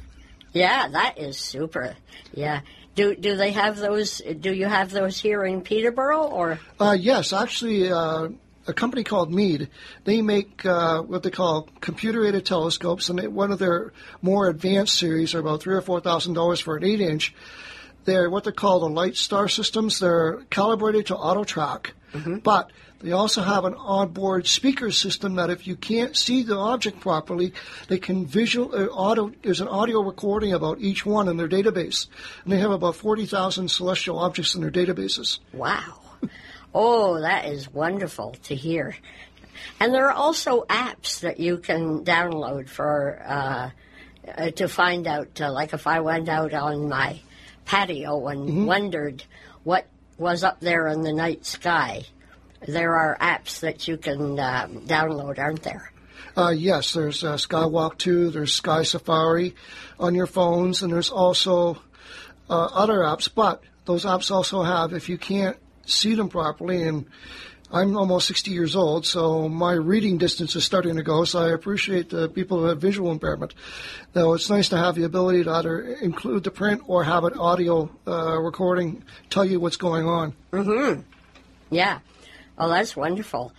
Yeah, 0.54 0.88
that 0.88 1.18
is 1.18 1.38
super. 1.38 1.96
Yeah. 2.34 2.62
Do 2.96 3.16
do 3.16 3.36
they 3.36 3.52
have 3.52 3.78
those? 3.78 4.22
Do 4.40 4.54
you 4.54 4.68
have 4.68 4.92
those 4.92 5.20
here 5.20 5.46
in 5.46 5.62
Peterborough 5.62 6.28
or? 6.28 6.60
Uh, 6.80 6.96
yes, 7.00 7.34
actually, 7.34 7.92
uh, 7.92 8.30
a 8.68 8.74
company 8.74 9.04
called 9.04 9.32
Meade. 9.32 9.70
They 10.04 10.22
make 10.22 10.66
uh, 10.66 11.02
what 11.02 11.24
they 11.24 11.32
call 11.32 11.70
computer-aided 11.82 12.46
telescopes, 12.46 13.10
and 13.10 13.20
they, 13.20 13.28
one 13.28 13.52
of 13.52 13.60
their 13.60 13.92
more 14.22 14.48
advanced 14.48 14.98
series 14.98 15.36
are 15.36 15.40
about 15.40 15.62
three 15.62 15.76
or 15.76 15.82
four 15.82 16.00
thousand 16.00 16.34
dollars 16.34 16.60
for 16.60 16.78
an 16.78 16.84
eight-inch. 16.84 17.34
They're 18.06 18.30
what 18.30 18.44
they 18.44 18.52
call 18.52 18.80
the 18.80 18.90
light 18.90 19.16
star 19.16 19.48
systems. 19.48 20.00
They're 20.00 20.44
calibrated 20.50 21.08
to 21.08 21.16
auto 21.16 21.44
track, 21.44 21.94
but 22.44 22.72
they 23.00 23.12
also 23.12 23.42
have 23.42 23.66
an 23.66 23.74
onboard 23.74 24.48
speaker 24.48 24.92
system 24.92 25.36
that 25.36 25.50
if 25.50 25.68
you 25.68 25.76
can't 25.76 26.16
see 26.16 26.44
the 26.44 26.58
object 26.58 27.02
properly, 27.02 27.54
they 27.90 27.98
can 27.98 28.26
visual 28.26 28.74
uh, 28.74 28.86
auto. 28.88 29.32
There's 29.42 29.60
an 29.60 29.68
audio 29.68 30.02
recording 30.02 30.54
about 30.54 30.80
each 30.80 31.06
one 31.06 31.28
in 31.28 31.36
their 31.36 31.50
database, 31.50 32.08
and 32.44 32.54
they 32.54 32.60
have 32.60 32.72
about 32.72 32.96
forty 32.96 33.26
thousand 33.26 33.70
celestial 33.70 34.20
objects 34.20 34.56
in 34.56 34.62
their 34.62 34.72
databases. 34.72 35.40
Wow. 35.52 36.00
Oh, 36.74 37.22
that 37.22 37.46
is 37.46 37.72
wonderful 37.72 38.36
to 38.44 38.56
hear. 38.56 38.96
And 39.80 39.94
there 39.94 40.08
are 40.08 40.14
also 40.14 40.64
apps 40.64 41.20
that 41.22 41.40
you 41.40 41.58
can 41.58 42.04
download 42.04 42.68
for 42.68 43.22
uh, 43.26 43.70
uh, 44.28 44.52
to 44.52 44.68
find 44.68 45.08
out. 45.08 45.40
Uh, 45.40 45.52
like 45.52 45.74
if 45.74 45.86
I 45.88 46.00
went 46.00 46.30
out 46.30 46.54
on 46.54 46.90
my 46.90 47.20
patio 47.66 48.28
and 48.28 48.66
wondered 48.66 49.24
what 49.64 49.86
was 50.18 50.44
up 50.44 50.60
there 50.60 50.88
in 50.88 51.02
the 51.02 51.14
night 51.14 51.46
sky, 51.46 52.04
there 52.68 52.96
are 52.96 53.18
apps 53.20 53.60
that 53.60 53.88
you 53.88 53.98
can 53.98 54.40
uh, 54.40 54.68
download, 54.68 55.40
aren't 55.40 55.64
there? 55.64 55.92
Uh, 56.36 56.50
yes, 56.50 56.94
there's 56.94 57.24
uh, 57.24 57.36
Skywalk 57.36 57.98
2, 57.98 58.32
there's 58.32 58.54
Sky 58.54 58.84
Safari 58.84 59.54
on 60.00 60.16
your 60.16 60.26
phones, 60.26 60.82
and 60.82 60.92
there's 60.92 61.12
also 61.12 61.82
uh, 62.50 62.66
other 62.66 63.00
apps. 63.00 63.30
But 63.34 63.62
those 63.86 64.06
apps 64.06 64.32
also 64.32 64.64
have, 64.64 64.94
if 64.94 65.10
you 65.10 65.18
can't 65.18 65.58
see 65.86 66.16
them 66.16 66.30
properly, 66.30 66.84
and 66.84 67.06
I'm 67.74 67.98
almost 67.98 68.28
60 68.28 68.52
years 68.52 68.76
old, 68.76 69.04
so 69.04 69.50
my 69.50 69.74
reading 69.74 70.20
distance 70.20 70.56
is 70.56 70.64
starting 70.64 70.96
to 70.98 71.02
go, 71.02 71.24
so 71.24 71.40
I 71.40 71.54
appreciate 71.54 72.12
the 72.12 72.30
people 72.30 72.60
who 72.60 72.66
have 72.66 72.80
visual 72.80 73.12
impairment. 73.12 73.56
Though 74.14 74.34
it's 74.34 74.48
nice 74.48 74.70
to 74.70 74.78
have 74.78 74.94
the 74.94 75.06
ability 75.06 75.46
to 75.46 75.52
either 75.52 75.82
include 75.82 76.44
the 76.44 76.52
print 76.52 76.84
or 76.86 77.04
have 77.04 77.24
an 77.24 77.34
audio 77.34 77.90
uh, 78.06 78.38
recording 78.38 79.04
tell 79.32 79.44
you 79.44 79.60
what's 79.60 79.78
going 79.78 80.06
on. 80.06 80.36
Mm-hmm. 80.52 81.02
Yeah. 81.72 82.00
Oh, 82.60 82.70
that's 82.70 82.96
wonderful. 82.96 83.52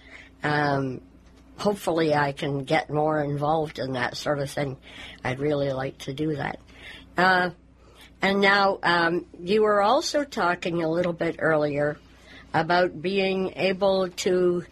Um, 0.45 1.01
hopefully, 1.57 2.14
I 2.14 2.31
can 2.31 2.62
get 2.62 2.91
more 2.91 3.18
involved 3.18 3.81
in 3.81 3.95
that 3.95 4.16
sort 4.16 4.39
of 4.39 4.49
thing. 4.49 4.77
I'd 5.25 5.41
really 5.41 5.72
like 5.72 5.99
to 5.99 6.12
do 6.12 6.37
that. 6.37 6.61
Uh, 7.18 7.51
and 8.22 8.41
now, 8.41 8.79
um, 8.85 9.27
you 9.41 9.62
were 9.62 9.83
also 9.83 10.22
talking 10.22 10.85
a 10.85 10.89
little 10.89 11.12
bit 11.12 11.37
earlier 11.41 11.99
about 12.55 13.02
being 13.02 13.52
able 13.57 14.09
to 14.09 14.64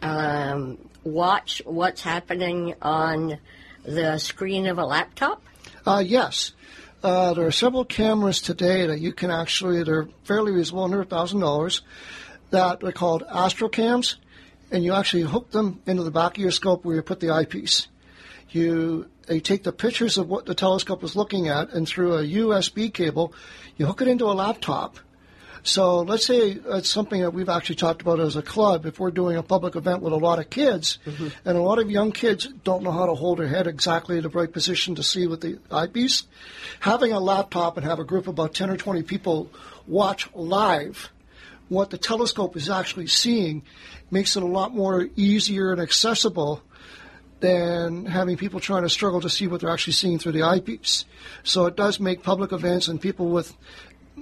um, 0.00 0.78
watch 1.02 1.60
what's 1.66 2.00
happening 2.00 2.74
on 2.80 3.38
the 3.82 4.18
screen 4.18 4.66
of 4.66 4.78
a 4.78 4.84
laptop. 4.84 5.42
Uh, 5.84 6.02
yes. 6.04 6.52
Uh, 7.02 7.34
there 7.34 7.46
are 7.46 7.52
several 7.52 7.84
cameras 7.84 8.40
today 8.40 8.86
that 8.86 9.00
you 9.00 9.12
can 9.12 9.30
actually, 9.30 9.82
they're 9.82 10.08
fairly 10.24 10.52
reasonable, 10.52 10.84
under 10.84 11.04
$1,000, 11.04 11.80
that 12.50 12.82
are 12.82 12.92
called 12.92 13.22
astrocams, 13.30 14.16
and 14.70 14.84
you 14.84 14.92
actually 14.92 15.22
hook 15.22 15.50
them 15.50 15.80
into 15.86 16.02
the 16.02 16.10
back 16.10 16.36
of 16.36 16.42
your 16.42 16.50
scope 16.50 16.84
where 16.84 16.96
you 16.96 17.02
put 17.02 17.20
the 17.20 17.30
eyepiece. 17.30 17.88
You, 18.50 19.08
you 19.28 19.40
take 19.40 19.62
the 19.62 19.72
pictures 19.72 20.18
of 20.18 20.28
what 20.28 20.46
the 20.46 20.54
telescope 20.54 21.04
is 21.04 21.14
looking 21.14 21.48
at, 21.48 21.70
and 21.70 21.86
through 21.86 22.14
a 22.14 22.22
USB 22.22 22.92
cable, 22.92 23.32
you 23.76 23.86
hook 23.86 24.02
it 24.02 24.08
into 24.08 24.24
a 24.24 24.34
laptop. 24.34 24.98
So 25.68 26.00
let's 26.00 26.24
say 26.24 26.52
uh, 26.52 26.78
it's 26.78 26.88
something 26.88 27.20
that 27.20 27.34
we've 27.34 27.48
actually 27.50 27.76
talked 27.76 28.00
about 28.00 28.20
as 28.20 28.36
a 28.36 28.42
club. 28.42 28.86
If 28.86 28.98
we're 28.98 29.10
doing 29.10 29.36
a 29.36 29.42
public 29.42 29.76
event 29.76 30.00
with 30.00 30.14
a 30.14 30.16
lot 30.16 30.38
of 30.38 30.48
kids, 30.48 30.98
mm-hmm. 31.04 31.28
and 31.44 31.58
a 31.58 31.60
lot 31.60 31.78
of 31.78 31.90
young 31.90 32.10
kids 32.10 32.48
don't 32.64 32.82
know 32.82 32.90
how 32.90 33.04
to 33.04 33.14
hold 33.14 33.38
their 33.38 33.48
head 33.48 33.66
exactly 33.66 34.16
in 34.16 34.22
the 34.22 34.30
right 34.30 34.50
position 34.50 34.94
to 34.94 35.02
see 35.02 35.26
with 35.26 35.42
the 35.42 35.58
eyepiece, 35.70 36.26
having 36.80 37.12
a 37.12 37.20
laptop 37.20 37.76
and 37.76 37.84
have 37.84 37.98
a 37.98 38.04
group 38.04 38.22
of 38.24 38.28
about 38.28 38.54
10 38.54 38.70
or 38.70 38.78
20 38.78 39.02
people 39.02 39.50
watch 39.86 40.28
live 40.34 41.10
what 41.68 41.90
the 41.90 41.98
telescope 41.98 42.56
is 42.56 42.70
actually 42.70 43.06
seeing 43.06 43.62
makes 44.10 44.36
it 44.36 44.42
a 44.42 44.46
lot 44.46 44.74
more 44.74 45.08
easier 45.16 45.70
and 45.70 45.82
accessible 45.82 46.62
than 47.40 48.06
having 48.06 48.36
people 48.36 48.58
trying 48.58 48.82
to 48.82 48.88
struggle 48.88 49.20
to 49.20 49.30
see 49.30 49.46
what 49.46 49.60
they're 49.60 49.70
actually 49.70 49.92
seeing 49.92 50.18
through 50.18 50.32
the 50.32 50.42
eyepiece. 50.42 51.04
So 51.44 51.66
it 51.66 51.76
does 51.76 52.00
make 52.00 52.22
public 52.22 52.52
events 52.52 52.88
and 52.88 53.00
people 53.00 53.28
with 53.28 53.54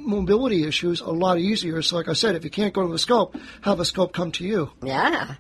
mobility 0.07 0.65
issues 0.67 1.01
a 1.01 1.11
lot 1.11 1.39
easier. 1.39 1.83
So, 1.83 1.97
like 1.97 2.09
I 2.09 2.13
said, 2.15 2.35
if 2.37 2.45
you 2.45 2.51
can't 2.51 2.73
go 2.73 2.83
to 2.87 2.93
the 2.93 2.99
scope, 2.99 3.37
have 3.63 3.81
a 3.81 3.85
scope 3.85 4.13
come 4.13 4.33
to 4.33 4.45
you. 4.45 4.71
Yeah, 4.83 5.35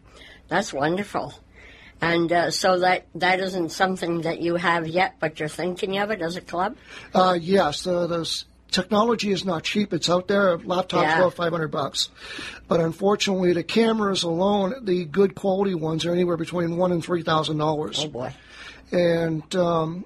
that's 0.48 0.72
wonderful. 0.72 1.32
And 2.00 2.30
uh, 2.30 2.50
so 2.50 2.80
that 2.80 3.06
that 3.14 3.40
isn't 3.40 3.70
something 3.70 4.22
that 4.22 4.40
you 4.42 4.56
have 4.56 4.86
yet, 4.86 5.14
but 5.18 5.40
you're 5.40 5.48
thinking 5.48 5.96
of 5.98 6.10
it 6.10 6.20
as 6.20 6.36
a 6.36 6.42
club. 6.42 6.76
Uh, 7.14 7.38
yes, 7.40 7.84
the, 7.84 8.06
the 8.06 8.44
technology 8.70 9.30
is 9.30 9.46
not 9.46 9.62
cheap. 9.62 9.94
It's 9.94 10.10
out 10.10 10.28
there. 10.28 10.58
Laptops 10.58 11.00
Yeah. 11.02 11.18
about 11.20 11.34
500 11.34 11.68
bucks. 11.68 12.10
But 12.68 12.80
unfortunately, 12.80 13.54
the 13.54 13.62
cameras 13.62 14.24
alone, 14.24 14.74
the 14.84 15.06
good 15.06 15.34
quality 15.34 15.74
ones, 15.74 16.04
are 16.04 16.12
anywhere 16.12 16.36
between 16.36 16.76
one 16.76 16.92
and 16.92 17.02
three 17.02 17.22
thousand 17.22 17.56
dollars. 17.56 18.00
Oh 18.04 18.08
boy. 18.08 18.34
and 18.92 19.56
um, 19.56 20.04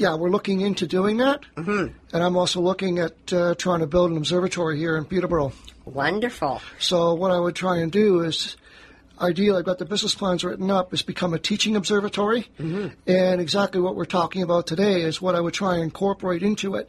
yeah, 0.00 0.14
we're 0.14 0.30
looking 0.30 0.62
into 0.62 0.86
doing 0.86 1.18
that. 1.18 1.44
Mm-hmm. 1.56 1.92
And 2.14 2.22
I'm 2.24 2.36
also 2.36 2.60
looking 2.62 2.98
at 2.98 3.32
uh, 3.32 3.54
trying 3.56 3.80
to 3.80 3.86
build 3.86 4.10
an 4.10 4.16
observatory 4.16 4.78
here 4.78 4.96
in 4.96 5.04
Peterborough. 5.04 5.52
Wonderful. 5.84 6.62
So 6.78 7.12
what 7.14 7.30
I 7.30 7.38
would 7.38 7.54
try 7.54 7.76
and 7.76 7.92
do 7.92 8.20
is, 8.20 8.56
ideally, 9.20 9.58
I've 9.58 9.66
got 9.66 9.78
the 9.78 9.84
business 9.84 10.14
plans 10.14 10.42
written 10.42 10.70
up, 10.70 10.94
is 10.94 11.02
become 11.02 11.34
a 11.34 11.38
teaching 11.38 11.76
observatory. 11.76 12.48
And 13.06 13.40
exactly 13.40 13.80
what 13.80 13.94
we're 13.94 14.06
talking 14.06 14.42
about 14.42 14.66
today 14.66 15.02
is 15.02 15.20
what 15.20 15.34
I 15.34 15.40
would 15.40 15.54
try 15.54 15.74
and 15.74 15.82
incorporate 15.82 16.42
into 16.42 16.76
it. 16.76 16.88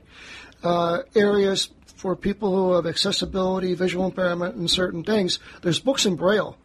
Uh, 0.63 0.99
areas 1.13 1.69
for 1.97 2.15
people 2.15 2.55
who 2.55 2.73
have 2.73 2.85
accessibility, 2.85 3.73
visual 3.73 4.05
impairment, 4.05 4.55
and 4.55 4.71
certain 4.71 5.03
things. 5.03 5.39
There's 5.61 5.79
books 5.79 6.05
in 6.05 6.15
Braille. 6.15 6.57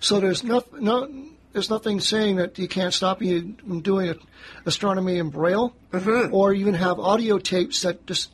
So 0.00 0.18
there's 0.18 0.42
no, 0.42 0.64
no, 0.72 1.08
there's 1.56 1.70
nothing 1.70 2.00
saying 2.00 2.36
that 2.36 2.58
you 2.58 2.68
can't 2.68 2.92
stop 2.92 3.22
you 3.22 3.56
from 3.66 3.80
doing 3.80 4.14
astronomy 4.66 5.16
in 5.16 5.30
Braille, 5.30 5.74
mm-hmm. 5.90 6.34
or 6.34 6.52
even 6.52 6.74
have 6.74 7.00
audio 7.00 7.38
tapes 7.38 7.80
that 7.80 8.06
just 8.06 8.30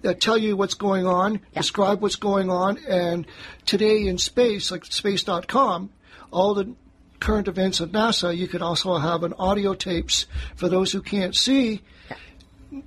that 0.00 0.18
tell 0.18 0.38
you 0.38 0.56
what's 0.56 0.72
going 0.72 1.06
on, 1.06 1.40
describe 1.54 2.00
what's 2.00 2.16
going 2.16 2.48
on, 2.48 2.78
and 2.88 3.26
today 3.66 4.06
in 4.06 4.16
space, 4.16 4.70
like 4.70 4.86
space.com, 4.86 5.90
all 6.30 6.54
the 6.54 6.74
current 7.20 7.48
events 7.48 7.80
of 7.80 7.90
NASA, 7.90 8.34
you 8.34 8.48
could 8.48 8.62
also 8.62 8.96
have 8.96 9.24
an 9.24 9.34
audio 9.34 9.74
tapes 9.74 10.24
for 10.56 10.70
those 10.70 10.90
who 10.90 11.02
can't 11.02 11.36
see, 11.36 11.82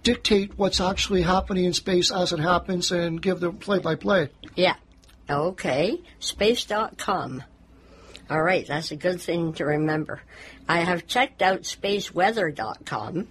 dictate 0.01 0.57
what's 0.57 0.81
actually 0.81 1.21
happening 1.21 1.65
in 1.65 1.73
space 1.73 2.11
as 2.11 2.33
it 2.33 2.39
happens, 2.39 2.91
and 2.91 3.21
give 3.21 3.39
the 3.39 3.51
play-by-play. 3.51 4.27
Yeah. 4.55 4.75
Okay. 5.29 6.01
Space.com. 6.17 7.43
All 8.29 8.41
right, 8.41 8.65
that's 8.65 8.91
a 8.91 8.95
good 8.95 9.21
thing 9.21 9.53
to 9.53 9.65
remember. 9.65 10.21
I 10.67 10.79
have 10.79 11.05
checked 11.05 11.41
out 11.41 11.61
spaceweather.com. 11.61 13.27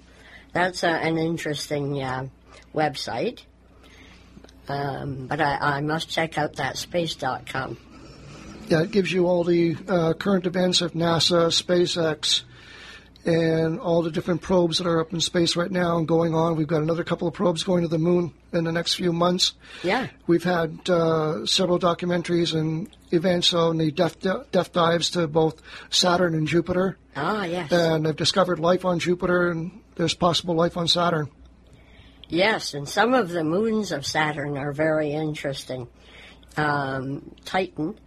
That's 0.52 0.82
a, 0.84 0.88
an 0.88 1.18
interesting 1.18 2.00
uh, 2.00 2.28
website. 2.72 3.40
Um, 4.68 5.26
but 5.26 5.40
I, 5.40 5.58
I 5.60 5.80
must 5.80 6.08
check 6.08 6.38
out 6.38 6.56
that 6.56 6.76
space.com. 6.76 7.76
Yeah, 8.68 8.82
it 8.82 8.92
gives 8.92 9.12
you 9.12 9.26
all 9.26 9.44
the 9.44 9.76
uh, 9.88 10.14
current 10.14 10.46
events 10.46 10.80
of 10.80 10.92
NASA, 10.92 11.48
SpaceX, 11.48 12.44
and 13.24 13.80
all 13.80 14.02
the 14.02 14.10
different 14.10 14.42
probes 14.42 14.78
that 14.78 14.86
are 14.86 15.00
up 15.00 15.12
in 15.12 15.20
space 15.20 15.56
right 15.56 15.70
now 15.70 15.96
and 15.96 16.06
going 16.06 16.34
on. 16.34 16.56
We've 16.56 16.66
got 16.66 16.82
another 16.82 17.04
couple 17.04 17.26
of 17.26 17.34
probes 17.34 17.62
going 17.62 17.82
to 17.82 17.88
the 17.88 17.98
moon 17.98 18.32
in 18.52 18.64
the 18.64 18.72
next 18.72 18.94
few 18.94 19.12
months. 19.12 19.54
Yeah. 19.82 20.08
We've 20.26 20.44
had 20.44 20.88
uh, 20.90 21.46
several 21.46 21.78
documentaries 21.78 22.58
and 22.58 22.88
events 23.10 23.54
on 23.54 23.78
the 23.78 23.90
depth, 23.90 24.20
depth 24.20 24.72
dives 24.72 25.10
to 25.10 25.26
both 25.26 25.62
Saturn 25.90 26.34
and 26.34 26.46
Jupiter. 26.46 26.98
Ah, 27.16 27.44
yes. 27.44 27.72
And 27.72 28.04
they've 28.04 28.16
discovered 28.16 28.58
life 28.58 28.84
on 28.84 28.98
Jupiter 28.98 29.50
and 29.50 29.80
there's 29.96 30.14
possible 30.14 30.54
life 30.54 30.76
on 30.76 30.88
Saturn. 30.88 31.30
Yes, 32.28 32.74
and 32.74 32.88
some 32.88 33.14
of 33.14 33.28
the 33.28 33.44
moons 33.44 33.92
of 33.92 34.06
Saturn 34.06 34.56
are 34.56 34.72
very 34.72 35.12
interesting. 35.12 35.88
Um, 36.56 37.34
Titan 37.44 37.98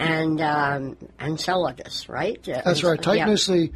and 0.00 0.40
um, 0.40 0.96
Enceladus, 1.20 2.08
right? 2.08 2.42
That's 2.42 2.82
right. 2.82 3.00
Titan 3.00 3.28
Yeah. 3.28 3.34
is 3.34 3.46
the 3.46 3.70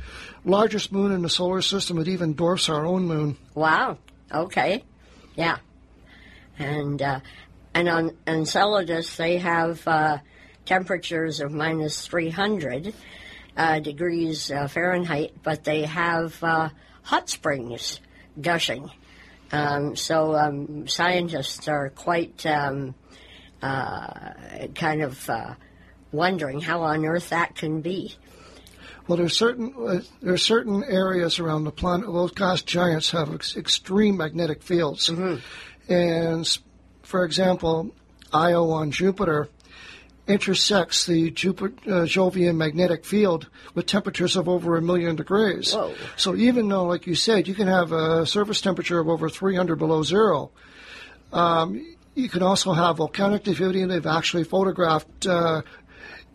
largest 0.45 0.91
moon 0.91 1.12
in 1.12 1.20
the 1.22 1.29
solar 1.29 1.61
system. 1.61 1.99
It 1.99 2.09
even 2.09 2.33
dwarfs 2.35 2.68
our 2.70 2.87
own 2.87 3.05
moon. 3.07 3.37
Wow. 3.55 3.99
Okay. 4.33 4.85
Yeah. 5.37 5.59
And 6.59 7.03
uh, 7.03 7.20
and 7.75 7.89
on 7.89 8.16
Enceladus 8.27 9.16
they 9.16 9.39
have 9.39 9.87
uh, 9.87 10.18
temperatures 10.64 11.41
of 11.41 11.53
minus 11.53 12.07
300 12.07 12.95
uh, 13.57 13.81
degrees 13.81 14.51
uh, 14.51 14.66
Fahrenheit, 14.66 15.35
but 15.43 15.64
they 15.64 15.83
have 15.83 16.43
uh, 16.43 16.70
hot 17.03 17.29
springs 17.29 18.01
gushing. 18.41 18.91
Um, 19.53 19.95
so 19.95 20.35
um, 20.35 20.89
scientists 20.89 21.68
are 21.68 21.91
quite 21.91 22.47
um, 22.47 22.95
uh, 23.61 24.33
kind 24.75 25.03
of 25.03 25.29
uh, 25.29 25.55
wondering 26.15 26.61
how 26.61 26.83
on 26.83 27.05
earth 27.05 27.31
that 27.31 27.55
can 27.55 27.81
be. 27.81 28.15
Well, 29.07 29.19
there's 29.19 29.37
certain 29.37 29.75
uh, 29.77 30.01
there 30.23 30.33
are 30.33 30.39
certain 30.39 30.83
areas 30.85 31.39
around 31.39 31.65
the 31.65 31.71
planet. 31.71 32.07
Those 32.07 32.33
gas 32.33 32.62
giants 32.62 33.11
have 33.11 33.35
ex- 33.35 33.57
extreme 33.57 34.17
magnetic 34.17 34.62
fields, 34.62 35.11
and 35.89 36.59
for 37.03 37.25
example, 37.25 37.95
Io 38.33 38.71
on 38.71 38.91
Jupiter 38.91 39.49
intersects 40.27 41.05
the 41.05 41.31
Jupiter 41.31 41.75
uh, 41.87 42.07
Jovian 42.07 42.57
magnetic 42.57 43.05
field 43.05 43.49
with 43.75 43.85
temperatures 43.87 44.37
of 44.37 44.49
over 44.49 44.77
a 44.77 44.83
million 44.83 45.17
degrees. 45.17 45.75
Whoa. 45.75 45.95
So 46.17 46.35
even 46.35 46.69
though, 46.69 46.85
like 46.85 47.07
you 47.07 47.15
said, 47.15 47.47
you 47.47 47.55
can 47.55 47.69
have 47.69 47.93
a 47.93 48.25
surface 48.25 48.61
temperature 48.62 48.99
of 48.99 49.09
over 49.09 49.29
300 49.29 49.77
below 49.77 50.03
zero, 50.03 50.51
um, 51.33 51.95
you 52.15 52.29
can 52.29 52.43
also 52.43 52.73
have 52.73 52.97
volcanic 52.99 53.47
activity, 53.47 53.83
and 53.83 53.91
they've 53.91 54.07
actually 54.07 54.45
photographed 54.45 55.27
uh, 55.27 55.62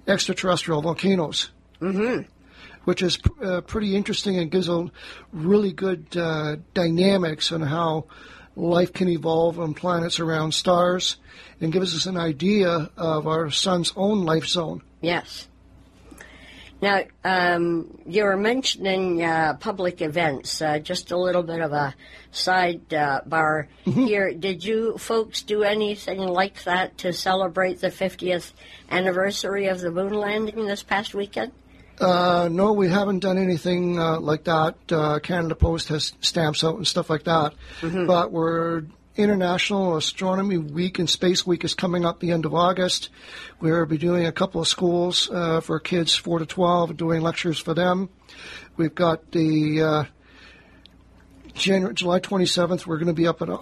extraterrestrial 0.09 0.81
volcanoes 0.81 1.51
which 2.85 3.01
is 3.01 3.19
uh, 3.43 3.61
pretty 3.61 3.95
interesting 3.95 4.37
and 4.37 4.49
gives 4.51 4.67
a 4.67 4.89
really 5.31 5.71
good 5.71 6.05
uh, 6.17 6.55
dynamics 6.73 7.51
on 7.51 7.61
how 7.61 8.05
life 8.55 8.93
can 8.93 9.07
evolve 9.07 9.59
on 9.59 9.73
planets 9.73 10.19
around 10.19 10.53
stars 10.53 11.17
and 11.61 11.71
gives 11.71 11.95
us 11.95 12.05
an 12.05 12.17
idea 12.17 12.89
of 12.97 13.27
our 13.27 13.49
sun's 13.51 13.93
own 13.95 14.25
life 14.25 14.45
zone. 14.45 14.81
Yes. 15.01 15.47
Now, 16.81 17.03
um, 17.25 17.99
you 18.05 18.23
were 18.23 18.37
mentioning 18.37 19.23
uh, 19.23 19.55
public 19.55 20.01
events. 20.01 20.61
Uh, 20.61 20.79
just 20.79 21.11
a 21.11 21.17
little 21.17 21.43
bit 21.43 21.59
of 21.59 21.73
a 21.73 21.93
sidebar 22.31 23.67
uh, 23.85 23.91
here. 23.91 24.33
Did 24.33 24.63
you 24.63 24.97
folks 24.97 25.41
do 25.41 25.63
anything 25.63 26.19
like 26.19 26.63
that 26.63 26.97
to 26.99 27.11
celebrate 27.11 27.81
the 27.81 27.89
50th 27.89 28.53
anniversary 28.89 29.67
of 29.67 29.81
the 29.81 29.91
moon 29.91 30.13
landing 30.13 30.65
this 30.65 30.83
past 30.83 31.13
weekend? 31.13 31.51
Uh, 31.99 32.47
no, 32.49 32.71
we 32.71 32.87
haven't 32.87 33.19
done 33.19 33.37
anything 33.37 33.99
uh, 33.99 34.17
like 34.21 34.45
that. 34.45 34.75
Uh, 34.89 35.19
Canada 35.19 35.55
Post 35.55 35.89
has 35.89 36.13
stamps 36.21 36.63
out 36.63 36.77
and 36.77 36.87
stuff 36.87 37.09
like 37.09 37.25
that. 37.25 37.53
But 37.81 38.31
we're 38.31 38.83
International 39.15 39.97
Astronomy 39.97 40.57
Week 40.57 40.99
and 40.99 41.09
Space 41.09 41.45
Week 41.45 41.63
is 41.63 41.73
coming 41.73 42.05
up 42.05 42.19
the 42.19 42.31
end 42.31 42.45
of 42.45 42.53
August. 42.53 43.09
We'll 43.59 43.85
be 43.85 43.97
doing 43.97 44.25
a 44.25 44.31
couple 44.31 44.61
of 44.61 44.67
schools 44.67 45.29
uh, 45.29 45.61
for 45.61 45.79
kids 45.79 46.15
4 46.15 46.39
to 46.39 46.45
12, 46.45 46.95
doing 46.95 47.21
lectures 47.21 47.59
for 47.59 47.73
them. 47.73 48.09
We've 48.77 48.95
got 48.95 49.31
the 49.31 49.81
uh, 49.81 50.03
January, 51.53 51.93
July 51.93 52.19
27th, 52.19 52.85
we're 52.85 52.97
going 52.97 53.07
to 53.07 53.13
be 53.13 53.27
up 53.27 53.41
at 53.41 53.49
uh, 53.49 53.57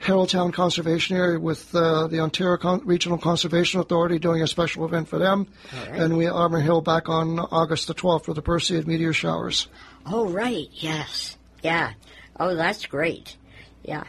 Haroldtown 0.00 0.52
Conservation 0.52 1.16
Area 1.16 1.38
with 1.38 1.74
uh, 1.74 2.06
the 2.06 2.20
Ontario 2.20 2.56
Con- 2.56 2.82
Regional 2.84 3.18
Conservation 3.18 3.80
Authority 3.80 4.18
doing 4.18 4.42
a 4.42 4.46
special 4.46 4.84
event 4.84 5.08
for 5.08 5.18
them. 5.18 5.46
And 5.90 6.16
we 6.16 6.26
Auburn 6.26 6.62
Hill 6.62 6.80
back 6.80 7.08
on 7.08 7.38
August 7.38 7.88
the 7.88 7.94
12th 7.94 8.24
for 8.24 8.34
the 8.34 8.42
Perseid 8.42 8.86
meteor 8.86 9.12
showers. 9.12 9.68
Oh, 10.06 10.28
right. 10.28 10.68
Yes. 10.72 11.36
Yeah. 11.62 11.92
Oh, 12.38 12.54
that's 12.54 12.86
great. 12.86 13.36
Yeah. 13.82 14.04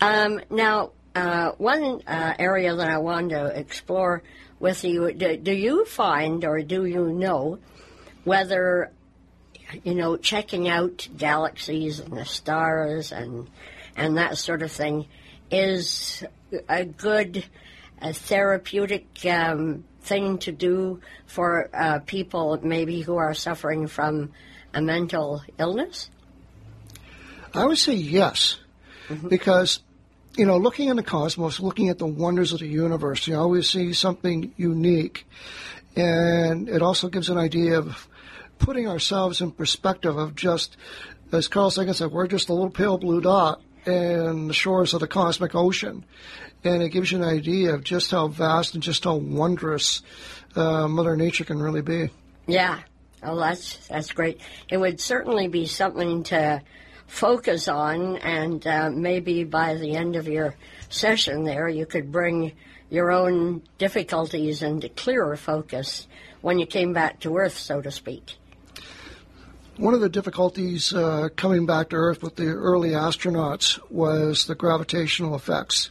Um, 0.00 0.40
now, 0.50 0.92
uh, 1.14 1.52
one 1.58 2.02
uh, 2.06 2.34
area 2.38 2.74
that 2.74 2.88
I 2.88 2.98
wanted 2.98 3.30
to 3.30 3.46
explore 3.58 4.22
with 4.58 4.84
you 4.84 5.12
do, 5.12 5.36
do 5.36 5.52
you 5.52 5.84
find 5.84 6.44
or 6.44 6.62
do 6.62 6.84
you 6.84 7.12
know 7.12 7.58
whether, 8.24 8.92
you 9.84 9.94
know, 9.94 10.16
checking 10.16 10.68
out 10.68 11.08
galaxies 11.16 12.00
and 12.00 12.16
the 12.16 12.24
stars 12.24 13.12
and, 13.12 13.48
and 13.96 14.16
that 14.16 14.38
sort 14.38 14.62
of 14.62 14.70
thing 14.70 15.06
is 15.50 16.24
a 16.68 16.84
good 16.84 17.44
uh, 18.00 18.12
therapeutic 18.12 19.06
um, 19.26 19.84
thing 20.00 20.38
to 20.38 20.52
do 20.52 21.00
for 21.26 21.68
uh, 21.74 21.98
people 22.00 22.58
maybe 22.62 23.02
who 23.02 23.16
are 23.16 23.34
suffering 23.34 23.86
from 23.86 24.30
a 24.72 24.80
mental 24.80 25.42
illness? 25.58 26.10
I 27.52 27.66
would 27.66 27.78
say 27.78 27.94
yes, 27.94 28.58
because 29.28 29.80
you 30.36 30.46
know, 30.46 30.56
looking 30.56 30.88
in 30.88 30.96
the 30.96 31.02
cosmos, 31.02 31.60
looking 31.60 31.88
at 31.88 31.98
the 31.98 32.06
wonders 32.06 32.52
of 32.52 32.60
the 32.60 32.66
universe, 32.68 33.26
you 33.26 33.36
always 33.36 33.68
see 33.68 33.92
something 33.92 34.52
unique, 34.56 35.26
and 35.96 36.68
it 36.68 36.82
also 36.82 37.08
gives 37.08 37.28
an 37.28 37.38
idea 37.38 37.78
of 37.78 38.08
putting 38.58 38.88
ourselves 38.88 39.40
in 39.40 39.50
perspective 39.50 40.16
of 40.16 40.34
just, 40.34 40.76
as 41.32 41.48
Carl 41.48 41.70
Sagan 41.70 41.94
said, 41.94 42.12
we're 42.12 42.26
just 42.26 42.48
a 42.48 42.52
little 42.52 42.70
pale 42.70 42.98
blue 42.98 43.20
dot 43.20 43.60
in 43.86 44.48
the 44.48 44.54
shores 44.54 44.94
of 44.94 45.00
the 45.00 45.08
cosmic 45.08 45.54
ocean, 45.54 46.04
and 46.62 46.82
it 46.82 46.90
gives 46.90 47.10
you 47.10 47.18
an 47.18 47.24
idea 47.24 47.74
of 47.74 47.82
just 47.82 48.10
how 48.10 48.28
vast 48.28 48.74
and 48.74 48.82
just 48.82 49.04
how 49.04 49.16
wondrous 49.16 50.02
uh, 50.54 50.86
Mother 50.86 51.16
Nature 51.16 51.44
can 51.44 51.60
really 51.60 51.82
be. 51.82 52.10
Yeah. 52.46 52.80
Oh, 53.22 53.38
that's 53.38 53.86
that's 53.88 54.12
great. 54.12 54.40
It 54.70 54.78
would 54.78 55.00
certainly 55.00 55.48
be 55.48 55.66
something 55.66 56.22
to 56.24 56.62
focus 57.10 57.66
on, 57.66 58.16
and 58.18 58.64
uh, 58.66 58.88
maybe 58.88 59.42
by 59.42 59.74
the 59.74 59.96
end 59.96 60.14
of 60.14 60.28
your 60.28 60.54
session 60.88 61.44
there, 61.44 61.68
you 61.68 61.84
could 61.84 62.12
bring 62.12 62.52
your 62.88 63.10
own 63.10 63.62
difficulties 63.78 64.62
into 64.62 64.88
clearer 64.88 65.36
focus 65.36 66.06
when 66.40 66.58
you 66.58 66.66
came 66.66 66.92
back 66.92 67.20
to 67.20 67.36
Earth, 67.36 67.58
so 67.58 67.82
to 67.82 67.90
speak. 67.90 68.36
One 69.76 69.92
of 69.92 70.00
the 70.00 70.08
difficulties 70.08 70.94
uh, 70.94 71.30
coming 71.34 71.66
back 71.66 71.88
to 71.90 71.96
Earth 71.96 72.22
with 72.22 72.36
the 72.36 72.46
early 72.46 72.90
astronauts 72.90 73.80
was 73.90 74.46
the 74.46 74.54
gravitational 74.54 75.34
effects. 75.34 75.90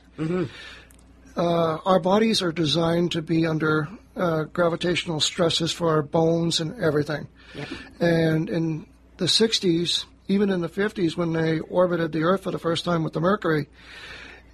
Uh, 1.36 1.78
our 1.86 2.00
bodies 2.00 2.42
are 2.42 2.52
designed 2.52 3.12
to 3.12 3.22
be 3.22 3.46
under 3.46 3.90
uh, 4.16 4.44
gravitational 4.44 5.20
stresses 5.20 5.72
for 5.72 5.90
our 5.90 6.02
bones 6.02 6.60
and 6.62 6.82
everything. 6.82 7.28
And 8.00 8.50
in 8.50 8.88
the 9.18 9.26
60s, 9.26 10.06
even 10.30 10.50
in 10.50 10.62
the 10.62 10.70
50s, 10.70 11.18
when 11.18 11.34
they 11.34 11.60
orbited 11.60 12.14
the 12.14 12.24
Earth 12.24 12.44
for 12.44 12.52
the 12.52 12.60
first 12.60 12.86
time 12.86 13.04
with 13.04 13.14
the 13.14 13.20
Mercury, 13.20 13.68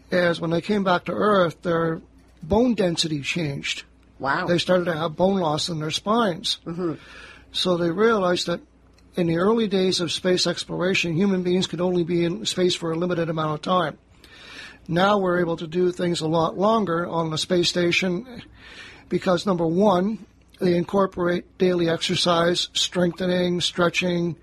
as 0.09 0.41
when 0.41 0.49
they 0.49 0.61
came 0.61 0.83
back 0.83 1.05
to 1.05 1.11
Earth, 1.11 1.61
their 1.61 2.01
bone 2.41 2.73
density 2.73 3.21
changed 3.21 3.83
Wow. 4.17 4.47
they 4.47 4.57
started 4.57 4.85
to 4.85 4.93
have 4.95 5.15
bone 5.17 5.39
loss 5.39 5.67
in 5.67 5.79
their 5.79 5.91
spines. 5.91 6.59
Mm-hmm. 6.65 6.93
So 7.51 7.75
they 7.77 7.91
realized 7.91 8.47
that 8.47 8.61
in 9.15 9.27
the 9.27 9.37
early 9.37 9.67
days 9.67 9.99
of 9.99 10.11
space 10.11 10.47
exploration, 10.47 11.13
human 11.15 11.43
beings 11.43 11.67
could 11.67 11.81
only 11.81 12.03
be 12.03 12.23
in 12.23 12.45
space 12.45 12.75
for 12.75 12.91
a 12.91 12.97
limited 12.97 13.29
amount 13.29 13.55
of 13.55 13.61
time. 13.61 13.97
Now 14.87 15.17
we're 15.17 15.39
able 15.39 15.57
to 15.57 15.67
do 15.67 15.91
things 15.91 16.21
a 16.21 16.27
lot 16.27 16.57
longer 16.57 17.07
on 17.07 17.29
the 17.29 17.37
space 17.37 17.69
station 17.69 18.41
because, 19.09 19.45
number 19.45 19.65
one, 19.65 20.25
they 20.59 20.75
incorporate 20.75 21.57
daily 21.57 21.89
exercise, 21.89 22.69
strengthening, 22.73 23.61
stretching, 23.61 24.37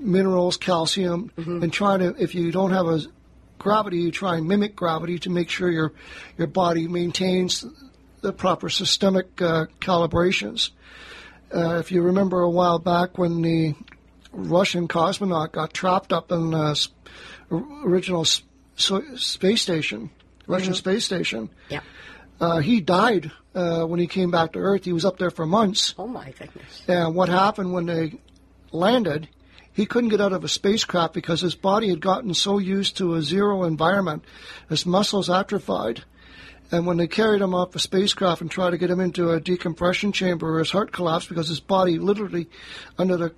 minerals, 0.00 0.56
calcium, 0.56 1.30
and 1.36 1.72
try 1.72 1.96
to, 1.96 2.14
if 2.18 2.34
you 2.34 2.52
don't 2.52 2.72
have 2.72 2.86
a 2.86 3.00
gravity, 3.58 3.98
you 3.98 4.10
try 4.10 4.36
and 4.36 4.46
mimic 4.46 4.76
gravity 4.76 5.18
to 5.20 5.30
make 5.30 5.50
sure 5.50 5.70
your, 5.70 5.92
your 6.38 6.46
body 6.46 6.88
maintains 6.88 7.64
the 8.20 8.32
proper 8.32 8.68
systemic 8.68 9.40
uh, 9.40 9.66
calibrations. 9.80 10.70
Uh, 11.54 11.76
if 11.76 11.92
you 11.92 12.02
remember 12.02 12.40
a 12.40 12.50
while 12.50 12.78
back 12.78 13.18
when 13.18 13.42
the 13.42 13.74
Russian 14.32 14.88
cosmonaut 14.88 15.52
got 15.52 15.72
trapped 15.72 16.12
up 16.12 16.32
in 16.32 16.50
the 16.50 16.88
original 17.50 18.24
so- 18.24 19.16
space 19.16 19.62
station, 19.62 20.10
Russian 20.46 20.74
space 20.74 21.04
station, 21.04 21.50
yeah. 21.68 21.80
uh, 22.40 22.58
he 22.58 22.80
died 22.80 23.30
uh, 23.54 23.84
when 23.84 23.98
he 23.98 24.06
came 24.06 24.30
back 24.30 24.52
to 24.52 24.58
Earth. 24.58 24.84
He 24.84 24.92
was 24.92 25.04
up 25.04 25.18
there 25.18 25.30
for 25.30 25.46
months. 25.46 25.94
Oh 25.98 26.06
my 26.06 26.32
goodness. 26.38 26.82
And 26.86 27.14
what 27.14 27.28
happened 27.28 27.72
when 27.72 27.86
they 27.86 28.20
landed, 28.72 29.28
he 29.76 29.84
couldn't 29.84 30.08
get 30.08 30.22
out 30.22 30.32
of 30.32 30.42
a 30.42 30.48
spacecraft 30.48 31.12
because 31.12 31.42
his 31.42 31.54
body 31.54 31.90
had 31.90 32.00
gotten 32.00 32.32
so 32.32 32.56
used 32.56 32.96
to 32.96 33.14
a 33.14 33.20
zero 33.22 33.62
environment, 33.64 34.24
his 34.70 34.86
muscles 34.86 35.28
atrophied. 35.28 36.02
And 36.72 36.86
when 36.86 36.96
they 36.96 37.06
carried 37.06 37.42
him 37.42 37.54
off 37.54 37.72
the 37.72 37.78
spacecraft 37.78 38.40
and 38.40 38.50
tried 38.50 38.70
to 38.70 38.78
get 38.78 38.90
him 38.90 39.00
into 39.00 39.30
a 39.30 39.38
decompression 39.38 40.12
chamber, 40.12 40.58
his 40.58 40.70
heart 40.70 40.92
collapsed 40.92 41.28
because 41.28 41.46
his 41.48 41.60
body 41.60 41.98
literally, 41.98 42.48
under 42.98 43.18
the 43.18 43.34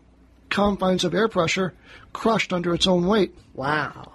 confines 0.49 1.03
of 1.05 1.13
air 1.13 1.27
pressure, 1.29 1.75
crushed 2.13 2.53
under 2.53 2.73
its 2.73 2.87
own 2.87 3.07
weight. 3.09 3.35
Wow. 3.53 4.13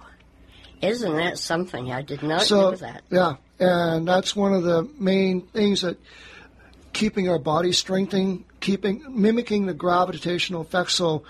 Isn't 0.81 1.15
that 1.17 1.37
something? 1.37 1.91
I 1.91 2.01
did 2.03 2.23
not 2.23 2.43
So, 2.43 2.71
know 2.71 2.75
that. 2.77 3.03
yeah, 3.11 3.35
and 3.59 4.07
that's 4.07 4.33
one 4.35 4.53
of 4.53 4.63
the 4.63 4.89
main 4.97 5.41
things 5.41 5.81
that 5.81 5.97
keeping 6.93 7.27
our 7.29 7.39
body 7.39 7.73
strengthening, 7.73 8.45
keeping 8.61 9.03
mimicking 9.09 9.65
the 9.65 9.73
gravitational 9.73 10.61
effects. 10.61 10.93
So 10.95 11.23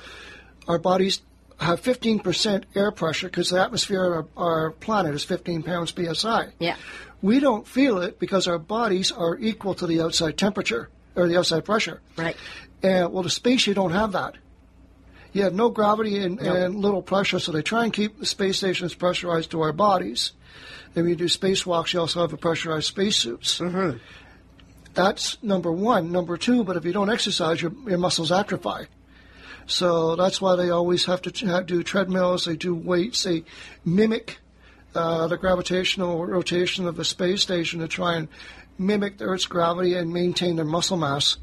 our 0.67 0.77
bodies 0.77 1.21
have 1.59 1.81
15% 1.81 2.63
air 2.75 2.91
pressure 2.91 3.27
because 3.27 3.49
the 3.49 3.61
atmosphere 3.61 4.13
of 4.13 4.27
our, 4.35 4.63
our 4.63 4.71
planet 4.71 5.13
is 5.13 5.23
15 5.23 5.63
pounds 5.63 5.93
psi. 5.93 6.47
Yeah. 6.59 6.75
We 7.21 7.39
don't 7.39 7.67
feel 7.67 7.99
it 7.99 8.19
because 8.19 8.47
our 8.47 8.59
bodies 8.59 9.11
are 9.11 9.37
equal 9.37 9.75
to 9.75 9.87
the 9.87 10.01
outside 10.01 10.37
temperature 10.37 10.89
or 11.15 11.27
the 11.27 11.37
outside 11.37 11.63
pressure. 11.65 12.01
Right. 12.17 12.35
And 12.81 13.13
well, 13.13 13.23
the 13.23 13.29
space 13.29 13.65
you 13.65 13.73
don't 13.73 13.91
have 13.91 14.11
that. 14.11 14.35
You 15.31 15.43
have 15.43 15.53
no 15.53 15.69
gravity 15.69 16.19
and, 16.19 16.39
and 16.39 16.75
little 16.75 17.01
pressure, 17.01 17.39
so 17.39 17.51
they 17.51 17.63
try 17.63 17.85
and 17.85 17.91
keep 17.93 18.19
the 18.19 18.25
space 18.25 18.57
stations 18.57 18.93
pressurized 18.93 19.49
to 19.51 19.61
our 19.61 19.73
bodies. 19.73 20.33
And 20.95 21.05
when 21.05 21.09
you 21.09 21.15
do 21.15 21.25
spacewalks, 21.25 21.93
you 21.93 22.01
also 22.01 22.21
have 22.21 22.33
a 22.33 22.37
pressurized 22.37 22.85
spacesuits. 22.85 23.59
Mm-hmm. 23.59 23.97
That's 24.93 25.41
number 25.41 25.71
one. 25.71 26.11
Number 26.11 26.37
two, 26.37 26.63
but 26.63 26.77
if 26.77 26.85
you 26.85 26.93
don't 26.93 27.09
exercise, 27.09 27.59
your, 27.61 27.73
your 27.87 27.97
muscles 27.97 28.31
atrophy. 28.31 28.87
So 29.65 30.15
that's 30.15 30.41
why 30.41 30.55
they 30.55 30.69
always 30.69 31.05
have 31.05 31.21
to 31.23 31.63
do 31.63 31.83
treadmills. 31.83 32.45
They 32.45 32.55
do 32.55 32.75
weights. 32.75 33.23
They 33.23 33.43
mimic 33.85 34.39
uh, 34.95 35.27
the 35.27 35.37
gravitational 35.37 36.25
rotation 36.25 36.87
of 36.87 36.95
the 36.95 37.05
space 37.05 37.41
station 37.41 37.79
to 37.79 37.87
try 37.87 38.15
and 38.15 38.27
mimic 38.77 39.17
the 39.17 39.25
Earth's 39.25 39.45
gravity 39.45 39.95
and 39.95 40.11
maintain 40.11 40.55
their 40.55 40.65
muscle 40.65 40.97
mass. 40.97 41.37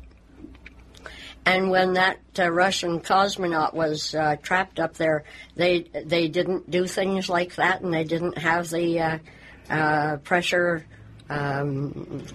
And 1.47 1.71
when 1.71 1.95
that 1.95 2.18
uh, 2.39 2.51
Russian 2.51 3.01
cosmonaut 3.01 3.73
was 3.73 4.14
uh, 4.14 4.37
trapped 4.43 4.79
up 4.79 4.95
there, 4.95 5.25
they 5.57 5.87
they 6.05 6.29
didn't 6.29 6.71
do 6.71 6.87
things 6.87 7.31
like 7.31 7.55
that, 7.55 7.81
and 7.81 7.95
they 7.95 8.05
didn't 8.05 8.37
have 8.37 8.68
the 8.68 9.01
uh, 9.01 9.18
uh, 9.71 10.16
pressure. 10.18 10.87
Um, 11.31 12.27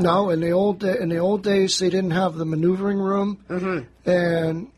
no, 0.00 0.30
in 0.30 0.40
the 0.40 0.50
old 0.50 0.80
da- 0.80 0.96
in 1.00 1.08
the 1.08 1.18
old 1.18 1.42
days, 1.42 1.78
they 1.78 1.90
didn't 1.90 2.12
have 2.12 2.34
the 2.34 2.44
maneuvering 2.44 2.98
room, 2.98 3.38
and 4.04 4.68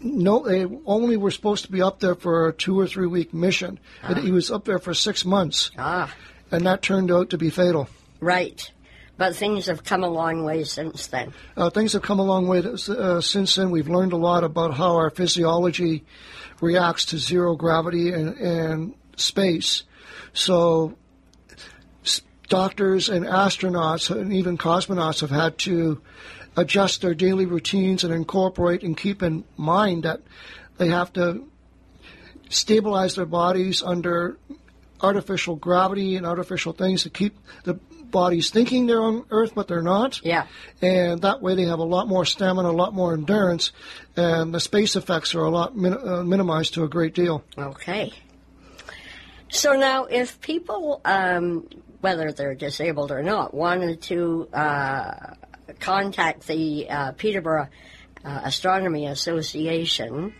no, 0.00 0.42
they 0.46 0.66
only 0.86 1.16
were 1.16 1.30
supposed 1.30 1.64
to 1.66 1.72
be 1.72 1.82
up 1.82 2.00
there 2.00 2.14
for 2.14 2.48
a 2.48 2.52
two 2.52 2.78
or 2.78 2.86
three 2.86 3.06
week 3.06 3.34
mission. 3.34 3.78
But 4.06 4.18
he 4.18 4.30
was 4.30 4.50
up 4.50 4.64
there 4.64 4.78
for 4.78 4.94
six 4.94 5.24
months, 5.24 5.70
ah, 5.78 6.12
and 6.50 6.64
that 6.66 6.82
turned 6.82 7.10
out 7.10 7.30
to 7.30 7.38
be 7.38 7.50
fatal. 7.50 7.88
right. 8.20 8.70
But 9.18 9.36
things 9.36 9.66
have 9.66 9.84
come 9.84 10.02
a 10.02 10.08
long 10.08 10.44
way 10.44 10.64
since 10.64 11.08
then. 11.08 11.34
Uh, 11.54 11.68
things 11.68 11.92
have 11.92 12.00
come 12.00 12.18
a 12.20 12.24
long 12.24 12.48
way 12.48 12.60
uh, 12.64 13.20
since 13.20 13.54
then. 13.56 13.70
We've 13.70 13.86
learned 13.86 14.14
a 14.14 14.16
lot 14.16 14.44
about 14.44 14.72
how 14.72 14.96
our 14.96 15.10
physiology 15.10 16.06
reacts 16.62 17.04
to 17.06 17.18
zero 17.18 17.54
gravity 17.54 18.12
and, 18.14 18.34
and 18.38 18.94
space. 19.16 19.82
So, 20.32 20.96
doctors 22.50 23.08
and 23.08 23.24
astronauts 23.24 24.10
and 24.14 24.32
even 24.34 24.58
cosmonauts 24.58 25.20
have 25.20 25.30
had 25.30 25.56
to 25.56 26.02
adjust 26.56 27.00
their 27.00 27.14
daily 27.14 27.46
routines 27.46 28.04
and 28.04 28.12
incorporate 28.12 28.82
and 28.82 28.96
keep 28.96 29.22
in 29.22 29.44
mind 29.56 30.02
that 30.02 30.20
they 30.76 30.88
have 30.88 31.10
to 31.14 31.44
stabilize 32.50 33.14
their 33.14 33.24
bodies 33.24 33.82
under 33.82 34.36
artificial 35.00 35.54
gravity 35.56 36.16
and 36.16 36.26
artificial 36.26 36.72
things 36.72 37.04
to 37.04 37.10
keep 37.10 37.38
the 37.62 37.74
bodies 38.10 38.50
thinking 38.50 38.86
they're 38.88 39.00
on 39.00 39.24
Earth, 39.30 39.52
but 39.54 39.68
they're 39.68 39.80
not 39.80 40.20
Yeah. 40.24 40.46
and 40.82 41.22
that 41.22 41.40
way 41.40 41.54
they 41.54 41.66
have 41.66 41.78
a 41.78 41.84
lot 41.84 42.08
more 42.08 42.24
stamina, 42.24 42.68
a 42.68 42.72
lot 42.72 42.92
more 42.92 43.14
endurance, 43.14 43.70
and 44.16 44.52
the 44.52 44.58
space 44.58 44.96
effects 44.96 45.32
are 45.36 45.44
a 45.44 45.50
lot 45.50 45.76
min- 45.76 45.96
uh, 45.96 46.24
minimized 46.24 46.74
to 46.74 46.82
a 46.82 46.88
great 46.88 47.14
deal. 47.14 47.44
Okay. 47.56 48.12
So 49.48 49.74
now, 49.74 50.04
if 50.06 50.40
people, 50.40 51.00
um, 51.04 51.68
whether 52.00 52.32
they're 52.32 52.54
disabled 52.54 53.10
or 53.10 53.22
not, 53.22 53.52
wanted 53.52 54.00
to 54.02 54.48
uh, 54.52 55.34
contact 55.78 56.46
the 56.46 56.88
uh, 56.88 57.12
Peterborough 57.12 57.68
uh, 58.24 58.40
Astronomy 58.44 59.06
Association 59.06 60.34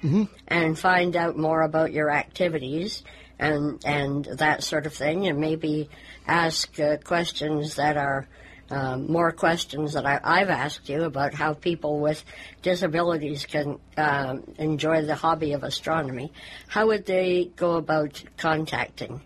and 0.48 0.78
find 0.78 1.16
out 1.16 1.36
more 1.36 1.62
about 1.62 1.92
your 1.92 2.10
activities 2.10 3.02
and 3.38 3.82
and 3.86 4.24
that 4.24 4.62
sort 4.62 4.84
of 4.84 4.92
thing, 4.92 5.26
and 5.26 5.38
maybe 5.38 5.88
ask 6.26 6.78
uh, 6.78 6.98
questions 6.98 7.76
that 7.76 7.96
are 7.96 8.28
um, 8.70 9.10
more 9.10 9.32
questions 9.32 9.94
that 9.94 10.06
I, 10.06 10.20
I've 10.22 10.50
asked 10.50 10.88
you 10.88 11.04
about 11.04 11.34
how 11.34 11.54
people 11.54 12.00
with 12.00 12.22
disabilities 12.62 13.46
can 13.46 13.80
um, 13.96 14.44
enjoy 14.58 15.02
the 15.02 15.14
hobby 15.14 15.52
of 15.52 15.64
astronomy. 15.64 16.32
How 16.68 16.86
would 16.86 17.06
they 17.06 17.50
go 17.56 17.76
about 17.76 18.22
contacting 18.36 19.22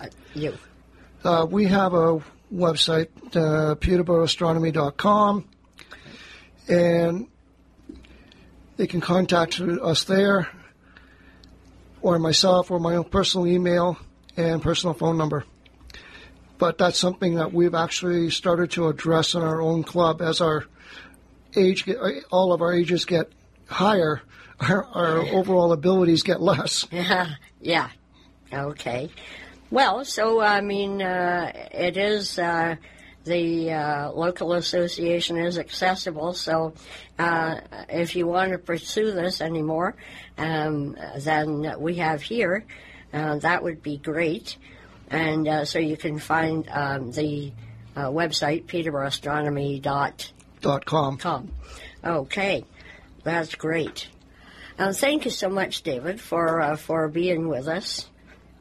uh, 0.00 0.06
you? 0.34 0.56
Uh, 1.24 1.46
we 1.50 1.66
have 1.66 1.94
a 1.94 2.22
website, 2.52 3.08
uh, 3.34 3.74
peterboroughastronomy.com, 3.74 5.48
and 6.68 7.26
they 8.76 8.86
can 8.86 9.00
contact 9.00 9.60
us 9.60 10.04
there, 10.04 10.48
or 12.00 12.18
myself, 12.18 12.70
or 12.70 12.78
my 12.78 12.94
own 12.94 13.04
personal 13.04 13.46
email 13.46 13.98
and 14.36 14.62
personal 14.62 14.94
phone 14.94 15.18
number. 15.18 15.44
But 16.58 16.78
that's 16.78 16.98
something 16.98 17.34
that 17.36 17.52
we've 17.52 17.74
actually 17.74 18.30
started 18.30 18.70
to 18.72 18.88
address 18.88 19.34
in 19.34 19.42
our 19.42 19.60
own 19.60 19.82
club 19.82 20.22
as 20.22 20.40
our 20.40 20.66
age, 21.56 21.84
get, 21.84 21.98
all 22.30 22.52
of 22.52 22.62
our 22.62 22.72
ages 22.72 23.04
get 23.04 23.30
higher, 23.66 24.22
our, 24.60 24.84
our 24.84 25.18
overall 25.18 25.72
abilities 25.72 26.22
get 26.22 26.40
less. 26.40 26.86
Yeah, 26.90 27.34
yeah. 27.60 27.90
Okay. 28.52 29.10
Well, 29.70 30.04
so 30.04 30.40
I 30.40 30.60
mean, 30.62 31.02
uh, 31.02 31.52
it 31.72 31.96
is 31.96 32.38
uh, 32.38 32.76
the 33.24 33.72
uh, 33.72 34.10
local 34.12 34.54
association 34.54 35.36
is 35.36 35.58
accessible. 35.58 36.32
So, 36.32 36.72
uh, 37.18 37.60
if 37.88 38.16
you 38.16 38.26
want 38.26 38.52
to 38.52 38.58
pursue 38.58 39.12
this 39.12 39.40
anymore, 39.40 39.94
um, 40.38 40.96
then 41.18 41.74
we 41.78 41.96
have 41.96 42.22
here. 42.22 42.64
Uh, 43.12 43.36
that 43.38 43.62
would 43.62 43.82
be 43.82 43.98
great. 43.98 44.56
And 45.10 45.46
uh, 45.46 45.64
so 45.64 45.78
you 45.78 45.96
can 45.96 46.18
find 46.18 46.68
um, 46.70 47.12
the 47.12 47.52
uh, 47.96 48.08
website 48.08 48.66
peterboroughastronomy.com. 48.66 50.12
Dot 50.60 50.84
com. 50.86 51.52
Okay, 52.04 52.64
that's 53.22 53.54
great. 53.54 54.08
Uh, 54.78 54.92
thank 54.92 55.24
you 55.24 55.30
so 55.30 55.48
much, 55.48 55.82
David, 55.82 56.20
for 56.20 56.60
uh, 56.60 56.76
for 56.76 57.08
being 57.08 57.48
with 57.48 57.68
us 57.68 58.08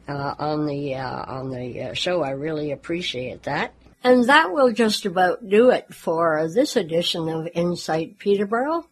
uh, 0.08 0.36
on 0.40 0.66
the 0.66 0.96
uh, 0.96 1.24
on 1.28 1.50
the 1.50 1.82
uh, 1.82 1.94
show. 1.94 2.24
I 2.24 2.32
really 2.32 2.72
appreciate 2.72 3.44
that. 3.44 3.74
And 4.04 4.26
that 4.30 4.52
will 4.54 4.72
just 4.72 5.06
about 5.06 5.50
do 5.50 5.70
it 5.70 5.94
for 5.94 6.48
this 6.54 6.76
edition 6.76 7.28
of 7.30 7.50
Insight 7.54 8.20
Peterborough. 8.20 8.88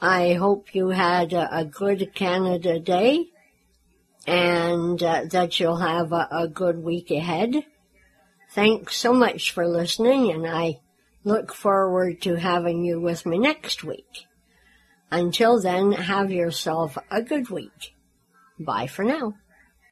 I 0.00 0.34
hope 0.34 0.74
you 0.74 0.88
had 0.90 1.32
a, 1.32 1.58
a 1.58 1.64
good 1.64 2.14
Canada 2.14 2.78
Day 2.78 3.26
and 4.28 5.02
uh, 5.02 5.24
that 5.30 5.58
you'll 5.58 5.78
have 5.78 6.12
a, 6.12 6.28
a 6.30 6.48
good 6.48 6.82
week 6.82 7.10
ahead. 7.10 7.64
Thanks 8.50 8.96
so 8.96 9.12
much 9.12 9.52
for 9.52 9.66
listening, 9.66 10.30
and 10.30 10.46
I 10.46 10.80
look 11.24 11.52
forward 11.52 12.22
to 12.22 12.34
having 12.34 12.84
you 12.84 13.00
with 13.00 13.26
me 13.26 13.38
next 13.38 13.84
week. 13.84 14.26
Until 15.10 15.60
then, 15.60 15.92
have 15.92 16.30
yourself 16.30 16.98
a 17.10 17.22
good 17.22 17.48
week. 17.50 17.94
Bye 18.58 18.86
for 18.86 19.04
now. 19.04 19.34